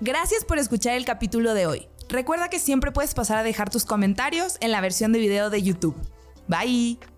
Gracias 0.00 0.44
por 0.44 0.58
escuchar 0.58 0.96
el 0.96 1.06
capítulo 1.06 1.54
de 1.54 1.66
hoy. 1.66 1.88
Recuerda 2.08 2.48
que 2.48 2.58
siempre 2.58 2.92
puedes 2.92 3.14
pasar 3.14 3.38
a 3.38 3.42
dejar 3.42 3.70
tus 3.70 3.84
comentarios 3.84 4.58
en 4.60 4.70
la 4.70 4.80
versión 4.80 5.12
de 5.12 5.18
video 5.18 5.50
de 5.50 5.62
YouTube. 5.62 5.96
Bye. 6.46 7.15